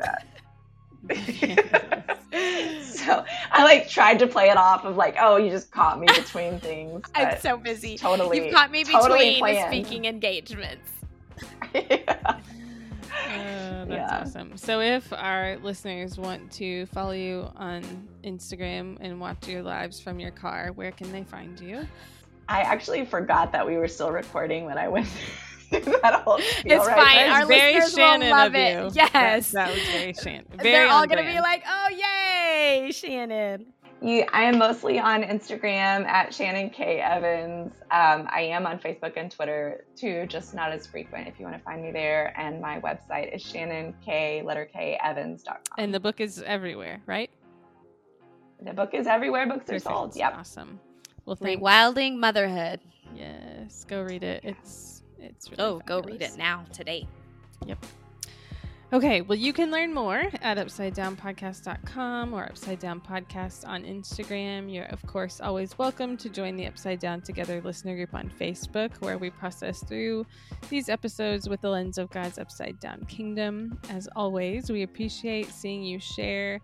so 2.83 3.25
I 3.53 3.65
like 3.65 3.89
tried 3.89 4.19
to 4.19 4.27
play 4.27 4.51
it 4.51 4.57
off 4.57 4.85
of 4.85 4.97
like, 4.97 5.17
oh, 5.21 5.37
you 5.37 5.51
just 5.51 5.71
caught 5.71 6.01
me 6.01 6.07
between 6.07 6.59
things. 6.61 7.07
I'm 7.15 7.39
so 7.41 7.57
busy. 7.57 7.97
Totally. 7.97 8.45
You've 8.45 8.55
caught 8.55 8.71
me 8.71 8.85
between 8.85 9.01
totally 9.01 9.63
speaking 9.67 10.05
engagements. 10.05 10.91
yeah. 11.75 12.41
Uh, 13.27 13.85
that's 13.85 13.91
yeah. 13.91 14.21
awesome. 14.21 14.57
So, 14.57 14.81
if 14.81 15.13
our 15.13 15.57
listeners 15.59 16.19
want 16.19 16.51
to 16.53 16.87
follow 16.87 17.13
you 17.13 17.51
on 17.57 17.83
Instagram 18.25 18.97
and 19.01 19.21
watch 19.21 19.49
your 19.49 19.63
lives 19.63 20.01
from 20.01 20.21
your 20.21 20.31
car, 20.31 20.73
where 20.73 20.93
can 20.93 21.11
they 21.13 21.25
find 21.25 21.59
you? 21.61 21.87
I 22.49 22.61
actually 22.63 23.05
forgot 23.05 23.53
that 23.53 23.67
we 23.67 23.77
were 23.77 23.89
still 23.89 24.11
recording 24.11 24.65
when 24.65 24.79
I 24.79 24.89
went 24.89 25.07
through 25.07 25.48
that 26.03 26.23
whole 26.25 26.39
spiel, 26.39 26.73
It's 26.79 26.87
right? 26.87 26.97
fine. 26.97 27.31
Our 27.31 27.47
very 27.47 27.75
listeners 27.75 27.95
Shannon 27.95 28.29
will 28.29 28.37
love 28.37 28.55
it. 28.55 28.95
Yes. 28.95 29.51
That, 29.53 29.69
that, 29.69 29.75
was 29.75 29.85
very 29.89 30.13
Shannon. 30.15 30.47
Very 30.57 30.63
They're 30.71 30.89
all 30.89 31.07
going 31.07 31.25
to 31.25 31.31
be 31.31 31.41
like, 31.41 31.63
oh, 31.69 31.89
yay, 31.91 32.91
Shannon. 32.93 33.67
Yeah, 34.01 34.27
I 34.33 34.45
am 34.45 34.59
mostly 34.59 35.01
on 35.01 35.25
Instagram 35.25 36.07
at 36.07 36.33
Shannon 36.33 36.71
K. 36.71 37.01
Evans. 37.01 37.73
Um, 37.91 38.29
I 38.31 38.43
am 38.43 38.65
on 38.65 38.79
Facebook 38.79 39.15
and 39.17 39.31
Twitter 39.31 39.85
too, 39.97 40.25
just 40.29 40.55
not 40.55 40.71
as 40.71 40.87
frequent 40.87 41.27
if 41.27 41.41
you 41.41 41.45
want 41.45 41.59
to 41.59 41.65
find 41.65 41.83
me 41.83 41.91
there. 41.91 42.33
And 42.39 42.61
my 42.61 42.81
website 42.81 43.35
is 43.35 43.43
Shannon 43.43 43.95
K, 44.05 44.43
letter 44.43 44.67
K, 44.73 44.99
Evans.com. 45.03 45.57
And 45.79 45.93
the 45.93 45.99
book 45.99 46.21
is 46.21 46.41
everywhere, 46.43 47.03
right? 47.07 47.31
The 48.63 48.73
book 48.73 48.95
is 48.95 49.09
everywhere 49.09 49.49
books 49.49 49.67
Perfect. 49.67 49.87
are 49.87 49.91
sold. 49.91 50.17
Yep. 50.17 50.35
Awesome. 50.37 50.81
Well, 51.25 51.37
Rewilding 51.37 52.19
Motherhood. 52.19 52.81
Yes, 53.17 53.85
go 53.89 54.03
read 54.03 54.23
it. 54.23 54.43
It's 54.45 54.98
it's 55.21 55.51
really 55.51 55.63
oh, 55.63 55.79
fabulous. 55.79 56.05
go 56.05 56.11
read 56.11 56.23
it 56.23 56.37
now 56.37 56.65
today. 56.73 57.07
Yep. 57.67 57.85
Okay, 58.91 59.21
well, 59.21 59.37
you 59.37 59.53
can 59.53 59.71
learn 59.71 59.93
more 59.93 60.23
at 60.41 60.57
upsidedownpodcast.com 60.57 62.33
or 62.33 62.45
Upside 62.45 62.79
Down 62.79 63.03
Podcast 63.03 63.69
on 63.69 63.83
Instagram. 63.83 64.73
You're, 64.73 64.87
of 64.87 65.05
course, 65.07 65.43
always 65.43 65.77
welcome 65.77 66.17
to 66.17 66.31
join 66.31 66.57
the 66.57 66.67
Upside 66.67 66.99
Down 66.99 67.21
Together 67.21 67.61
listener 67.61 67.97
group 67.97 68.15
on 68.15 68.31
Facebook, 68.31 68.99
where 69.03 69.19
we 69.19 69.29
process 69.29 69.85
through 69.85 70.25
these 70.71 70.89
episodes 70.89 71.51
with 71.51 71.61
the 71.61 71.69
lens 71.69 71.99
of 71.99 72.09
God's 72.09 72.39
Upside 72.39 72.81
Down 72.81 73.05
Kingdom. 73.05 73.79
As 73.91 74.09
always, 74.17 74.71
we 74.71 74.85
appreciate 74.85 75.51
seeing 75.53 75.83
you 75.83 76.01
share 76.01 76.59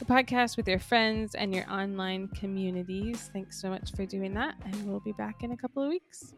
the 0.00 0.04
podcast 0.04 0.56
with 0.56 0.66
your 0.66 0.80
friends 0.80 1.36
and 1.36 1.54
your 1.54 1.70
online 1.70 2.26
communities. 2.26 3.30
Thanks 3.32 3.60
so 3.60 3.70
much 3.70 3.92
for 3.94 4.04
doing 4.04 4.34
that, 4.34 4.56
and 4.64 4.84
we'll 4.84 4.98
be 4.98 5.12
back 5.12 5.44
in 5.44 5.52
a 5.52 5.56
couple 5.56 5.84
of 5.84 5.90
weeks. 5.90 6.34